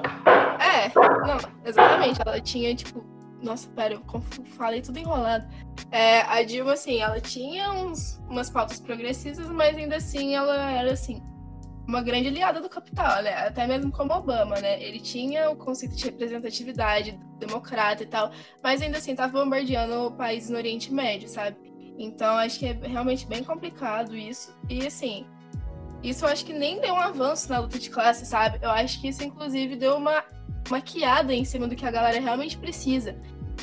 [0.60, 0.92] É,
[1.26, 3.02] não, exatamente, ela tinha, tipo,
[3.42, 4.22] nossa, pera, eu
[4.58, 5.48] falei tudo enrolado.
[5.90, 10.92] É, a Dilma, assim, ela tinha uns, umas pautas progressistas, mas ainda assim ela era,
[10.92, 11.24] assim,
[11.88, 13.34] uma grande aliada do capital, né?
[13.34, 14.82] Até mesmo como Obama, né?
[14.82, 18.32] Ele tinha o conceito de representatividade democrata e tal,
[18.64, 21.58] mas ainda assim estava bombardeando o país no Oriente Médio, sabe?
[21.98, 24.56] Então acho que é realmente bem complicado isso.
[24.70, 25.26] E assim,
[26.04, 28.60] isso eu acho que nem deu um avanço na luta de classe, sabe?
[28.62, 30.24] Eu acho que isso inclusive deu uma
[30.70, 33.16] maquiada em cima do que a galera realmente precisa.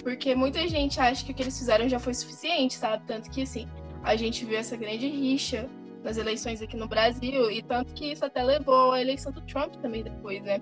[0.03, 3.05] Porque muita gente acha que o que eles fizeram já foi suficiente, sabe?
[3.07, 3.69] Tanto que assim,
[4.03, 5.69] a gente viu essa grande rixa
[6.09, 9.75] nas eleições aqui no Brasil, e tanto que isso até levou à eleição do Trump
[9.77, 10.59] também depois, né?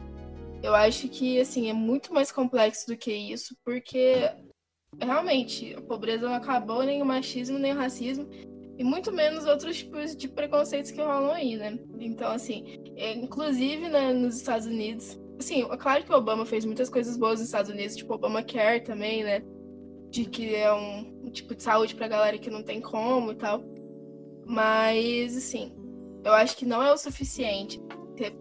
[0.61, 4.29] Eu acho que, assim, é muito mais complexo do que isso, porque
[5.01, 8.29] realmente a pobreza não acabou, nem o machismo, nem o racismo,
[8.77, 11.79] e muito menos outros tipos de preconceitos que rolam aí, né?
[12.01, 16.65] Então, assim, é, inclusive né, nos Estados Unidos, assim, é claro que o Obama fez
[16.65, 19.45] muitas coisas boas nos Estados Unidos, tipo Obamacare também, né?
[20.11, 23.37] De que é um, um tipo de saúde pra galera que não tem como e
[23.37, 23.76] tal.
[24.47, 25.75] Mas, assim,
[26.25, 27.81] eu acho que não é o suficiente
[28.17, 28.33] ter,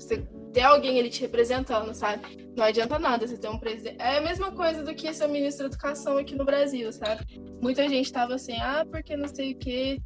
[0.54, 2.48] ter alguém ele te representando, sabe?
[2.56, 3.98] Não adianta nada você ter um presidente.
[4.00, 7.26] É a mesma coisa do que ser ministro da educação aqui no Brasil, sabe?
[7.62, 10.02] Muita gente tava assim, ah, porque não sei o quê.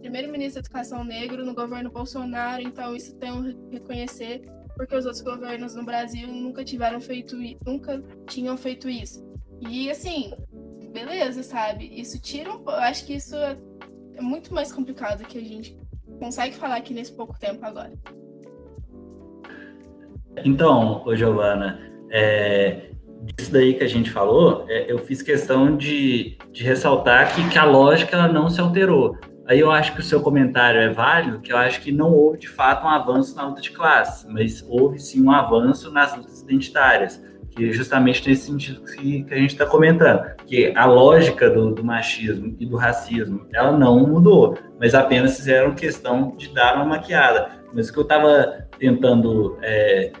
[0.00, 4.42] primeiro ministro da educação negro no governo Bolsonaro, então isso tem um reconhecer.
[4.76, 7.36] porque os outros governos no Brasil nunca tiveram feito,
[7.66, 9.22] nunca tinham feito isso.
[9.60, 10.32] E assim,
[10.92, 11.90] beleza, sabe?
[11.92, 13.34] Isso tira um, eu acho que isso
[14.14, 15.78] é, muito mais complicado que a gente
[16.18, 17.92] consegue falar aqui nesse pouco tempo agora.
[20.44, 21.80] Então, ô Giovana,
[22.10, 22.90] é,
[23.38, 27.58] isso daí que a gente falou, é, eu fiz questão de, de ressaltar que, que
[27.58, 29.16] a lógica não se alterou.
[29.46, 32.38] Aí eu acho que o seu comentário é válido, que eu acho que não houve
[32.38, 36.42] de fato um avanço na luta de classe, mas houve sim um avanço nas lutas
[36.42, 37.20] identitárias,
[37.50, 41.84] que justamente nesse sentido que, que a gente está comentando, que a lógica do, do,
[41.84, 47.60] machismo e do racismo, ela não mudou, mas apenas fizeram questão de dar uma maquiada.
[47.72, 50.12] Mas o que eu estava tentando é,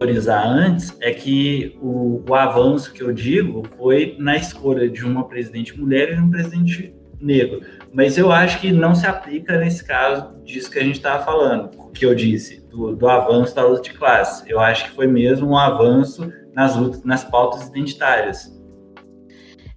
[0.00, 5.78] antes é que o, o, avanço que eu digo foi na escolha de uma presidente
[5.78, 7.60] mulher e de um presidente negro.
[7.92, 11.70] Mas eu acho que não se aplica nesse caso disso que a gente estava falando,
[11.92, 14.44] que eu disse, do, do, avanço da luta de classe.
[14.50, 18.54] Eu acho que foi mesmo um avanço nas lutas, nas pautas identitárias.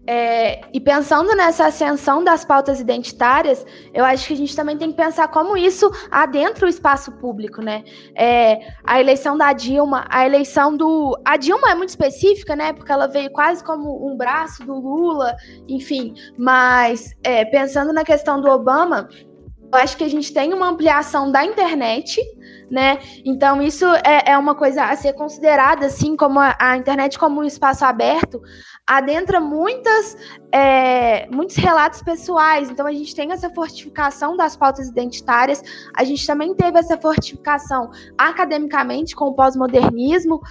[0.10, 4.90] É, e pensando nessa ascensão das pautas identitárias, eu acho que a gente também tem
[4.90, 7.84] que pensar como isso adentra o espaço público, né?
[8.16, 11.20] É, a eleição da Dilma, a eleição do.
[11.26, 12.72] A Dilma é muito específica, né?
[12.72, 15.36] Porque ela veio quase como um braço do Lula,
[15.68, 16.14] enfim.
[16.38, 19.10] Mas é, pensando na questão do Obama,
[19.74, 22.22] eu acho que a gente tem uma ampliação da internet,
[22.70, 23.00] né?
[23.24, 27.42] Então, isso é, é uma coisa a ser considerada, assim, como a, a internet como
[27.42, 28.42] um espaço aberto,
[28.86, 30.18] adentra muitas,
[30.52, 32.70] é, muitos relatos pessoais.
[32.70, 35.64] Então, a gente tem essa fortificação das pautas identitárias,
[35.96, 40.42] a gente também teve essa fortificação academicamente com o pós-modernismo,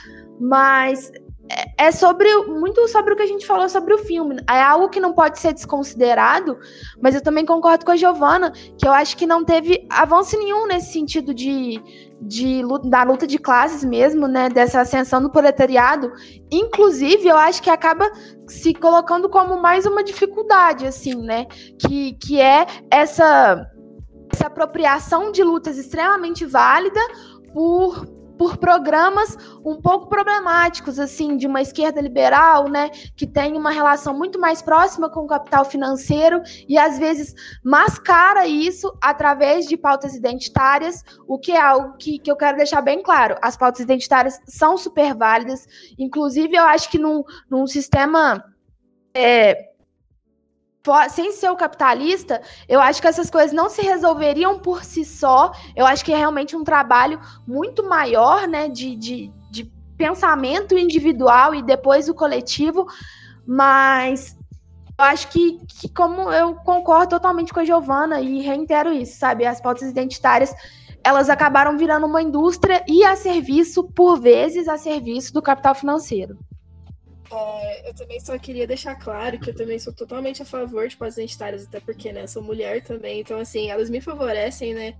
[0.40, 1.10] mas
[1.50, 4.36] é, é sobre muito sobre o que a gente falou sobre o filme.
[4.48, 6.58] É algo que não pode ser desconsiderado,
[7.00, 10.66] mas eu também concordo com a Giovana, que eu acho que não teve avanço nenhum
[10.66, 11.80] nesse sentido de,
[12.20, 16.12] de da luta de classes mesmo, né, dessa ascensão do proletariado.
[16.50, 18.10] Inclusive, eu acho que acaba
[18.48, 21.46] se colocando como mais uma dificuldade, assim, né,
[21.78, 23.66] que, que é essa
[24.32, 27.00] essa apropriação de lutas extremamente válida
[27.54, 33.70] por por programas um pouco problemáticos, assim, de uma esquerda liberal, né, que tem uma
[33.70, 39.76] relação muito mais próxima com o capital financeiro e às vezes mascara isso através de
[39.76, 43.36] pautas identitárias, o que é algo que, que eu quero deixar bem claro.
[43.42, 45.66] As pautas identitárias são super válidas,
[45.98, 48.44] inclusive eu acho que num, num sistema.
[49.14, 49.75] É,
[51.10, 55.52] sem ser o capitalista, eu acho que essas coisas não se resolveriam por si só.
[55.74, 59.64] Eu acho que é realmente um trabalho muito maior, né, de, de, de
[59.96, 62.86] pensamento individual e depois o coletivo.
[63.46, 64.36] Mas
[64.98, 69.44] eu acho que, que, como eu concordo totalmente com a Giovana e reitero isso, sabe?
[69.46, 70.54] As pautas identitárias
[71.06, 76.36] elas acabaram virando uma indústria e a serviço, por vezes, a serviço do capital financeiro.
[77.30, 80.96] É, eu também só queria deixar claro que eu também sou totalmente a favor de
[80.96, 84.94] pautas identitárias, até porque, né, sou mulher também, então, assim, elas me favorecem, né,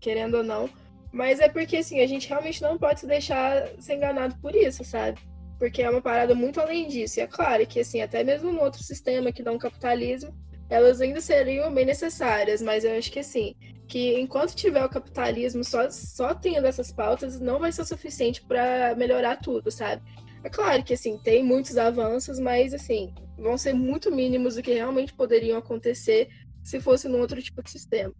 [0.00, 0.70] querendo ou não.
[1.12, 4.84] Mas é porque, assim, a gente realmente não pode se deixar ser enganado por isso,
[4.84, 5.18] sabe?
[5.58, 7.18] Porque é uma parada muito além disso.
[7.18, 10.36] E é claro que, assim, até mesmo no outro sistema que não capitalismo,
[10.68, 13.54] elas ainda seriam bem necessárias, mas eu acho que, assim,
[13.88, 18.94] que enquanto tiver o capitalismo só, só tendo essas pautas, não vai ser suficiente para
[18.96, 20.02] melhorar tudo, sabe?
[20.46, 24.72] É claro que, assim, tem muitos avanços, mas, assim, vão ser muito mínimos do que
[24.72, 26.28] realmente poderiam acontecer
[26.62, 28.12] se fosse num outro tipo de sistema.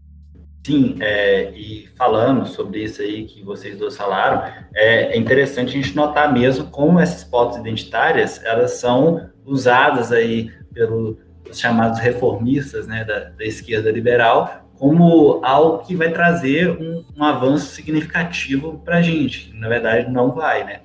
[0.67, 4.43] Sim, é, e falando sobre isso aí que vocês dois falaram,
[4.75, 10.51] é, é interessante a gente notar mesmo como essas pautas identitárias, elas são usadas aí
[10.75, 11.19] pelos
[11.53, 17.67] chamados reformistas, né, da, da esquerda liberal, como algo que vai trazer um, um avanço
[17.67, 19.53] significativo para a gente.
[19.55, 20.81] Na verdade, não vai, né?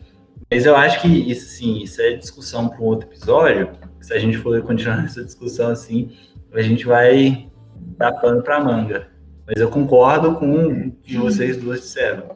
[0.52, 3.72] Mas eu acho que isso, sim, isso é discussão para um outro episódio.
[4.02, 6.14] Se a gente for continuar essa discussão assim,
[6.52, 7.50] a gente vai
[7.98, 9.10] dar pano para manga.
[9.48, 12.36] Mas eu concordo com o que vocês duas disseram.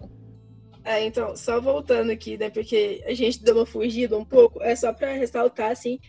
[0.86, 4.76] É, então, só voltando aqui, né, porque a gente deu uma fugida um pouco, é
[4.76, 6.00] só para ressaltar, assim,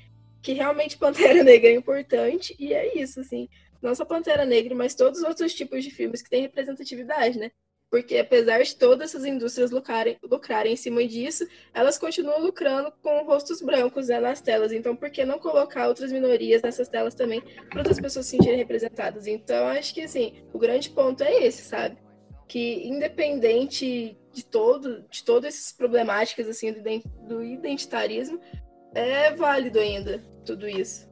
[0.43, 3.49] que realmente Pantera Negra é importante, e é isso, assim,
[3.81, 7.51] não só Pantera Negra, mas todos os outros tipos de filmes que têm representatividade, né?
[7.91, 13.25] Porque apesar de todas essas indústrias lucrarem, lucrarem em cima disso, elas continuam lucrando com
[13.25, 14.73] rostos brancos né, nas telas.
[14.73, 17.41] Então, por que não colocar outras minorias nessas telas também,
[17.71, 19.27] para outras pessoas se sentirem representadas?
[19.27, 21.97] Então, acho que assim, o grande ponto é esse, sabe?
[22.49, 28.41] Que independente de todo, de todas essas problemáticas assim do identitarismo,
[28.95, 31.09] é válido ainda tudo isso.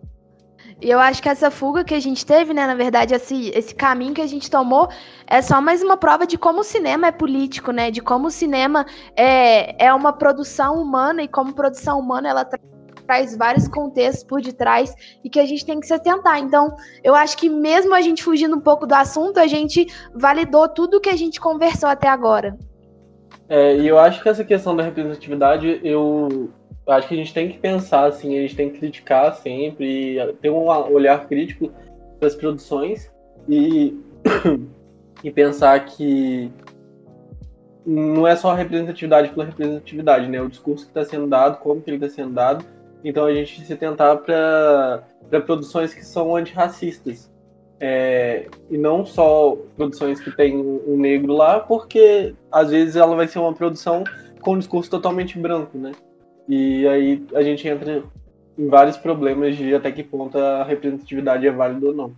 [0.80, 3.74] E eu acho que essa fuga que a gente teve, né, na verdade, esse, esse
[3.74, 4.88] caminho que a gente tomou,
[5.26, 7.90] é só mais uma prova de como o cinema é político, né?
[7.90, 8.84] De como o cinema
[9.16, 12.58] é, é uma produção humana e como produção humana ela tra
[13.06, 16.38] traz vários contextos por detrás e que a gente tem que se atentar.
[16.38, 20.68] Então, eu acho que mesmo a gente fugindo um pouco do assunto, a gente validou
[20.68, 22.56] tudo que a gente conversou até agora.
[23.48, 26.50] É, e eu acho que essa questão da representatividade, eu
[26.86, 30.50] acho que a gente tem que pensar, assim, a gente tem que criticar sempre, ter
[30.50, 31.72] um olhar crítico
[32.18, 33.10] para as produções
[33.48, 33.98] e,
[35.22, 36.50] e pensar que
[37.86, 40.40] não é só a representatividade pela representatividade, né?
[40.40, 42.64] O discurso que está sendo dado, como que ele está sendo dado.
[43.02, 45.04] Então a gente se tentar para
[45.44, 47.32] produções que são antirracistas.
[47.80, 53.26] É, e não só produções que tem um negro lá, porque às vezes ela vai
[53.26, 54.04] ser uma produção
[54.40, 55.92] com um discurso totalmente branco, né?
[56.48, 58.02] E aí a gente entra
[58.58, 62.12] em vários problemas de até que ponto a representatividade é válida ou não.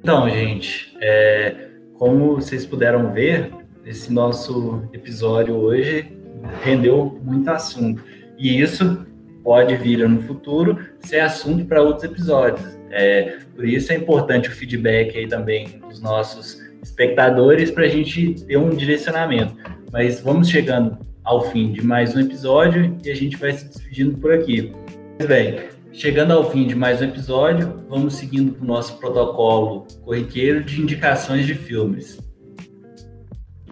[0.00, 3.52] Então, gente, é, como vocês puderam ver,
[3.86, 6.16] esse nosso episódio hoje
[6.62, 8.02] rendeu muito assunto.
[8.36, 9.06] E isso
[9.44, 12.78] pode vir no futuro ser assunto para outros episódios.
[12.90, 18.34] É, por isso é importante o feedback aí também dos nossos espectadores para a gente
[18.44, 19.56] ter um direcionamento.
[19.92, 24.16] Mas vamos chegando ao fim de mais um episódio e a gente vai se despedindo
[24.18, 24.72] por aqui.
[25.16, 29.86] Pois bem, chegando ao fim de mais um episódio, vamos seguindo para o nosso protocolo
[30.04, 32.18] corriqueiro de indicações de filmes.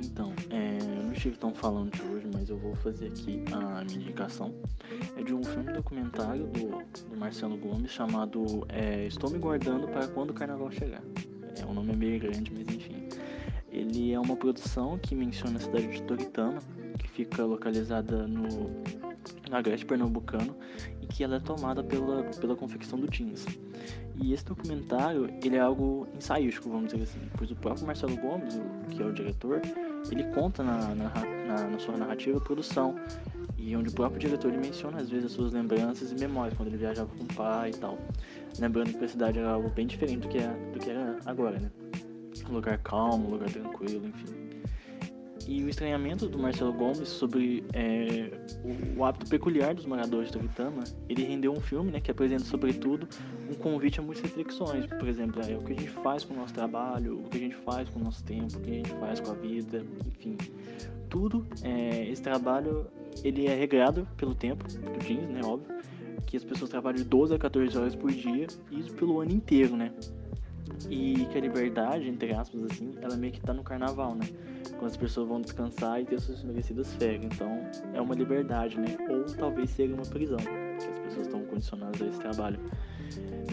[0.00, 3.84] Então, é, eu não estive tão falando de hoje, mas eu vou fazer aqui a
[3.84, 4.54] minha indicação.
[5.16, 6.68] É de um filme documentário do,
[7.10, 11.02] do Marcelo Gomes chamado é, Estou Me Guardando para Quando o Carnaval Chegar.
[11.60, 13.08] É, o nome é meio grande, mas enfim.
[13.70, 16.58] Ele é uma produção que menciona a cidade de Toritama,
[16.98, 18.82] que fica localizada no,
[19.50, 20.54] agreste pernambucano
[21.00, 23.46] e que ela é tomada pela, pela confecção do jeans.
[24.16, 28.60] E esse documentário, ele é algo ensaístico, vamos dizer assim, pois o próprio Marcelo Gomes,
[28.90, 29.62] que é o diretor,
[30.10, 31.08] ele conta na, na,
[31.46, 32.94] na, na sua narrativa a produção,
[33.56, 36.68] e onde o próprio diretor ele menciona às vezes as suas lembranças e memórias, quando
[36.68, 37.98] ele viajava com o pai e tal.
[38.58, 41.58] Lembrando que a cidade era algo bem diferente do que, é, do que era agora,
[41.58, 41.70] né?
[42.48, 44.50] Um lugar calmo, lugar tranquilo, enfim.
[45.50, 48.30] E o estranhamento do Marcelo Gomes sobre é,
[48.62, 52.44] o, o, hábito peculiar dos moradores de Toritama, ele rendeu um filme né, que apresenta,
[52.44, 53.08] sobretudo,
[53.50, 54.86] um convite a muitas reflexões.
[54.86, 57.40] Por exemplo, é, o que a gente faz com o nosso trabalho, o que a
[57.40, 60.36] gente faz com o nosso tempo, o que a gente faz com a vida, enfim.
[61.08, 62.86] Tudo, é, esse trabalho,
[63.24, 65.74] ele é regrado pelo tempo, do jeans, né, óbvio,
[66.26, 69.32] que as pessoas trabalham de 12 a 14 horas por dia, e isso pelo ano
[69.32, 69.92] inteiro, né?
[70.88, 74.26] E que a liberdade, entre aspas, assim, ela meio que tá no carnaval, né?
[74.78, 77.24] Quando as pessoas vão descansar e ter suas merecidas férias.
[77.24, 77.60] Então,
[77.94, 78.96] é uma liberdade, né?
[79.08, 82.58] Ou talvez seja uma prisão, que as pessoas estão condicionadas a esse trabalho.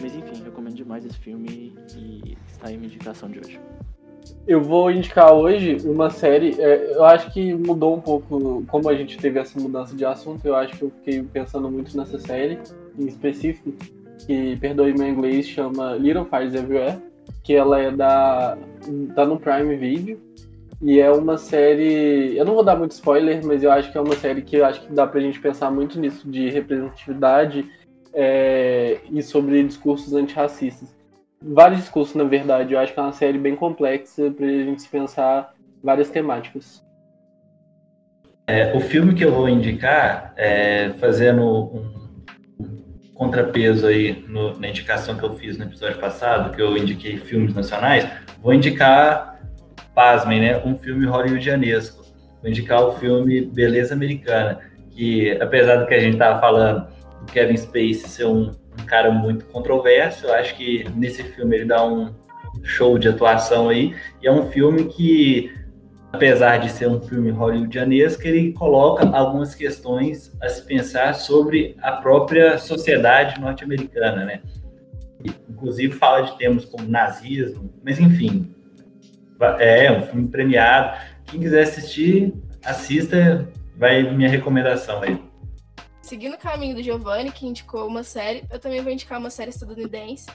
[0.00, 3.60] Mas enfim, recomendo demais esse filme e está aí minha indicação de hoje.
[4.46, 6.60] Eu vou indicar hoje uma série.
[6.60, 10.44] É, eu acho que mudou um pouco, como a gente teve essa mudança de assunto.
[10.46, 12.58] Eu acho que eu fiquei pensando muito nessa série,
[12.98, 13.72] em específico,
[14.26, 17.08] que, perdoe meu inglês, chama Little Fires Everywhere
[17.42, 18.58] que ela é da.
[19.14, 20.20] tá no Prime Video.
[20.82, 22.36] E é uma série.
[22.36, 24.66] Eu não vou dar muito spoiler, mas eu acho que é uma série que eu
[24.66, 27.66] acho que dá pra gente pensar muito nisso de representatividade
[28.12, 30.94] é, e sobre discursos antirracistas.
[31.42, 32.74] Vários discursos, na verdade.
[32.74, 36.84] Eu acho que é uma série bem complexa pra gente pensar várias temáticas.
[38.46, 41.97] É, o filme que eu vou indicar, é, fazendo um
[43.18, 47.52] contrapeso aí no, na indicação que eu fiz no episódio passado, que eu indiquei filmes
[47.52, 48.08] nacionais,
[48.40, 49.40] vou indicar,
[49.92, 52.04] pasmem, né, um filme hollywoodianesco.
[52.40, 54.60] Vou indicar o filme Beleza Americana,
[54.92, 56.86] que apesar do que a gente estava falando,
[57.20, 61.64] do Kevin Spacey ser um, um cara muito controverso, eu acho que nesse filme ele
[61.64, 62.14] dá um
[62.62, 65.52] show de atuação aí, e é um filme que
[66.12, 71.92] apesar de ser um filme hollywoodianesco, ele coloca algumas questões a se pensar sobre a
[71.92, 74.42] própria sociedade norte-americana, né?
[75.48, 78.54] Inclusive fala de temas como nazismo, mas enfim,
[79.58, 80.98] é um filme premiado.
[81.26, 85.22] Quem quiser assistir, assista, vai minha recomendação aí.
[86.00, 89.50] Seguindo o caminho do Giovanni, que indicou uma série, eu também vou indicar uma série
[89.50, 90.26] estadunidense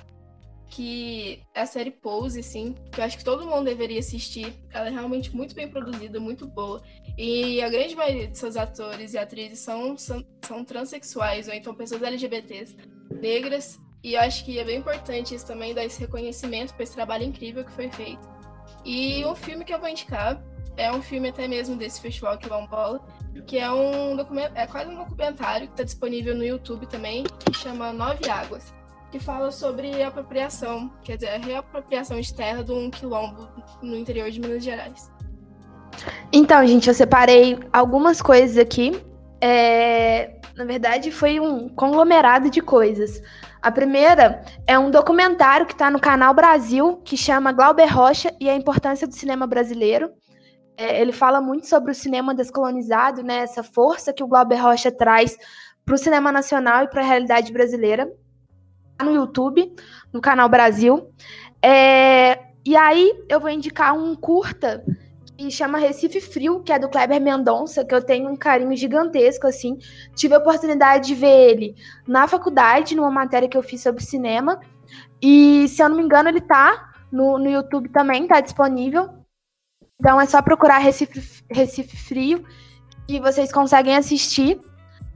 [0.73, 4.51] que a série Pose, assim, que eu acho que todo mundo deveria assistir.
[4.71, 6.81] Ela é realmente muito bem produzida, muito boa.
[7.15, 11.75] E a grande maioria de seus atores e atrizes são, são, são transexuais, ou então
[11.75, 12.75] pessoas LGBTs,
[13.21, 13.79] negras.
[14.03, 17.23] E eu acho que é bem importante isso também, dar esse reconhecimento para esse trabalho
[17.23, 18.27] incrível que foi feito.
[18.83, 20.43] E um filme que eu vou indicar
[20.75, 22.99] é um filme até mesmo desse festival que é Bola,
[23.45, 27.53] que é um documento, é quase um documentário que está disponível no YouTube também, que
[27.53, 28.73] chama Nove Águas
[29.13, 33.47] que fala sobre apropriação, quer dizer, a reapropriação de terra de um quilombo
[33.79, 35.11] no interior de Minas Gerais.
[36.31, 38.91] Então, gente, eu separei algumas coisas aqui.
[39.39, 43.21] É, na verdade, foi um conglomerado de coisas.
[43.61, 48.49] A primeira é um documentário que está no canal Brasil, que chama Glauber Rocha e
[48.49, 50.09] a importância do cinema brasileiro.
[50.75, 54.91] É, ele fala muito sobre o cinema descolonizado, né, essa força que o Glauber Rocha
[54.91, 55.37] traz
[55.85, 58.11] para o cinema nacional e para a realidade brasileira.
[59.01, 59.73] No YouTube,
[60.11, 61.09] no canal Brasil.
[61.61, 64.83] É, e aí eu vou indicar um curta
[65.37, 69.47] que chama Recife Frio, que é do Kleber Mendonça, que eu tenho um carinho gigantesco,
[69.47, 69.77] assim.
[70.15, 71.75] Tive a oportunidade de ver ele
[72.07, 74.59] na faculdade, numa matéria que eu fiz sobre cinema.
[75.21, 79.09] E, se eu não me engano, ele tá no, no YouTube também, tá disponível.
[79.99, 82.43] Então é só procurar Recife, Recife Frio
[83.07, 84.59] e vocês conseguem assistir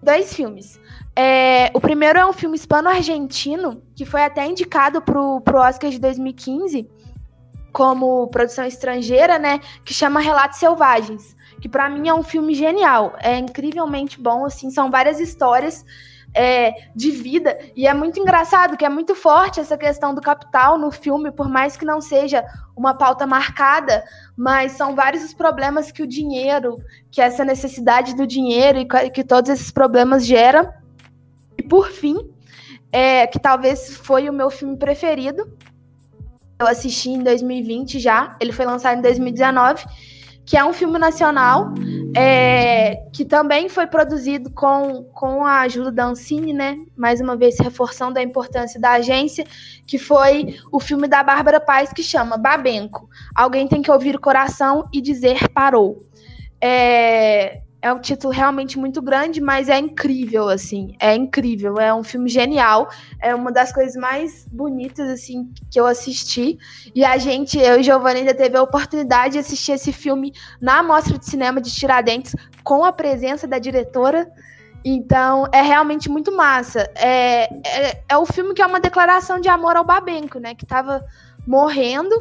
[0.02, 0.80] dois filmes.
[1.20, 5.98] É, o primeiro é um filme hispano-argentino, que foi até indicado pro, pro Oscar de
[5.98, 6.88] 2015
[7.74, 9.60] como produção estrangeira, né?
[9.84, 11.36] Que chama Relatos Selvagens.
[11.60, 13.16] Que para mim é um filme genial.
[13.20, 15.84] É incrivelmente bom, assim, são várias histórias
[16.36, 17.58] é, de vida.
[17.76, 21.50] E é muito engraçado, que é muito forte essa questão do capital no filme, por
[21.50, 22.46] mais que não seja
[22.76, 24.04] uma pauta marcada,
[24.38, 26.76] mas são vários os problemas que o dinheiro,
[27.10, 30.72] que essa necessidade do dinheiro e que todos esses problemas geram.
[31.70, 32.18] Por fim,
[32.92, 35.52] é, que talvez foi o meu filme preferido,
[36.60, 39.86] eu assisti em 2020 já, ele foi lançado em 2019,
[40.46, 41.74] que é um filme nacional
[42.16, 46.78] é, que também foi produzido com, com a ajuda da Ancine, né?
[46.96, 49.46] Mais uma vez reforçando a importância da agência,
[49.86, 53.10] que foi o filme da Bárbara Paz que chama Babenco.
[53.36, 56.00] Alguém tem que ouvir o coração e dizer parou.
[56.60, 60.96] É, é um título realmente muito grande, mas é incrível, assim.
[61.00, 61.78] É incrível.
[61.78, 62.90] É um filme genial.
[63.22, 66.58] É uma das coisas mais bonitas, assim, que eu assisti.
[66.96, 70.82] E a gente, eu e Giovanni, ainda teve a oportunidade de assistir esse filme na
[70.82, 74.28] Mostra de Cinema de Tiradentes com a presença da diretora.
[74.84, 76.90] Então, é realmente muito massa.
[76.96, 80.56] É, é, é o filme que é uma declaração de amor ao Babenco, né?
[80.56, 81.06] Que tava
[81.46, 82.16] morrendo.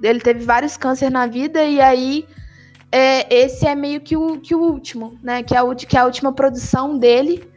[0.00, 2.26] Ele teve vários cânceres na vida e aí
[2.90, 5.42] é, esse é meio que o, que o último, né?
[5.42, 7.48] Que é, a, que é a última produção dele.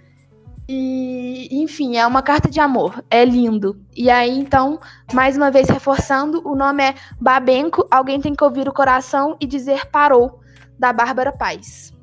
[0.70, 3.04] E, enfim, é uma carta de amor.
[3.10, 3.80] É lindo.
[3.95, 4.80] E aí, então,
[5.14, 7.88] mais uma vez reforçando, o nome é Babenco.
[7.90, 10.41] Alguém tem que ouvir o coração e dizer parou,
[10.78, 11.94] da Bárbara Paz.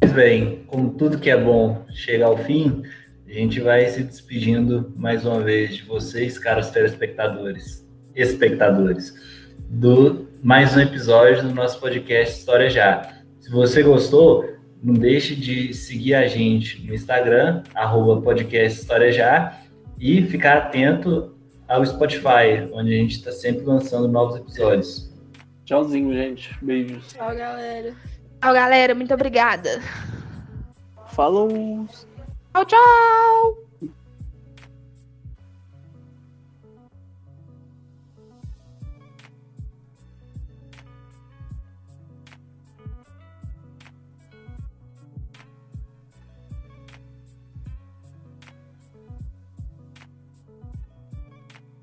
[0.00, 2.82] Pois bem, como tudo que é bom chega ao fim,
[3.26, 9.14] a gente vai se despedindo mais uma vez de vocês, caros telespectadores, espectadores,
[9.68, 13.12] do mais um episódio do nosso podcast História Já.
[13.40, 14.44] Se você gostou,
[14.82, 19.58] não deixe de seguir a gente no Instagram, arroba podcast História Já,
[19.98, 21.34] e ficar atento
[21.68, 25.12] ao Spotify, onde a gente está sempre lançando novos episódios.
[25.64, 26.56] Tchauzinho, gente.
[26.62, 27.12] Beijos.
[27.12, 27.94] Tchau, galera.
[28.40, 28.94] Tchau, galera.
[28.94, 29.80] Muito obrigada.
[31.08, 31.48] Falou!
[32.52, 33.65] Tchau, tchau!